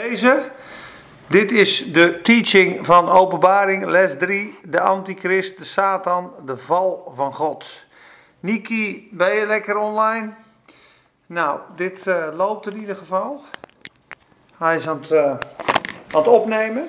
Deze, 0.00 0.50
dit 1.26 1.50
is 1.52 1.92
de 1.92 2.20
teaching 2.20 2.86
van 2.86 3.08
Openbaring, 3.08 3.86
les 3.86 4.16
3, 4.18 4.58
de 4.62 4.80
Antichrist, 4.80 5.58
de 5.58 5.64
Satan, 5.64 6.32
de 6.46 6.56
val 6.56 7.12
van 7.16 7.34
God. 7.34 7.66
Niki, 8.40 9.08
ben 9.10 9.34
je 9.34 9.46
lekker 9.46 9.76
online? 9.76 10.32
Nou, 11.26 11.60
dit 11.76 12.06
uh, 12.06 12.26
loopt 12.36 12.66
in 12.66 12.76
ieder 12.76 12.96
geval. 12.96 13.42
Hij 14.58 14.76
is 14.76 14.88
aan 14.88 15.00
het, 15.00 15.10
uh, 15.10 15.24
aan 15.24 15.38
het 16.10 16.28
opnemen. 16.28 16.88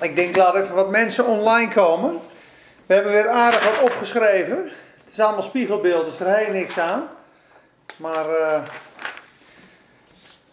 Ik 0.00 0.16
denk, 0.16 0.36
laat 0.36 0.54
even 0.54 0.74
wat 0.74 0.90
mensen 0.90 1.24
online 1.24 1.72
komen. 1.72 2.20
We 2.86 2.94
hebben 2.94 3.12
weer 3.12 3.28
aardig 3.28 3.64
wat 3.64 3.90
opgeschreven. 3.90 4.56
Het 5.04 5.12
is 5.12 5.20
allemaal 5.20 5.42
spiegelbeeld, 5.42 6.04
dus 6.04 6.20
er 6.20 6.36
heen 6.36 6.52
niks 6.52 6.78
aan. 6.78 7.08
Maar... 7.96 8.28
Uh, 8.28 8.58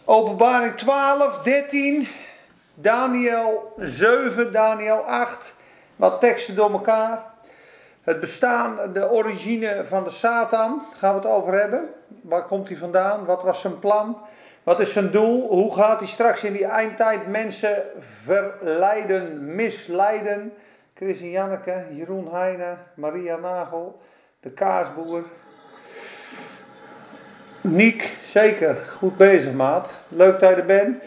Openbaring 0.05 0.75
12, 0.75 1.43
13, 1.43 2.07
Daniel 2.75 3.73
7, 3.77 4.51
Daniel 4.51 4.97
8. 4.97 5.53
Wat 5.95 6.19
teksten 6.19 6.55
door 6.55 6.71
elkaar. 6.71 7.23
Het 8.01 8.19
bestaan, 8.19 8.93
de 8.93 9.11
origine 9.11 9.85
van 9.85 10.03
de 10.03 10.09
Satan, 10.09 10.81
gaan 10.97 11.13
we 11.13 11.19
het 11.19 11.29
over 11.29 11.53
hebben. 11.59 11.89
Waar 12.21 12.43
komt 12.43 12.67
hij 12.67 12.77
vandaan? 12.77 13.25
Wat 13.25 13.43
was 13.43 13.61
zijn 13.61 13.79
plan? 13.79 14.17
Wat 14.63 14.79
is 14.79 14.93
zijn 14.93 15.11
doel? 15.11 15.47
Hoe 15.47 15.75
gaat 15.75 15.99
hij 15.99 16.07
straks 16.07 16.43
in 16.43 16.53
die 16.53 16.65
eindtijd 16.65 17.27
mensen 17.27 17.83
verleiden, 18.23 19.55
misleiden? 19.55 20.53
Chris 20.93 21.19
en 21.19 21.29
Janneke, 21.29 21.85
Jeroen 21.91 22.27
Heijnen, 22.31 22.77
Maria 22.95 23.35
Nagel, 23.35 24.01
de 24.39 24.49
kaasboer, 24.49 25.23
Niek, 27.63 28.17
zeker. 28.23 28.75
Goed 28.97 29.17
bezig, 29.17 29.53
maat. 29.53 29.99
Leuk 30.07 30.39
dat 30.39 30.49
je 30.49 30.55
er 30.55 30.65
bent. 30.65 31.03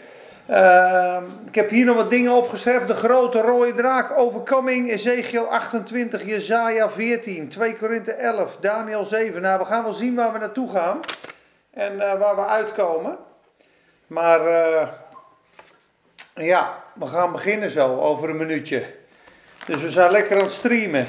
Uh, 0.49 1.17
ik 1.47 1.55
heb 1.55 1.69
hier 1.69 1.85
nog 1.85 1.95
wat 1.95 2.09
dingen 2.09 2.31
opgeschreven. 2.31 2.87
De 2.87 2.95
grote 2.95 3.41
rode 3.41 3.73
draak, 3.73 4.17
overkoming, 4.17 4.91
Ezekiel 4.91 5.45
28, 5.45 6.25
Jezaja 6.25 6.89
14, 6.89 7.47
2 7.47 7.75
Korinthe 7.75 8.11
11, 8.11 8.57
Daniel 8.59 9.03
7. 9.03 9.41
Nou, 9.41 9.59
we 9.59 9.65
gaan 9.65 9.83
wel 9.83 9.93
zien 9.93 10.15
waar 10.15 10.33
we 10.33 10.39
naartoe 10.39 10.71
gaan 10.71 10.99
en 11.73 11.93
uh, 11.93 12.19
waar 12.19 12.35
we 12.35 12.45
uitkomen. 12.45 13.17
Maar 14.07 14.47
uh, 14.47 14.87
ja, 16.33 16.83
we 16.93 17.05
gaan 17.05 17.31
beginnen 17.31 17.69
zo, 17.69 17.99
over 17.99 18.29
een 18.29 18.37
minuutje. 18.37 18.83
Dus 19.65 19.81
we 19.81 19.89
zijn 19.89 20.11
lekker 20.11 20.37
aan 20.37 20.43
het 20.43 20.51
streamen. 20.51 21.07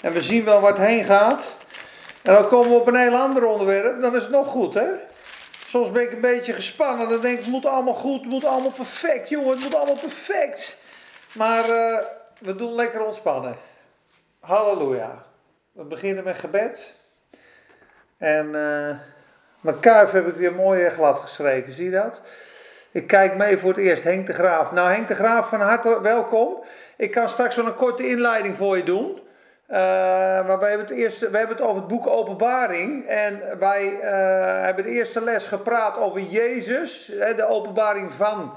En 0.00 0.12
we 0.12 0.20
zien 0.20 0.44
wel 0.44 0.66
het 0.66 0.78
heen 0.78 1.04
gaat. 1.04 1.56
En 2.22 2.34
dan 2.34 2.48
komen 2.48 2.70
we 2.70 2.76
op 2.76 2.86
een 2.86 2.96
heel 2.96 3.16
ander 3.16 3.46
onderwerp, 3.46 4.02
dan 4.02 4.16
is 4.16 4.22
het 4.22 4.30
nog 4.30 4.46
goed, 4.46 4.74
hè? 4.74 4.86
Soms 5.66 5.92
ben 5.92 6.02
ik 6.02 6.12
een 6.12 6.20
beetje 6.20 6.52
gespannen, 6.52 7.08
dan 7.08 7.20
denk 7.20 7.38
ik, 7.38 7.44
het 7.44 7.52
moet 7.52 7.66
allemaal 7.66 7.94
goed, 7.94 8.20
het 8.20 8.30
moet 8.30 8.44
allemaal 8.44 8.70
perfect, 8.70 9.28
jongen, 9.28 9.50
het 9.50 9.62
moet 9.62 9.74
allemaal 9.74 9.98
perfect. 9.98 10.78
Maar 11.32 11.68
uh, 11.68 11.98
we 12.38 12.54
doen 12.56 12.74
lekker 12.74 13.04
ontspannen. 13.04 13.56
Halleluja. 14.40 15.24
We 15.72 15.84
beginnen 15.84 16.24
met 16.24 16.38
gebed. 16.38 16.94
En 18.18 18.46
uh, 18.46 18.96
mijn 19.60 19.80
kuif 19.80 20.10
heb 20.10 20.26
ik 20.26 20.34
weer 20.34 20.54
mooi 20.54 20.88
glad 20.88 21.18
gestreken, 21.18 21.72
zie 21.72 21.84
je 21.84 21.90
dat? 21.90 22.22
Ik 22.90 23.06
kijk 23.06 23.36
mee 23.36 23.58
voor 23.58 23.68
het 23.68 23.78
eerst, 23.78 24.02
Henk 24.02 24.26
de 24.26 24.32
Graaf. 24.32 24.72
Nou, 24.72 24.90
Henk 24.90 25.08
de 25.08 25.14
Graaf, 25.14 25.48
van 25.48 25.60
harte 25.60 26.00
welkom. 26.00 26.64
Ik 26.96 27.10
kan 27.10 27.28
straks 27.28 27.56
wel 27.56 27.66
een 27.66 27.76
korte 27.76 28.08
inleiding 28.08 28.56
voor 28.56 28.76
je 28.76 28.82
doen. 28.82 29.20
Uh, 29.70 29.76
maar 30.46 30.58
wij 30.58 30.68
hebben, 30.68 30.86
het 30.86 30.96
eerste, 30.96 31.30
wij 31.30 31.38
hebben 31.38 31.56
het 31.56 31.66
over 31.66 31.80
het 31.80 31.88
boek 31.88 32.06
Openbaring. 32.06 33.06
En 33.06 33.58
wij 33.58 33.84
uh, 33.84 34.00
hebben 34.64 34.84
de 34.84 34.90
eerste 34.90 35.22
les 35.22 35.44
gepraat 35.44 35.98
over 35.98 36.20
Jezus. 36.20 37.06
de 37.36 37.46
openbaring 37.48 38.12
van 38.12 38.52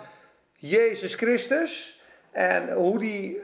Jezus 0.53 1.15
Christus. 1.15 2.01
En 2.31 2.71
hoe 2.71 2.99
die 2.99 3.41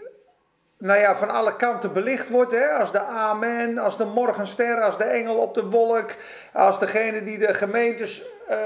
nou 0.78 1.00
ja, 1.00 1.16
van 1.16 1.30
alle 1.30 1.56
kanten 1.56 1.94
belicht 1.94 2.30
wordt. 2.30 2.52
Hè? 2.52 2.68
Als 2.68 2.92
de 2.92 3.02
Amen, 3.02 3.78
als 3.78 3.98
de 3.98 4.06
morgenster, 4.06 4.82
als 4.82 4.98
de 4.98 5.04
engel 5.04 5.36
op 5.36 5.54
de 5.54 5.66
wolk. 5.66 6.12
Als 6.54 6.80
degene 6.80 7.24
die 7.24 7.38
de 7.38 7.54
gemeentes 7.54 8.24
uh, 8.50 8.58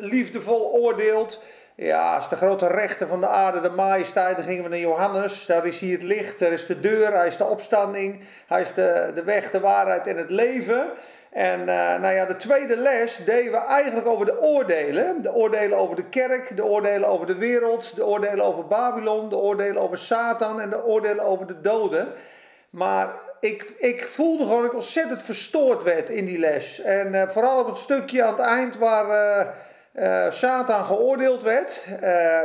liefdevol 0.00 0.72
oordeelt. 0.72 1.42
Ja, 1.80 2.14
als 2.14 2.28
de 2.28 2.36
grote 2.36 2.66
rechter 2.66 3.06
van 3.06 3.20
de 3.20 3.26
aarde, 3.26 3.60
de 3.60 3.70
majesteit, 3.70 4.36
dan 4.36 4.44
gingen 4.44 4.62
we 4.62 4.68
naar 4.68 4.78
Johannes. 4.78 5.46
Daar 5.46 5.66
is 5.66 5.78
hier 5.78 5.92
het 5.92 6.06
licht, 6.06 6.38
daar 6.38 6.52
is 6.52 6.66
de 6.66 6.80
deur, 6.80 7.12
hij 7.12 7.26
is 7.26 7.36
de 7.36 7.44
opstanding, 7.44 8.24
hij 8.46 8.60
is 8.60 8.74
de, 8.74 9.10
de 9.14 9.22
weg, 9.22 9.50
de 9.50 9.60
waarheid 9.60 10.06
en 10.06 10.16
het 10.16 10.30
leven. 10.30 10.90
En 11.30 11.60
uh, 11.60 11.66
nou 11.98 12.14
ja, 12.14 12.24
de 12.24 12.36
tweede 12.36 12.76
les 12.76 13.24
deden 13.24 13.52
we 13.52 13.58
eigenlijk 13.58 14.06
over 14.06 14.26
de 14.26 14.40
oordelen. 14.40 15.22
De 15.22 15.32
oordelen 15.32 15.78
over 15.78 15.96
de 15.96 16.08
kerk, 16.08 16.56
de 16.56 16.64
oordelen 16.64 17.08
over 17.08 17.26
de 17.26 17.36
wereld, 17.36 17.94
de 17.94 18.06
oordelen 18.06 18.44
over 18.44 18.66
Babylon, 18.66 19.28
de 19.28 19.36
oordelen 19.36 19.82
over 19.82 19.98
Satan 19.98 20.60
en 20.60 20.70
de 20.70 20.84
oordelen 20.84 21.24
over 21.24 21.46
de 21.46 21.60
doden. 21.60 22.08
Maar 22.70 23.12
ik, 23.40 23.72
ik 23.78 24.08
voelde 24.08 24.44
gewoon 24.44 24.62
dat 24.62 24.70
ik 24.70 24.76
ontzettend 24.76 25.22
verstoord 25.22 25.82
werd 25.82 26.10
in 26.10 26.24
die 26.24 26.38
les. 26.38 26.80
En 26.80 27.14
uh, 27.14 27.28
vooral 27.28 27.60
op 27.60 27.66
het 27.66 27.78
stukje 27.78 28.22
aan 28.22 28.32
het 28.32 28.46
eind 28.46 28.76
waar... 28.76 29.06
Uh, 29.06 29.48
uh, 29.98 30.30
Satan 30.30 30.84
geoordeeld 30.84 31.42
werd. 31.42 31.84
Uh, 31.86 32.00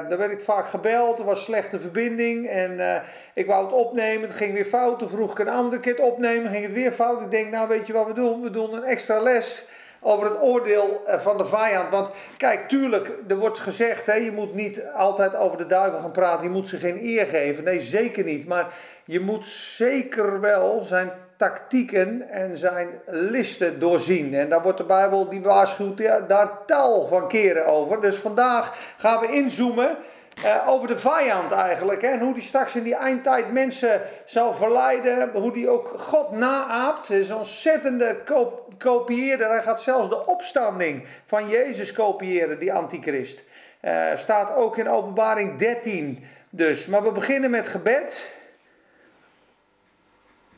daar 0.10 0.18
werd 0.18 0.32
ik 0.32 0.42
vaak 0.42 0.68
gebeld, 0.68 1.20
er 1.20 1.26
was 1.26 1.44
slechte 1.44 1.80
verbinding 1.80 2.50
en 2.50 2.72
uh, 2.72 2.96
ik 3.34 3.46
wou 3.46 3.66
het 3.66 3.74
opnemen, 3.74 4.28
het 4.28 4.38
ging 4.38 4.54
weer 4.54 4.66
fout. 4.66 5.00
Toen 5.00 5.10
vroeg 5.10 5.32
ik 5.32 5.40
een 5.40 5.50
andere 5.50 5.82
keer 5.82 5.96
het 5.96 6.02
opnemen, 6.02 6.52
ging 6.52 6.64
het 6.64 6.74
weer 6.74 6.92
fout. 6.92 7.22
Ik 7.22 7.32
denk, 7.32 7.52
nou 7.52 7.68
weet 7.68 7.88
je 7.88 7.94
wat 7.94 8.08
we 8.08 8.14
doen? 8.14 8.42
We 8.42 8.50
doen 8.50 8.74
een 8.74 8.84
extra 8.84 9.20
les 9.20 9.66
over 10.00 10.26
het 10.26 10.42
oordeel 10.42 11.04
van 11.08 11.38
de 11.38 11.46
vijand. 11.46 11.90
Want 11.90 12.12
kijk, 12.38 12.70
tuurlijk, 12.70 13.12
er 13.28 13.38
wordt 13.38 13.60
gezegd, 13.60 14.06
hè, 14.06 14.14
je 14.14 14.32
moet 14.32 14.54
niet 14.54 14.82
altijd 14.96 15.36
over 15.36 15.58
de 15.58 15.66
duivel 15.66 16.00
gaan 16.00 16.12
praten, 16.12 16.44
je 16.44 16.50
moet 16.50 16.68
ze 16.68 16.78
geen 16.78 16.98
eer 17.02 17.26
geven. 17.26 17.64
Nee, 17.64 17.82
zeker 17.82 18.24
niet. 18.24 18.48
Maar 18.48 18.74
je 19.06 19.20
moet 19.20 19.46
zeker 19.46 20.40
wel 20.40 20.82
zijn 20.82 21.12
tactieken 21.44 22.30
en 22.30 22.58
zijn 22.58 22.90
listen 23.06 23.80
doorzien. 23.80 24.34
En 24.34 24.50
daar 24.50 24.62
wordt 24.62 24.78
de 24.78 24.84
Bijbel, 24.84 25.30
die 25.30 25.42
waarschuwt 25.42 25.98
ja, 25.98 26.20
daar 26.20 26.66
tal 26.66 27.08
van 27.08 27.28
keren 27.28 27.66
over. 27.66 28.02
Dus 28.02 28.16
vandaag 28.16 28.78
gaan 28.98 29.20
we 29.20 29.32
inzoomen 29.32 29.98
uh, 30.46 30.68
over 30.68 30.88
de 30.88 30.98
vijand 30.98 31.52
eigenlijk. 31.52 32.02
Hè, 32.02 32.08
en 32.08 32.20
hoe 32.20 32.34
die 32.34 32.44
straks 32.44 32.76
in 32.76 32.84
die 32.84 32.96
eindtijd 32.96 33.52
mensen 33.52 34.02
zal 34.26 34.54
verleiden. 34.54 35.30
Hoe 35.34 35.52
die 35.52 35.70
ook 35.70 35.94
God 35.98 36.32
naaapt. 36.32 37.08
Het 37.08 37.18
is 37.18 37.30
een 37.30 37.36
ontzettende 37.36 38.18
kop 38.26 38.74
kopieerder. 38.78 39.50
Hij 39.50 39.62
gaat 39.62 39.82
zelfs 39.82 40.10
de 40.10 40.26
opstanding 40.26 41.06
van 41.26 41.50
Jezus 41.50 41.92
kopiëren, 41.92 42.60
die 42.60 42.74
antichrist. 42.74 43.44
Uh, 43.82 44.06
staat 44.16 44.56
ook 44.56 44.78
in 44.78 44.90
openbaring 44.90 45.58
13 45.58 46.26
dus. 46.50 46.86
Maar 46.86 47.04
we 47.04 47.12
beginnen 47.12 47.50
met 47.50 47.68
gebed 47.68 48.42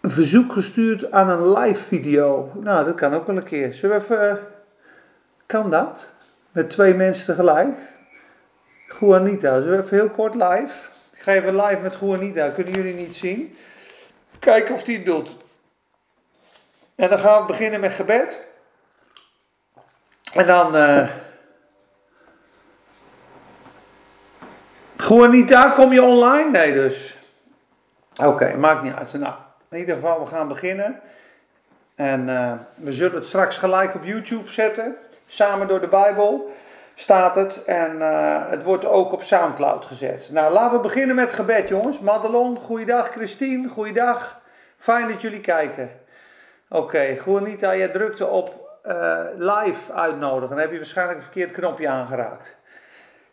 een 0.06 0.12
verzoek 0.12 0.54
gestuurd 0.54 1.12
aan 1.12 1.30
een 1.30 1.52
live 1.52 1.84
video. 1.84 2.52
Nou, 2.54 2.86
dat 2.86 2.96
kan 2.96 3.14
ook 3.14 3.28
wel 3.28 3.38
een 3.38 3.44
keer. 3.44 3.74
Zullen 3.74 3.98
we 3.98 4.04
even. 4.04 4.30
Uh, 4.30 4.36
kan 5.46 5.70
dat? 5.70 6.08
Met 6.52 6.70
twee 6.70 6.94
mensen 6.94 7.26
tegelijk? 7.26 7.78
Juanita, 9.00 9.62
zullen 9.62 9.78
we 9.78 9.84
even 9.84 9.98
heel 9.98 10.10
kort 10.10 10.34
live? 10.34 10.90
Ik 11.12 11.22
ga 11.22 11.32
even 11.32 11.56
live 11.56 11.82
met 11.82 11.98
Juanita, 12.00 12.50
kunnen 12.50 12.74
jullie 12.74 12.94
niet 12.94 13.16
zien? 13.16 13.58
Kijken 14.40 14.76
of 14.76 14.84
die 14.84 14.96
het 14.96 15.06
doet. 15.06 15.36
En 16.96 17.10
dan 17.10 17.20
gaan 17.20 17.42
we 17.42 17.48
beginnen 17.48 17.80
met 17.80 17.94
gebed. 17.94 18.42
En 20.34 20.48
dan. 20.48 20.76
Uh, 20.76 21.10
Juanita, 25.08 25.70
kom 25.70 25.94
je 25.94 26.04
online? 26.04 26.50
Nee, 26.50 26.74
dus. 26.74 27.18
Oké, 28.24 28.58
maakt 28.58 28.84
niet 28.84 28.94
uit. 28.94 29.14
Nou. 29.14 29.45
In 29.70 29.78
ieder 29.78 29.96
geval, 29.96 30.20
we 30.20 30.26
gaan 30.26 30.48
beginnen. 30.48 31.00
En 31.96 32.28
uh, 32.28 32.52
we 32.76 32.94
zullen 32.94 33.16
het 33.16 33.26
straks 33.26 33.58
gelijk 33.58 33.96
op 33.96 34.04
YouTube 34.04 34.52
zetten. 34.52 34.96
Samen 35.28 35.68
door 35.68 35.82
de 35.82 35.88
Bijbel 35.88 36.54
staat 36.96 37.36
het. 37.36 37.64
En 37.64 37.96
uh, 37.96 38.50
het 38.50 38.64
wordt 38.64 38.86
ook 38.86 39.12
op 39.12 39.24
Soundcloud 39.24 39.86
gezet. 39.86 40.30
Nou, 40.32 40.54
laten 40.54 40.78
we 40.78 40.84
beginnen 40.84 41.16
met 41.16 41.34
gebed, 41.34 41.68
jongens. 41.68 42.00
Madelon, 42.00 42.58
goeiedag. 42.58 43.12
Christine, 43.12 43.68
goeiedag. 43.68 44.42
Fijn 44.78 45.08
dat 45.08 45.22
jullie 45.22 45.42
kijken. 45.42 45.90
Oké, 46.70 46.84
okay, 46.84 47.22
Juanita, 47.26 47.76
jij 47.76 47.88
drukte 47.88 48.28
op 48.28 48.80
uh, 48.88 49.20
live 49.38 49.94
uitnodigen. 49.94 50.50
Dan 50.50 50.60
heb 50.60 50.72
je 50.72 50.78
waarschijnlijk 50.78 51.18
een 51.18 51.24
verkeerd 51.24 51.52
knopje 51.52 51.90
aangeraakt. 51.90 52.58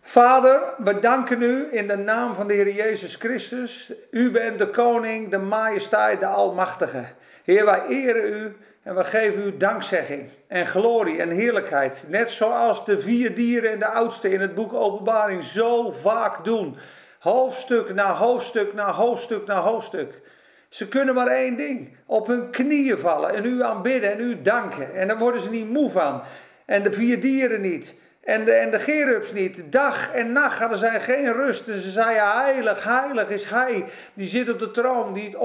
Vader, 0.05 0.75
we 0.79 0.99
danken 0.99 1.43
u 1.43 1.69
in 1.71 1.89
de 1.89 1.97
naam 1.97 2.35
van 2.35 2.47
de 2.47 2.55
Heer 2.55 2.75
Jezus 2.75 3.15
Christus. 3.15 3.93
U 4.11 4.31
bent 4.31 4.59
de 4.59 4.71
koning, 4.71 5.31
de 5.31 5.39
majesteit, 5.39 6.21
de 6.21 6.27
almachtige. 6.27 7.05
Heer, 7.45 7.65
wij 7.65 7.87
eren 7.89 8.33
u 8.33 8.57
en 8.83 8.95
we 8.95 9.05
geven 9.05 9.47
u 9.47 9.57
dankzegging 9.57 10.29
en 10.47 10.67
glorie 10.67 11.21
en 11.21 11.31
heerlijkheid. 11.31 12.07
Net 12.09 12.31
zoals 12.31 12.85
de 12.85 13.01
vier 13.01 13.35
dieren 13.35 13.71
en 13.71 13.79
de 13.79 13.87
oudste 13.87 14.31
in 14.31 14.41
het 14.41 14.55
boek 14.55 14.73
Openbaring 14.73 15.43
zo 15.43 15.91
vaak 15.91 16.45
doen. 16.45 16.77
Hoofdstuk 17.19 17.95
na 17.95 18.13
hoofdstuk 18.13 18.75
na 18.75 18.93
hoofdstuk 18.93 19.47
na 19.47 19.61
hoofdstuk. 19.61 20.21
Ze 20.69 20.89
kunnen 20.89 21.15
maar 21.15 21.27
één 21.27 21.57
ding: 21.57 21.97
op 22.07 22.27
hun 22.27 22.51
knieën 22.51 22.99
vallen 22.99 23.35
en 23.35 23.45
u 23.45 23.63
aanbidden 23.63 24.13
en 24.13 24.21
u 24.21 24.43
danken. 24.43 24.95
En 24.95 25.09
daar 25.09 25.19
worden 25.19 25.41
ze 25.41 25.51
niet 25.51 25.71
moe 25.71 25.91
van. 25.91 26.23
En 26.67 26.83
de 26.83 26.93
vier 26.93 27.21
dieren 27.21 27.61
niet. 27.61 28.01
En 28.23 28.45
de, 28.45 28.53
en 28.53 28.71
de 28.71 28.79
gerubs 28.79 29.33
niet. 29.33 29.73
Dag 29.73 30.13
en 30.13 30.33
nacht 30.33 30.59
hadden 30.59 30.79
zij 30.79 31.01
geen 31.01 31.33
rust. 31.33 31.69
En 31.69 31.81
ze 31.81 31.91
zeiden, 31.91 32.31
heilig, 32.31 32.85
heilig 32.85 33.29
is 33.29 33.45
hij. 33.45 33.85
Die 34.15 34.29
zit 34.29 34.51
op 34.51 34.59
de 34.59 34.71
troon, 34.71 35.13
die 35.13 35.37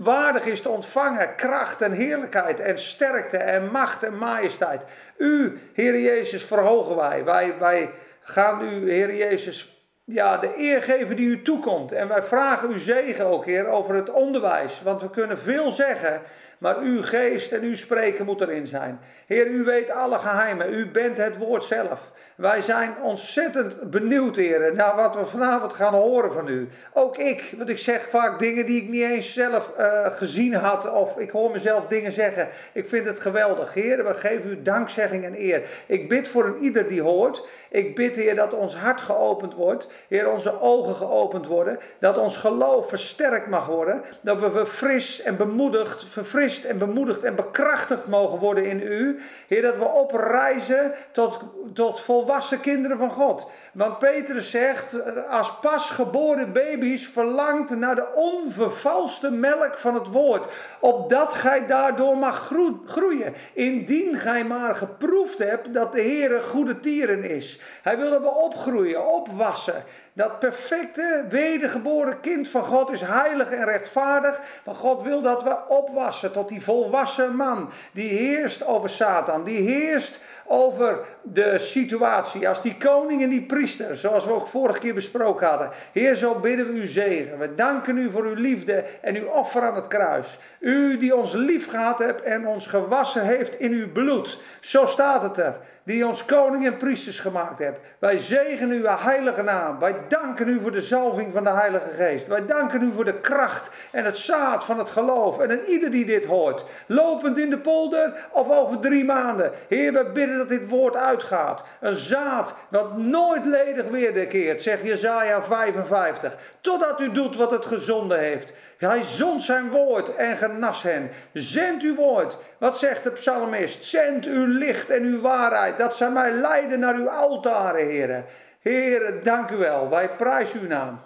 waardig 0.00 0.46
is 0.46 0.62
te 0.62 0.68
ontvangen. 0.68 1.34
Kracht 1.34 1.82
en 1.82 1.92
heerlijkheid 1.92 2.60
en 2.60 2.78
sterkte 2.78 3.36
en 3.36 3.70
macht 3.70 4.02
en 4.02 4.18
majesteit. 4.18 4.82
U, 5.16 5.58
Heer 5.72 6.00
Jezus, 6.00 6.44
verhogen 6.44 6.96
wij. 6.96 7.24
Wij, 7.24 7.54
wij 7.58 7.90
gaan 8.20 8.62
u, 8.62 8.90
Heer 8.90 9.14
Jezus, 9.14 9.86
ja, 10.04 10.36
de 10.36 10.50
eer 10.56 10.82
geven 10.82 11.16
die 11.16 11.28
u 11.28 11.42
toekomt. 11.42 11.92
En 11.92 12.08
wij 12.08 12.22
vragen 12.22 12.68
uw 12.68 12.78
zegen 12.78 13.26
ook, 13.26 13.44
Heer, 13.44 13.66
over 13.66 13.94
het 13.94 14.10
onderwijs. 14.10 14.82
Want 14.82 15.02
we 15.02 15.10
kunnen 15.10 15.38
veel 15.38 15.70
zeggen, 15.70 16.20
maar 16.64 16.78
uw 16.78 17.02
geest 17.02 17.52
en 17.52 17.62
uw 17.62 17.76
spreken 17.76 18.24
moet 18.24 18.40
erin 18.40 18.66
zijn. 18.66 19.00
Heer, 19.26 19.46
u 19.46 19.64
weet 19.64 19.90
alle 19.90 20.18
geheimen. 20.18 20.72
U 20.72 20.90
bent 20.90 21.16
het 21.16 21.36
woord 21.36 21.64
zelf. 21.64 22.12
Wij 22.36 22.62
zijn 22.62 22.94
ontzettend 23.02 23.90
benieuwd, 23.90 24.36
Heer, 24.36 24.74
naar 24.74 24.96
wat 24.96 25.14
we 25.14 25.26
vanavond 25.26 25.72
gaan 25.72 25.94
horen 25.94 26.32
van 26.32 26.48
u. 26.48 26.68
Ook 26.92 27.16
ik, 27.16 27.54
want 27.56 27.68
ik 27.68 27.78
zeg 27.78 28.08
vaak 28.08 28.38
dingen 28.38 28.66
die 28.66 28.82
ik 28.82 28.88
niet 28.88 29.02
eens 29.02 29.32
zelf 29.32 29.72
uh, 29.78 30.06
gezien 30.06 30.54
had. 30.54 30.92
Of 30.92 31.18
ik 31.18 31.30
hoor 31.30 31.50
mezelf 31.50 31.86
dingen 31.86 32.12
zeggen. 32.12 32.48
Ik 32.72 32.86
vind 32.86 33.06
het 33.06 33.20
geweldig. 33.20 33.74
Heer, 33.74 34.04
we 34.04 34.14
geven 34.14 34.50
u 34.50 34.62
dankzegging 34.62 35.24
en 35.24 35.40
eer. 35.40 35.62
Ik 35.86 36.08
bid 36.08 36.28
voor 36.28 36.44
een 36.44 36.58
ieder 36.58 36.88
die 36.88 37.02
hoort. 37.02 37.46
Ik 37.68 37.94
bid, 37.94 38.16
Heer, 38.16 38.34
dat 38.34 38.54
ons 38.54 38.76
hart 38.76 39.00
geopend 39.00 39.54
wordt. 39.54 39.88
Heer, 40.08 40.30
onze 40.30 40.60
ogen 40.60 40.94
geopend 40.94 41.46
worden. 41.46 41.78
Dat 41.98 42.18
ons 42.18 42.36
geloof 42.36 42.88
versterkt 42.88 43.46
mag 43.46 43.66
worden. 43.66 44.02
Dat 44.20 44.40
we 44.40 44.50
verfris 44.50 45.22
en 45.22 45.36
bemoedigd, 45.36 46.04
verfrist 46.04 46.53
en 46.62 46.78
bemoedigd 46.78 47.22
en 47.22 47.34
bekrachtigd 47.34 48.06
mogen 48.06 48.38
worden 48.38 48.64
in 48.64 48.80
u. 48.80 49.20
Heer, 49.46 49.62
dat 49.62 49.76
we 49.76 49.84
opreizen 49.84 50.92
tot, 51.12 51.40
tot 51.72 52.00
volwassen 52.00 52.60
kinderen 52.60 52.98
van 52.98 53.10
God. 53.10 53.46
Want 53.72 53.98
Petrus 53.98 54.50
zegt, 54.50 54.96
als 55.28 55.58
pasgeboren 55.58 56.52
baby's 56.52 57.06
verlangt 57.06 57.76
naar 57.76 57.94
de 57.94 58.12
onvervalste 58.14 59.30
melk 59.30 59.78
van 59.78 59.94
het 59.94 60.06
woord. 60.06 60.52
Opdat 60.80 61.32
gij 61.32 61.66
daardoor 61.66 62.16
mag 62.16 62.52
groeien. 62.86 63.34
Indien 63.52 64.18
gij 64.18 64.44
maar 64.44 64.74
geproefd 64.74 65.38
hebt 65.38 65.74
dat 65.74 65.92
de 65.92 66.00
Heer 66.00 66.42
goede 66.42 66.80
tieren 66.80 67.24
is. 67.24 67.60
Hij 67.82 67.96
wil 67.96 68.10
dat 68.10 68.20
we 68.20 68.30
opgroeien, 68.30 69.06
opwassen. 69.06 69.84
Dat 70.16 70.38
perfecte, 70.38 71.24
wedergeboren 71.28 72.20
kind 72.20 72.48
van 72.48 72.64
God 72.64 72.90
is 72.90 73.00
heilig 73.00 73.50
en 73.50 73.64
rechtvaardig. 73.64 74.40
Maar 74.64 74.74
God 74.74 75.02
wil 75.02 75.22
dat 75.22 75.42
we 75.42 75.68
opwassen 75.68 76.32
tot 76.32 76.48
die 76.48 76.62
volwassen 76.62 77.36
man. 77.36 77.70
Die 77.92 78.08
heerst 78.08 78.66
over 78.66 78.88
Satan. 78.88 79.44
Die 79.44 79.60
heerst 79.60 80.20
over 80.46 80.98
de 81.22 81.58
situatie. 81.58 82.48
Als 82.48 82.62
die 82.62 82.76
koning 82.76 83.22
en 83.22 83.28
die 83.28 83.42
priester, 83.42 83.96
zoals 83.96 84.24
we 84.24 84.32
ook 84.32 84.46
vorige 84.46 84.78
keer 84.78 84.94
besproken 84.94 85.46
hadden. 85.46 85.70
Heer, 85.92 86.16
zo 86.16 86.34
bidden 86.34 86.66
we 86.66 86.72
u 86.80 86.86
zegen. 86.86 87.38
We 87.38 87.54
danken 87.54 87.96
u 87.96 88.10
voor 88.10 88.24
uw 88.24 88.34
liefde 88.34 88.84
en 89.00 89.16
uw 89.16 89.26
offer 89.26 89.62
aan 89.62 89.74
het 89.74 89.86
kruis. 89.86 90.38
U 90.58 90.98
die 90.98 91.16
ons 91.16 91.32
lief 91.32 91.68
gehad 91.68 91.98
hebt 91.98 92.22
en 92.22 92.46
ons 92.46 92.66
gewassen 92.66 93.24
heeft 93.24 93.58
in 93.58 93.72
uw 93.72 93.92
bloed. 93.92 94.40
Zo 94.60 94.86
staat 94.86 95.22
het 95.22 95.36
er 95.36 95.56
die 95.84 96.06
ons 96.06 96.24
koning 96.24 96.66
en 96.66 96.76
priesters 96.76 97.20
gemaakt 97.20 97.58
hebt. 97.58 97.78
Wij 97.98 98.18
zegenen 98.18 98.76
uw 98.76 98.86
heilige 98.86 99.42
naam. 99.42 99.78
Wij 99.78 99.94
danken 100.08 100.48
u 100.48 100.60
voor 100.60 100.72
de 100.72 100.82
zalving 100.82 101.32
van 101.32 101.44
de 101.44 101.50
Heilige 101.50 101.88
Geest. 101.88 102.26
Wij 102.26 102.46
danken 102.46 102.82
u 102.82 102.92
voor 102.92 103.04
de 103.04 103.20
kracht 103.20 103.70
en 103.92 104.04
het 104.04 104.18
zaad 104.18 104.64
van 104.64 104.78
het 104.78 104.90
geloof. 104.90 105.40
En 105.40 105.50
aan 105.50 105.64
ieder 105.68 105.90
die 105.90 106.04
dit 106.04 106.24
hoort, 106.24 106.64
lopend 106.86 107.38
in 107.38 107.50
de 107.50 107.58
polder 107.58 108.28
of 108.30 108.50
over 108.50 108.80
drie 108.80 109.04
maanden. 109.04 109.52
Heer, 109.68 109.92
we 109.92 110.10
bidden 110.12 110.33
dat 110.36 110.48
dit 110.48 110.68
woord 110.68 110.96
uitgaat. 110.96 111.62
Een 111.80 111.94
zaad 111.94 112.54
dat 112.68 112.96
nooit 112.96 113.44
ledig 113.44 113.84
weerkeert, 113.84 114.62
zegt 114.62 114.82
Jezaja 114.82 115.42
55. 115.42 116.36
Totdat 116.60 117.00
u 117.00 117.12
doet 117.12 117.36
wat 117.36 117.50
het 117.50 117.66
gezonde 117.66 118.16
heeft. 118.16 118.52
Hij 118.78 119.02
zond 119.02 119.42
zijn 119.42 119.70
woord 119.70 120.16
en 120.16 120.36
genas 120.36 120.82
hen. 120.82 121.10
Zend 121.32 121.82
uw 121.82 121.94
woord. 121.94 122.36
Wat 122.58 122.78
zegt 122.78 123.02
de 123.02 123.10
psalmist? 123.10 123.84
Zend 123.84 124.26
uw 124.26 124.46
licht 124.46 124.90
en 124.90 125.02
uw 125.02 125.20
waarheid. 125.20 125.78
Dat 125.78 125.96
zij 125.96 126.10
mij 126.10 126.32
leiden 126.32 126.78
naar 126.78 126.94
uw 126.94 127.10
altaren, 127.10 127.86
heren. 127.86 128.24
Heren, 128.60 129.22
dank 129.22 129.50
u 129.50 129.56
wel. 129.56 129.88
Wij 129.88 130.08
prijzen 130.08 130.60
uw 130.60 130.66
naam. 130.66 131.00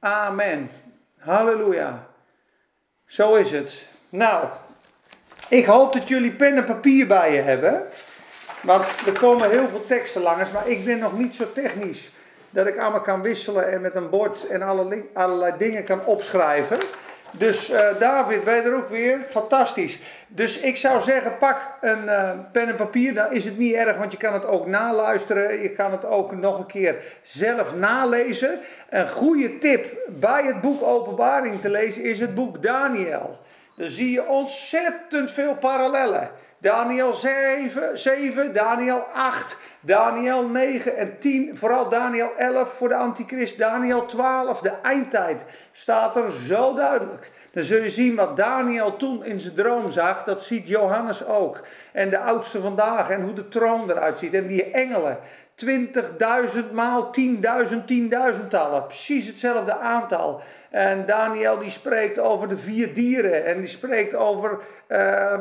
Amen. 0.00 0.70
Halleluja. 1.18 2.06
Zo 3.06 3.34
is 3.34 3.50
het. 3.50 3.88
Nou, 4.08 4.46
ik 5.48 5.66
hoop 5.66 5.92
dat 5.92 6.08
jullie 6.08 6.32
pen 6.32 6.56
en 6.56 6.64
papier 6.64 7.06
bij 7.06 7.32
je 7.32 7.40
hebben. 7.40 7.82
Want 8.62 8.92
er 9.06 9.18
komen 9.18 9.50
heel 9.50 9.68
veel 9.68 9.86
teksten 9.86 10.22
langs, 10.22 10.52
maar 10.52 10.68
ik 10.68 10.84
ben 10.84 10.98
nog 10.98 11.18
niet 11.18 11.34
zo 11.34 11.52
technisch 11.52 12.10
dat 12.50 12.66
ik 12.66 12.78
allemaal 12.78 13.00
kan 13.00 13.22
wisselen 13.22 13.72
en 13.72 13.80
met 13.80 13.94
een 13.94 14.10
bord 14.10 14.46
en 14.46 14.62
allerlei 15.12 15.52
dingen 15.58 15.84
kan 15.84 16.04
opschrijven. 16.04 16.78
Dus 17.30 17.70
uh, 17.70 17.80
David, 17.98 18.44
ben 18.44 18.54
je 18.54 18.62
er 18.62 18.76
ook 18.76 18.88
weer? 18.88 19.20
Fantastisch. 19.28 19.98
Dus 20.28 20.60
ik 20.60 20.76
zou 20.76 21.00
zeggen, 21.00 21.36
pak 21.36 21.60
een 21.80 22.04
uh, 22.04 22.30
pen 22.52 22.68
en 22.68 22.74
papier. 22.74 23.14
Dan 23.14 23.32
is 23.32 23.44
het 23.44 23.58
niet 23.58 23.74
erg, 23.74 23.96
want 23.96 24.12
je 24.12 24.18
kan 24.18 24.32
het 24.32 24.46
ook 24.46 24.66
naluisteren. 24.66 25.62
Je 25.62 25.70
kan 25.70 25.92
het 25.92 26.04
ook 26.04 26.32
nog 26.32 26.58
een 26.58 26.66
keer 26.66 26.96
zelf 27.22 27.74
nalezen. 27.74 28.60
Een 28.90 29.08
goede 29.08 29.58
tip 29.58 29.96
bij 30.08 30.42
het 30.44 30.60
boek 30.60 30.82
Openbaring 30.82 31.60
te 31.60 31.70
lezen 31.70 32.02
is 32.02 32.20
het 32.20 32.34
boek 32.34 32.62
Daniel. 32.62 33.40
Dan 33.74 33.88
zie 33.88 34.10
je 34.10 34.28
ontzettend 34.28 35.30
veel 35.30 35.54
parallellen. 35.54 36.30
Daniel 36.58 37.12
7, 37.12 37.98
7 37.98 38.52
Daniel 38.52 39.06
8, 39.12 39.58
Daniel 39.80 40.48
9 40.48 40.96
en 40.96 41.18
10, 41.18 41.56
vooral 41.56 41.88
Daniel 41.88 42.30
11 42.36 42.72
voor 42.72 42.88
de 42.88 42.96
antichrist, 42.96 43.58
Daniel 43.58 44.06
12, 44.06 44.60
de 44.60 44.72
eindtijd, 44.82 45.44
staat 45.72 46.16
er 46.16 46.30
zo 46.46 46.74
duidelijk. 46.74 47.30
Dan 47.50 47.62
zul 47.62 47.82
je 47.82 47.90
zien 47.90 48.14
wat 48.14 48.36
Daniel 48.36 48.96
toen 48.96 49.24
in 49.24 49.40
zijn 49.40 49.54
droom 49.54 49.90
zag, 49.90 50.24
dat 50.24 50.44
ziet 50.44 50.68
Johannes 50.68 51.26
ook. 51.26 51.60
En 51.92 52.10
de 52.10 52.18
oudste 52.18 52.60
vandaag 52.60 53.10
en 53.10 53.22
hoe 53.22 53.32
de 53.32 53.48
troon 53.48 53.90
eruit 53.90 54.18
ziet 54.18 54.34
en 54.34 54.46
die 54.46 54.70
engelen. 54.70 55.18
20.000 55.64 56.72
maal 56.72 57.10
10.000, 57.20 57.76
10.000 58.40 58.48
tallen, 58.48 58.86
precies 58.86 59.26
hetzelfde 59.26 59.78
aantal. 59.78 60.42
En 60.70 61.06
Daniel 61.06 61.58
die 61.58 61.70
spreekt 61.70 62.18
over 62.18 62.48
de 62.48 62.56
vier 62.56 62.94
dieren. 62.94 63.44
En 63.44 63.58
die 63.58 63.68
spreekt 63.68 64.14
over. 64.14 64.58
Uh, 64.88 65.34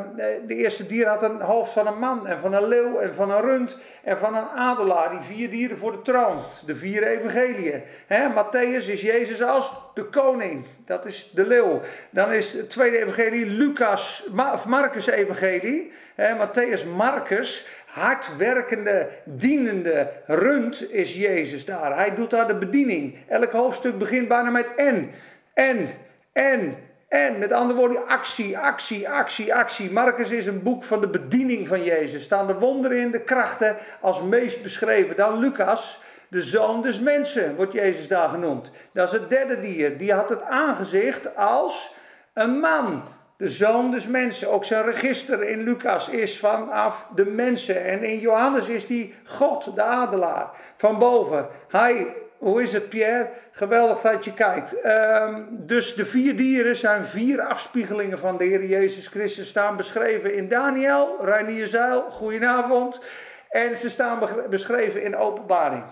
de 0.47 0.55
eerste 0.55 0.87
dier 0.87 1.07
had 1.07 1.23
een 1.23 1.41
hoofd 1.41 1.71
van 1.71 1.87
een 1.87 1.99
man. 1.99 2.27
En 2.27 2.39
van 2.39 2.53
een 2.53 2.67
leeuw. 2.67 2.99
En 2.99 3.15
van 3.15 3.31
een 3.31 3.41
rund. 3.41 3.77
En 4.03 4.17
van 4.17 4.35
een 4.35 4.49
adelaar. 4.55 5.09
Die 5.09 5.19
vier 5.19 5.49
dieren 5.49 5.77
voor 5.77 5.91
de 5.91 6.01
troon. 6.01 6.39
De 6.65 6.75
vier 6.75 7.03
evangeliën. 7.03 7.83
He, 8.07 8.29
Matthäus 8.29 8.89
is 8.89 9.01
Jezus 9.01 9.43
als 9.43 9.71
de 9.93 10.03
koning. 10.03 10.65
Dat 10.85 11.05
is 11.05 11.31
de 11.33 11.47
leeuw. 11.47 11.81
Dan 12.09 12.31
is 12.31 12.53
het 12.53 12.69
tweede 12.69 12.97
evangelie 12.97 13.45
Lucas. 13.45 14.27
Of 14.53 14.65
Marcus 14.65 15.07
evangelie. 15.07 15.91
He, 16.15 16.35
Matthäus 16.35 16.85
Marcus 16.95 17.67
hardwerkende, 17.95 19.09
dienende 19.23 20.11
rund 20.25 20.91
is 20.91 21.15
Jezus 21.15 21.65
daar. 21.65 21.95
Hij 21.95 22.15
doet 22.15 22.29
daar 22.29 22.47
de 22.47 22.55
bediening. 22.55 23.17
Elk 23.27 23.51
hoofdstuk 23.51 23.97
begint 23.97 24.27
bijna 24.27 24.49
met 24.49 24.75
en, 24.75 25.11
en, 25.53 25.89
en, 26.33 26.75
en. 27.07 27.37
Met 27.37 27.51
andere 27.51 27.79
woorden, 27.79 28.07
actie, 28.07 28.57
actie, 28.57 29.09
actie, 29.09 29.53
actie. 29.55 29.91
Marcus 29.91 30.31
is 30.31 30.47
een 30.47 30.63
boek 30.63 30.83
van 30.83 31.01
de 31.01 31.07
bediening 31.07 31.67
van 31.67 31.83
Jezus. 31.83 32.23
Staan 32.23 32.47
de 32.47 32.53
wonderen 32.53 32.97
in, 32.97 33.11
de 33.11 33.21
krachten 33.21 33.75
als 33.99 34.21
meest 34.21 34.63
beschreven. 34.63 35.15
Dan 35.15 35.39
Lucas, 35.39 36.01
de 36.27 36.43
zoon 36.43 36.81
des 36.81 36.99
mensen, 36.99 37.55
wordt 37.55 37.73
Jezus 37.73 38.07
daar 38.07 38.29
genoemd. 38.29 38.71
Dat 38.93 39.07
is 39.07 39.19
het 39.19 39.29
derde 39.29 39.59
dier. 39.59 39.97
Die 39.97 40.13
had 40.13 40.29
het 40.29 40.41
aangezicht 40.41 41.35
als 41.35 41.95
een 42.33 42.59
man 42.59 43.03
de 43.37 43.49
zoon 43.49 43.91
des 43.91 44.07
mensen. 44.07 44.51
Ook 44.51 44.65
zijn 44.65 44.83
register 44.83 45.43
in 45.43 45.63
Lucas 45.63 46.09
is 46.09 46.39
vanaf 46.39 47.07
de 47.15 47.25
mensen. 47.25 47.85
En 47.85 48.03
in 48.03 48.19
Johannes 48.19 48.67
is 48.67 48.87
die 48.87 49.13
God, 49.25 49.75
de 49.75 49.81
adelaar, 49.81 50.49
van 50.77 50.99
boven. 50.99 51.47
Hij, 51.67 52.07
hoe 52.37 52.61
is 52.61 52.73
het 52.73 52.89
Pierre? 52.89 53.29
Geweldig 53.51 54.01
dat 54.01 54.25
je 54.25 54.33
kijkt. 54.33 54.81
Ehm, 54.81 55.43
dus 55.49 55.95
de 55.95 56.05
vier 56.05 56.35
dieren 56.35 56.75
zijn 56.75 57.05
vier 57.05 57.41
afspiegelingen 57.41 58.19
van 58.19 58.37
de 58.37 58.43
Heer 58.43 58.65
Jezus 58.65 59.07
Christus. 59.07 59.47
Staan 59.47 59.75
beschreven 59.75 60.33
in 60.33 60.47
Daniel, 60.47 61.17
Reinier 61.21 61.67
Zeil, 61.67 62.01
goedenavond. 62.01 63.03
En 63.49 63.75
ze 63.75 63.89
staan 63.89 64.19
beschreven 64.49 65.03
in 65.03 65.15
openbaring. 65.15 65.83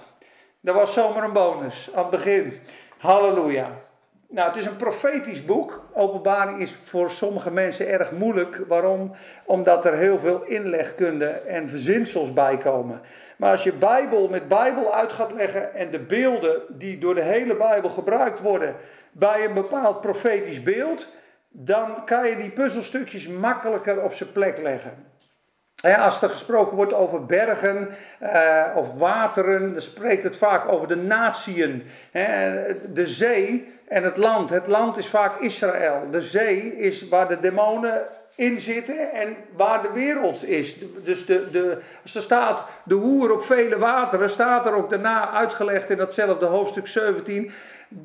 Dat 0.62 0.76
was 0.76 0.94
zomaar 0.94 1.24
een 1.24 1.34
bonus 1.34 1.90
aan 1.94 2.02
het 2.02 2.10
begin. 2.10 2.60
Halleluja. 2.98 3.83
Nou, 4.34 4.48
het 4.48 4.58
is 4.58 4.66
een 4.66 4.76
profetisch 4.76 5.46
boek. 5.46 5.90
Openbaring 5.94 6.60
is 6.60 6.76
voor 6.76 7.12
sommige 7.12 7.52
mensen 7.52 7.88
erg 7.88 8.12
moeilijk. 8.12 8.64
Waarom? 8.68 9.16
Omdat 9.46 9.86
er 9.86 9.98
heel 9.98 10.20
veel 10.20 10.44
inlegkunde 10.44 11.26
en 11.28 11.70
verzinsels 11.70 12.34
bij 12.34 12.58
komen. 12.58 13.02
Maar 13.38 13.52
als 13.52 13.64
je 13.64 13.74
Bijbel 13.74 14.28
met 14.28 14.48
Bijbel 14.48 14.94
uit 14.94 15.14
gaat 15.14 15.32
leggen 15.32 15.74
en 15.74 15.92
de 15.92 16.00
beelden 16.00 16.62
die 16.70 16.98
door 16.98 17.16
de 17.16 17.22
hele 17.22 17.56
Bijbel 17.56 17.90
gebruikt 17.90 18.42
worden 18.42 18.76
bij 19.12 19.46
een 19.46 19.54
bepaald 19.54 20.02
profetisch 20.02 20.64
beeld, 20.64 21.10
dan 21.50 22.06
kan 22.06 22.30
je 22.30 22.36
die 22.36 22.52
puzzelstukjes 22.52 23.28
makkelijker 23.28 24.02
op 24.02 24.14
zijn 24.14 24.32
plek 24.32 24.58
leggen. 24.58 25.13
Als 25.82 26.22
er 26.22 26.30
gesproken 26.30 26.76
wordt 26.76 26.94
over 26.94 27.26
bergen 27.26 27.90
uh, 28.22 28.64
of 28.76 28.94
wateren, 28.98 29.74
dan 29.74 29.82
spreekt 29.82 30.24
het 30.24 30.38
vaak 30.38 30.72
over 30.72 30.88
de 30.88 30.96
natieën. 30.96 31.84
de 32.94 33.08
zee 33.08 33.74
en 33.88 34.04
het 34.04 34.18
land. 34.18 34.50
Het 34.50 34.68
land 34.68 34.98
is 34.98 35.08
vaak 35.08 35.40
Israël. 35.40 36.10
De 36.12 36.22
zee 36.22 36.78
is 36.78 37.08
waar 37.08 37.28
de 37.28 37.40
demonen 37.40 38.08
in 38.36 38.60
zitten 38.60 39.12
en 39.12 39.36
waar 39.56 39.82
de 39.82 39.92
wereld 39.94 40.44
is. 40.44 40.76
Dus 41.04 41.26
de, 41.26 41.52
de, 41.52 41.78
er 42.14 42.22
staat 42.22 42.66
de 42.84 42.96
hoer 42.96 43.32
op 43.32 43.44
vele 43.44 43.78
wateren, 43.78 44.30
staat 44.30 44.66
er 44.66 44.74
ook 44.74 44.90
daarna 44.90 45.30
uitgelegd 45.30 45.90
in 45.90 45.98
datzelfde 45.98 46.46
hoofdstuk 46.46 46.88
17. 46.88 47.52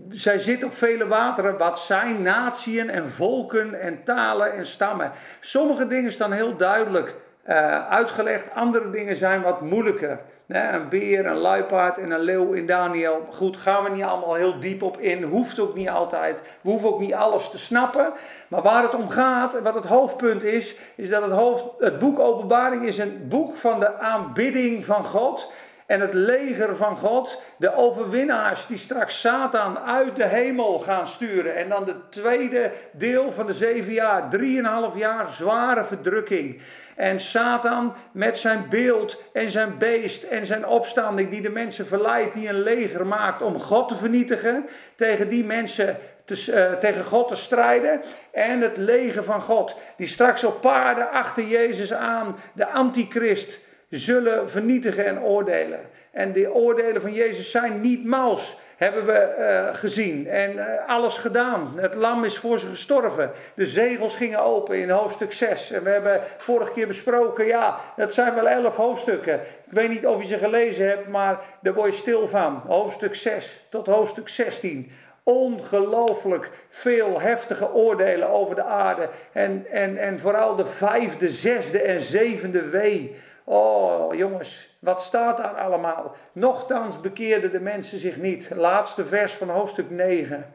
Zij 0.09 0.39
zit 0.39 0.65
op 0.65 0.75
vele 0.75 1.07
wateren, 1.07 1.59
wat 1.59 1.81
zijn 1.81 2.23
natieën 2.23 2.91
en 2.91 3.11
volken 3.11 3.81
en 3.81 4.03
talen 4.05 4.53
en 4.53 4.67
stammen. 4.67 5.13
Sommige 5.41 5.87
dingen 5.87 6.13
staan 6.13 6.33
heel 6.33 6.57
duidelijk 6.57 7.15
uh, 7.49 7.89
uitgelegd, 7.89 8.55
andere 8.55 8.91
dingen 8.91 9.17
zijn 9.17 9.43
wat 9.43 9.61
moeilijker. 9.61 10.21
een 10.47 10.89
beer, 10.89 11.27
een 11.27 11.37
luipaard 11.37 11.99
en 11.99 12.11
een 12.11 12.21
leeuw 12.21 12.53
in 12.53 12.67
Daniel. 12.67 13.27
Goed, 13.31 13.57
gaan 13.57 13.85
we 13.85 13.91
niet 13.91 14.03
allemaal 14.03 14.35
heel 14.35 14.61
diep 14.61 14.83
op 14.83 14.99
in. 14.99 15.23
Hoeft 15.23 15.59
ook 15.59 15.75
niet 15.75 15.89
altijd. 15.89 16.43
We 16.61 16.71
hoeven 16.71 16.89
ook 16.89 17.01
niet 17.01 17.15
alles 17.15 17.51
te 17.51 17.59
snappen. 17.59 18.13
Maar 18.49 18.63
waar 18.63 18.83
het 18.83 18.95
om 18.95 19.09
gaat, 19.09 19.61
wat 19.63 19.75
het 19.75 19.85
hoofdpunt 19.85 20.43
is, 20.43 20.75
is 20.95 21.09
dat 21.09 21.23
het, 21.23 21.33
hoofd, 21.33 21.65
het 21.79 21.99
boek 21.99 22.19
Openbaring 22.19 22.85
is 22.85 22.99
een 22.99 23.27
boek 23.29 23.57
van 23.57 23.81
de 23.81 23.99
aanbidding 23.99 24.85
van 24.85 25.05
God. 25.05 25.53
En 25.87 26.01
het 26.01 26.15
leger 26.15 26.77
van 26.77 26.97
God, 26.97 27.43
de 27.57 27.75
overwinnaars 27.75 28.67
die 28.67 28.79
straks 28.79 29.21
Satan 29.21 29.79
uit 29.79 30.17
de 30.17 30.27
hemel 30.27 30.79
gaan 30.79 31.07
sturen. 31.07 31.57
En 31.57 31.69
dan 31.69 31.85
de 31.85 32.09
tweede 32.09 32.73
deel 32.93 33.33
van 33.33 33.47
de 33.47 33.53
zeven 33.53 33.93
jaar, 33.93 34.31
drieënhalf 34.31 34.99
jaar 34.99 35.29
zware 35.29 35.85
verdrukking. 35.85 36.61
En 36.99 37.21
Satan 37.21 37.95
met 38.13 38.39
zijn 38.39 38.67
beeld 38.69 39.23
en 39.33 39.51
zijn 39.51 39.79
beest 39.79 40.23
en 40.23 40.47
zijn 40.47 40.67
opstanding 40.67 41.31
die 41.31 41.41
de 41.41 41.51
mensen 41.51 41.87
verleidt, 41.87 42.35
die 42.35 42.49
een 42.49 42.63
leger 42.63 43.07
maakt 43.07 43.43
om 43.43 43.59
God 43.59 43.89
te 43.89 43.97
vernietigen, 43.97 44.67
tegen 44.95 45.29
die 45.29 45.45
mensen 45.45 45.99
te, 46.25 46.45
uh, 46.51 46.79
tegen 46.79 47.05
God 47.05 47.29
te 47.29 47.37
strijden. 47.37 48.01
En 48.33 48.61
het 48.61 48.77
leger 48.77 49.25
van 49.25 49.41
God, 49.41 49.75
die 49.97 50.07
straks 50.07 50.45
op 50.45 50.61
paarden 50.61 51.11
achter 51.11 51.45
Jezus 51.45 51.93
aan, 51.93 52.37
de 52.53 52.67
antichrist, 52.67 53.61
zullen 53.89 54.51
vernietigen 54.51 55.07
en 55.07 55.21
oordelen. 55.21 55.81
En 56.11 56.33
die 56.33 56.53
oordelen 56.53 57.03
van 57.03 57.13
Jezus 57.13 57.51
zijn 57.51 57.81
niet 57.81 58.05
mals 58.05 58.59
hebben 58.79 59.07
we 59.07 59.35
uh, 59.39 59.75
gezien 59.75 60.29
en 60.29 60.53
uh, 60.53 60.65
alles 60.87 61.19
gedaan. 61.19 61.73
Het 61.77 61.95
lam 61.95 62.25
is 62.25 62.39
voor 62.39 62.59
ze 62.59 62.67
gestorven. 62.67 63.31
De 63.55 63.67
zegels 63.67 64.17
gingen 64.17 64.43
open 64.43 64.79
in 64.79 64.91
hoofdstuk 64.91 65.33
6. 65.33 65.71
En 65.71 65.83
we 65.83 65.91
hebben 65.91 66.21
vorige 66.37 66.73
keer 66.73 66.87
besproken, 66.87 67.47
ja, 67.47 67.81
dat 67.97 68.15
zijn 68.15 68.35
wel 68.35 68.49
elf 68.49 68.77
hoofdstukken. 68.77 69.35
Ik 69.35 69.73
weet 69.73 69.89
niet 69.89 70.07
of 70.07 70.23
je 70.23 70.29
ze 70.29 70.39
gelezen 70.39 70.89
hebt, 70.89 71.09
maar 71.09 71.41
daar 71.63 71.75
word 71.75 71.93
je 71.93 72.01
stil 72.01 72.29
van. 72.29 72.63
Hoofdstuk 72.67 73.15
6 73.15 73.65
tot 73.69 73.87
hoofdstuk 73.87 74.29
16 74.29 74.93
ongelooflijk 75.23 76.51
veel 76.69 77.21
heftige 77.21 77.73
oordelen 77.73 78.29
over 78.29 78.55
de 78.55 78.65
aarde. 78.65 79.09
En, 79.33 79.67
en, 79.71 79.97
en 79.97 80.19
vooral 80.19 80.57
de 80.57 80.67
vijfde, 80.67 81.29
zesde 81.29 81.83
en 81.83 82.03
zevende 82.03 82.69
wee. 82.69 83.17
Oh 83.51 84.15
jongens, 84.15 84.77
wat 84.79 85.03
staat 85.03 85.37
daar 85.37 85.55
allemaal? 85.55 86.17
Nochtans 86.33 87.01
bekeerden 87.01 87.51
de 87.51 87.61
mensen 87.61 87.99
zich 87.99 88.17
niet. 88.17 88.51
Laatste 88.55 89.05
vers 89.05 89.35
van 89.35 89.49
hoofdstuk 89.49 89.91
9. 89.91 90.55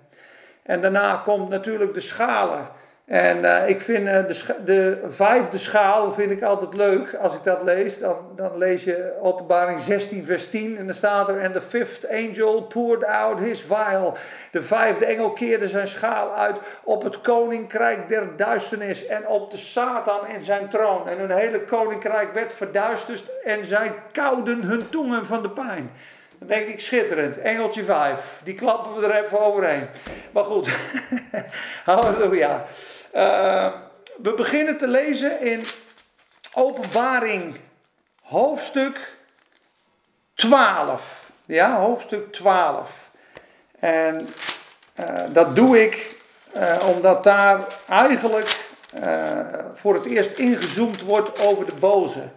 En 0.63 0.81
daarna 0.81 1.21
komt 1.25 1.49
natuurlijk 1.49 1.93
de 1.93 1.99
schalen. 1.99 2.67
En 3.05 3.37
uh, 3.37 3.69
ik 3.69 3.81
vind 3.81 4.07
uh, 4.07 4.13
de, 4.27 4.63
de, 4.65 5.01
vijfde 5.09 5.57
schaal 5.57 6.11
vind 6.11 6.31
ik 6.31 6.41
altijd 6.41 6.75
leuk. 6.75 7.13
Als 7.13 7.35
ik 7.35 7.43
dat 7.43 7.63
lees, 7.63 7.99
dan, 7.99 8.17
dan 8.35 8.57
lees 8.57 8.83
je 8.83 9.13
openbaring 9.21 9.79
16 9.79 10.25
vers 10.25 10.49
10. 10.49 10.77
En 10.77 10.85
dan 10.85 10.95
staat 10.95 11.29
er, 11.29 11.43
and 11.43 11.53
the 11.53 11.61
fifth 11.61 12.09
angel 12.09 12.61
poured 12.61 13.03
out 13.03 13.39
his 13.39 13.61
vial. 13.61 14.17
De 14.51 14.61
vijfde 14.61 15.05
engel 15.05 15.31
keerde 15.31 15.67
zijn 15.67 15.87
schaal 15.87 16.35
uit 16.35 16.55
op 16.83 17.03
het 17.03 17.21
koninkrijk 17.21 18.07
der 18.07 18.37
duisternis. 18.37 19.05
En 19.05 19.27
op 19.27 19.51
de 19.51 19.57
Satan 19.57 20.25
en 20.25 20.43
zijn 20.43 20.69
troon. 20.69 21.09
En 21.09 21.17
hun 21.17 21.31
hele 21.31 21.61
koninkrijk 21.61 22.33
werd 22.33 22.53
verduisterd. 22.53 23.31
En 23.43 23.65
zij 23.65 23.93
kouden 24.11 24.63
hun 24.63 24.89
tongen 24.89 25.25
van 25.25 25.41
de 25.41 25.49
pijn. 25.49 25.91
Denk 26.47 26.67
ik 26.67 26.79
schitterend. 26.79 27.37
Engeltje 27.37 27.83
5. 27.83 28.41
Die 28.43 28.53
klappen 28.53 28.95
we 28.95 29.07
er 29.07 29.23
even 29.23 29.39
overheen. 29.39 29.87
Maar 30.31 30.43
goed. 30.43 30.69
Halleluja. 31.85 32.65
Uh, 33.15 33.73
we 34.21 34.33
beginnen 34.33 34.77
te 34.77 34.87
lezen 34.87 35.41
in 35.41 35.63
Openbaring 36.53 37.55
hoofdstuk 38.21 39.15
12. 40.33 41.31
Ja, 41.45 41.79
hoofdstuk 41.79 42.31
12. 42.31 43.09
En 43.79 44.27
uh, 44.99 45.21
dat 45.29 45.55
doe 45.55 45.83
ik 45.83 46.15
uh, 46.55 46.87
omdat 46.95 47.23
daar 47.23 47.67
eigenlijk 47.89 48.71
voor 49.73 49.93
het 49.93 50.05
eerst 50.05 50.31
ingezoomd 50.31 51.01
wordt 51.01 51.39
over 51.39 51.65
de 51.65 51.75
boze 51.79 52.29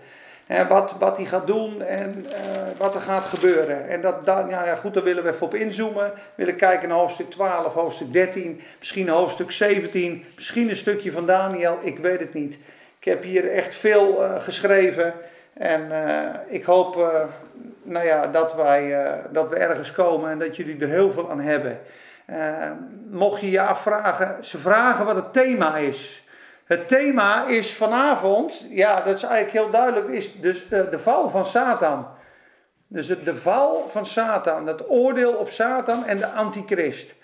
wat, 0.69 0.97
wat 0.99 1.17
hij 1.17 1.27
gaat 1.27 1.47
doen 1.47 1.83
en 1.83 2.25
uh, 2.25 2.33
wat 2.77 2.95
er 2.95 3.01
gaat 3.01 3.25
gebeuren. 3.25 3.89
En 3.89 4.01
dat, 4.01 4.27
dat, 4.27 4.49
ja, 4.49 4.75
goed, 4.75 4.95
daar 4.95 5.03
willen 5.03 5.23
we 5.23 5.31
even 5.31 5.47
op 5.47 5.55
inzoomen. 5.55 6.05
We 6.15 6.21
willen 6.35 6.57
kijken 6.57 6.89
naar 6.89 6.99
hoofdstuk 6.99 7.31
12, 7.31 7.75
hoofdstuk 7.75 8.13
13, 8.13 8.61
misschien 8.79 9.09
hoofdstuk 9.09 9.51
17, 9.51 10.25
misschien 10.35 10.69
een 10.69 10.77
stukje 10.77 11.13
van 11.13 11.27
Daniel, 11.27 11.79
ik 11.83 11.99
weet 11.99 12.21
het 12.21 12.35
niet. 12.35 12.59
Ik 12.99 13.05
heb 13.05 13.23
hier 13.23 13.51
echt 13.51 13.75
veel 13.75 14.25
uh, 14.25 14.41
geschreven 14.41 15.15
en 15.53 15.89
uh, 15.91 16.29
ik 16.49 16.65
hoop 16.65 16.95
nou 17.83 18.07
ja, 18.07 18.27
dat, 18.27 18.55
wij, 18.55 19.11
dat 19.33 19.51
we 19.51 19.57
ergens 19.57 19.93
komen 19.93 20.31
en 20.31 20.39
dat 20.39 20.57
jullie 20.57 20.81
er 20.81 20.89
heel 20.89 21.13
veel 21.13 21.31
aan 21.31 21.41
hebben. 21.41 21.81
mocht 23.11 23.41
je 23.41 23.51
je 23.51 23.61
afvragen, 23.61 24.45
ze 24.45 24.59
vragen 24.59 25.05
wat 25.05 25.17
het 25.17 25.33
thema 25.33 25.77
is. 25.77 26.26
Het 26.67 26.89
thema 26.89 27.47
is 27.47 27.75
vanavond, 27.75 28.67
ja, 28.71 29.01
dat 29.01 29.17
is 29.17 29.23
eigenlijk 29.23 29.53
heel 29.53 29.71
duidelijk, 29.71 30.09
is 30.09 30.41
dus 30.41 30.69
de, 30.69 30.89
de 30.89 30.99
val 30.99 31.29
van 31.29 31.47
Satan. 31.47 32.09
Dus 32.87 33.09
het, 33.09 33.25
de 33.25 33.37
val 33.37 33.89
van 33.89 34.07
Satan, 34.07 34.67
het 34.67 34.91
oordeel 34.91 35.33
op 35.33 35.49
Satan 35.49 36.05
en 36.05 36.19
de 36.19 36.27
antichrist. 36.27 37.15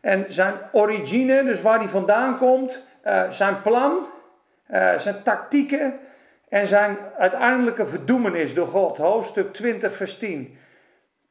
En 0.00 0.24
zijn 0.28 0.54
origine, 0.72 1.44
dus 1.44 1.62
waar 1.62 1.78
hij 1.78 1.88
vandaan 1.88 2.38
komt, 2.38 2.82
uh, 3.06 3.30
zijn 3.30 3.62
plan, 3.62 4.06
uh, 4.70 4.98
zijn 4.98 5.22
tactieken 5.22 5.98
en 6.48 6.66
zijn 6.66 6.98
uiteindelijke 7.18 7.86
verdoemenis 7.86 8.54
door 8.54 8.68
God. 8.68 8.96
Hoofdstuk 8.96 9.52
20, 9.52 9.96
vers 9.96 10.18
10. 10.18 10.58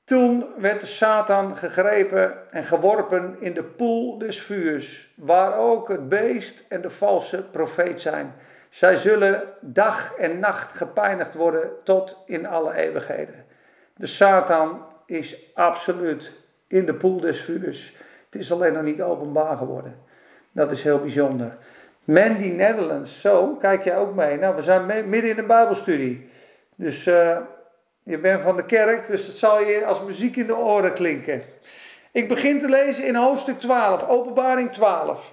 Toen 0.09 0.45
werd 0.57 0.87
Satan 0.87 1.57
gegrepen 1.57 2.51
en 2.51 2.63
geworpen 2.63 3.35
in 3.39 3.53
de 3.53 3.63
poel 3.63 4.17
des 4.17 4.41
vuurs, 4.41 5.13
waar 5.15 5.57
ook 5.57 5.87
het 5.87 6.09
beest 6.09 6.63
en 6.67 6.81
de 6.81 6.89
valse 6.89 7.43
profeet 7.43 8.01
zijn. 8.01 8.33
Zij 8.69 8.95
zullen 8.95 9.43
dag 9.59 10.13
en 10.15 10.39
nacht 10.39 10.73
gepijnigd 10.73 11.33
worden 11.33 11.69
tot 11.83 12.23
in 12.25 12.47
alle 12.47 12.73
eeuwigheden. 12.73 13.45
De 13.95 14.05
Satan 14.05 14.85
is 15.05 15.53
absoluut 15.53 16.33
in 16.67 16.85
de 16.85 16.93
poel 16.93 17.19
des 17.19 17.41
vuurs. 17.41 17.95
Het 18.29 18.41
is 18.41 18.51
alleen 18.51 18.73
nog 18.73 18.83
niet 18.83 19.01
openbaar 19.01 19.57
geworden. 19.57 19.95
Dat 20.51 20.71
is 20.71 20.83
heel 20.83 20.99
bijzonder. 20.99 21.57
Mandy 22.03 22.49
Netherlands, 22.49 23.21
zo, 23.21 23.55
kijk 23.55 23.83
jij 23.83 23.97
ook 23.97 24.15
mee. 24.15 24.37
Nou, 24.37 24.55
we 24.55 24.61
zijn 24.61 24.85
midden 25.09 25.29
in 25.29 25.35
de 25.35 25.43
Bijbelstudie. 25.43 26.29
Dus 26.75 27.05
uh, 27.05 27.37
je 28.09 28.17
bent 28.17 28.41
van 28.41 28.55
de 28.55 28.65
kerk, 28.65 29.07
dus 29.07 29.25
het 29.25 29.35
zal 29.35 29.61
je 29.61 29.85
als 29.85 30.01
muziek 30.01 30.35
in 30.35 30.47
de 30.47 30.55
oren 30.55 30.93
klinken. 30.93 31.41
Ik 32.11 32.27
begin 32.27 32.59
te 32.59 32.69
lezen 32.69 33.05
in 33.05 33.15
hoofdstuk 33.15 33.59
12, 33.59 34.07
Openbaring 34.07 34.71
12. 34.71 35.31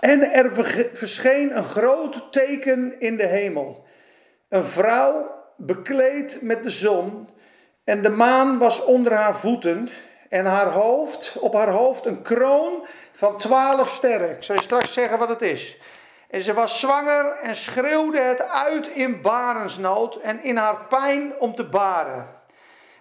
En 0.00 0.32
er 0.32 0.50
verscheen 0.92 1.56
een 1.56 1.64
groot 1.64 2.32
teken 2.32 2.94
in 2.98 3.16
de 3.16 3.26
hemel. 3.26 3.84
Een 4.48 4.64
vrouw 4.64 5.34
bekleed 5.56 6.38
met 6.42 6.62
de 6.62 6.70
zon 6.70 7.28
en 7.84 8.02
de 8.02 8.10
maan 8.10 8.58
was 8.58 8.84
onder 8.84 9.12
haar 9.12 9.36
voeten 9.36 9.88
en 10.28 10.44
haar 10.44 10.68
hoofd, 10.68 11.36
op 11.40 11.54
haar 11.54 11.70
hoofd 11.70 12.06
een 12.06 12.22
kroon 12.22 12.86
van 13.12 13.38
twaalf 13.38 13.88
sterren. 13.88 14.30
Ik 14.30 14.42
zal 14.42 14.54
je 14.54 14.62
straks 14.62 14.92
zeggen 14.92 15.18
wat 15.18 15.28
het 15.28 15.42
is. 15.42 15.78
En 16.30 16.42
ze 16.42 16.54
was 16.54 16.80
zwanger 16.80 17.36
en 17.42 17.56
schreeuwde 17.56 18.20
het 18.20 18.48
uit 18.48 18.86
in 18.86 19.20
barensnood 19.20 20.16
en 20.16 20.42
in 20.42 20.56
haar 20.56 20.84
pijn 20.88 21.38
om 21.38 21.54
te 21.54 21.64
baren. 21.64 22.28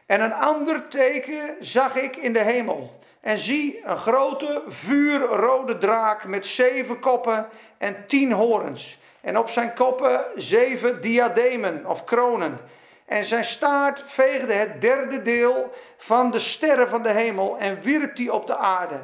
En 0.05 0.22
een 0.22 0.34
ander 0.34 0.88
teken 0.88 1.55
zag 1.60 1.96
ik 1.96 2.15
in 2.15 2.34
de 2.34 2.44
hemel. 2.44 3.00
En 3.22 3.38
zie, 3.38 3.82
een 3.86 3.98
grote 3.98 4.63
vuurrode 4.67 5.77
draak 5.77 6.25
met 6.25 6.48
zeven 6.48 7.00
koppen 7.00 7.48
en 7.77 8.08
tien 8.08 8.32
horens. 8.32 9.00
En 9.22 9.38
op 9.38 9.50
zijn 9.50 9.74
koppen 9.74 10.22
zeven 10.36 11.01
diademen 11.01 11.86
of 11.86 12.03
kronen. 12.03 12.60
En 13.05 13.25
zijn 13.25 13.46
staart 13.46 14.03
veegde 14.05 14.53
het 14.53 14.82
derde 14.82 15.22
deel 15.22 15.72
van 15.98 16.32
de 16.32 16.39
sterren 16.39 16.89
van 16.89 17.03
de 17.03 17.12
hemel 17.12 17.58
en 17.58 17.82
wierp 17.82 18.15
die 18.15 18.34
op 18.34 18.48
de 18.48 18.55
aarde. 18.55 19.00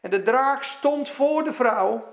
En 0.00 0.10
de 0.10 0.22
draak 0.22 0.62
stond 0.62 1.08
voor 1.08 1.44
de 1.44 1.52
vrouw 1.52 2.11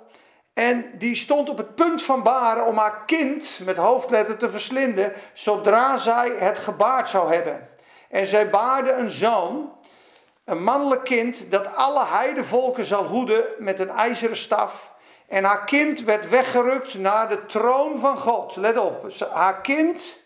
En 0.59 0.91
die 0.97 1.15
stond 1.15 1.49
op 1.49 1.57
het 1.57 1.75
punt 1.75 2.01
van 2.01 2.23
baren 2.23 2.65
om 2.65 2.77
haar 2.77 3.05
kind 3.05 3.59
met 3.63 3.77
hoofdletter 3.77 4.37
te 4.37 4.49
verslinden, 4.49 5.13
zodra 5.33 5.97
zij 5.97 6.29
het 6.37 6.59
gebaard 6.59 7.09
zou 7.09 7.33
hebben. 7.33 7.69
En 8.09 8.27
zij 8.27 8.49
baarde 8.49 8.91
een 8.91 9.09
zoon, 9.09 9.73
een 10.45 10.63
mannelijk 10.63 11.03
kind, 11.03 11.51
dat 11.51 11.75
alle 11.75 12.05
heidevolken 12.05 12.85
zal 12.85 13.03
hoeden 13.03 13.45
met 13.57 13.79
een 13.79 13.89
ijzeren 13.89 14.37
staf. 14.37 14.93
En 15.27 15.43
haar 15.43 15.63
kind 15.63 16.03
werd 16.03 16.29
weggerukt 16.29 16.97
naar 16.97 17.29
de 17.29 17.45
troon 17.45 17.99
van 17.99 18.17
God. 18.17 18.55
Let 18.55 18.77
op, 18.77 19.07
haar 19.33 19.61
kind, 19.61 20.23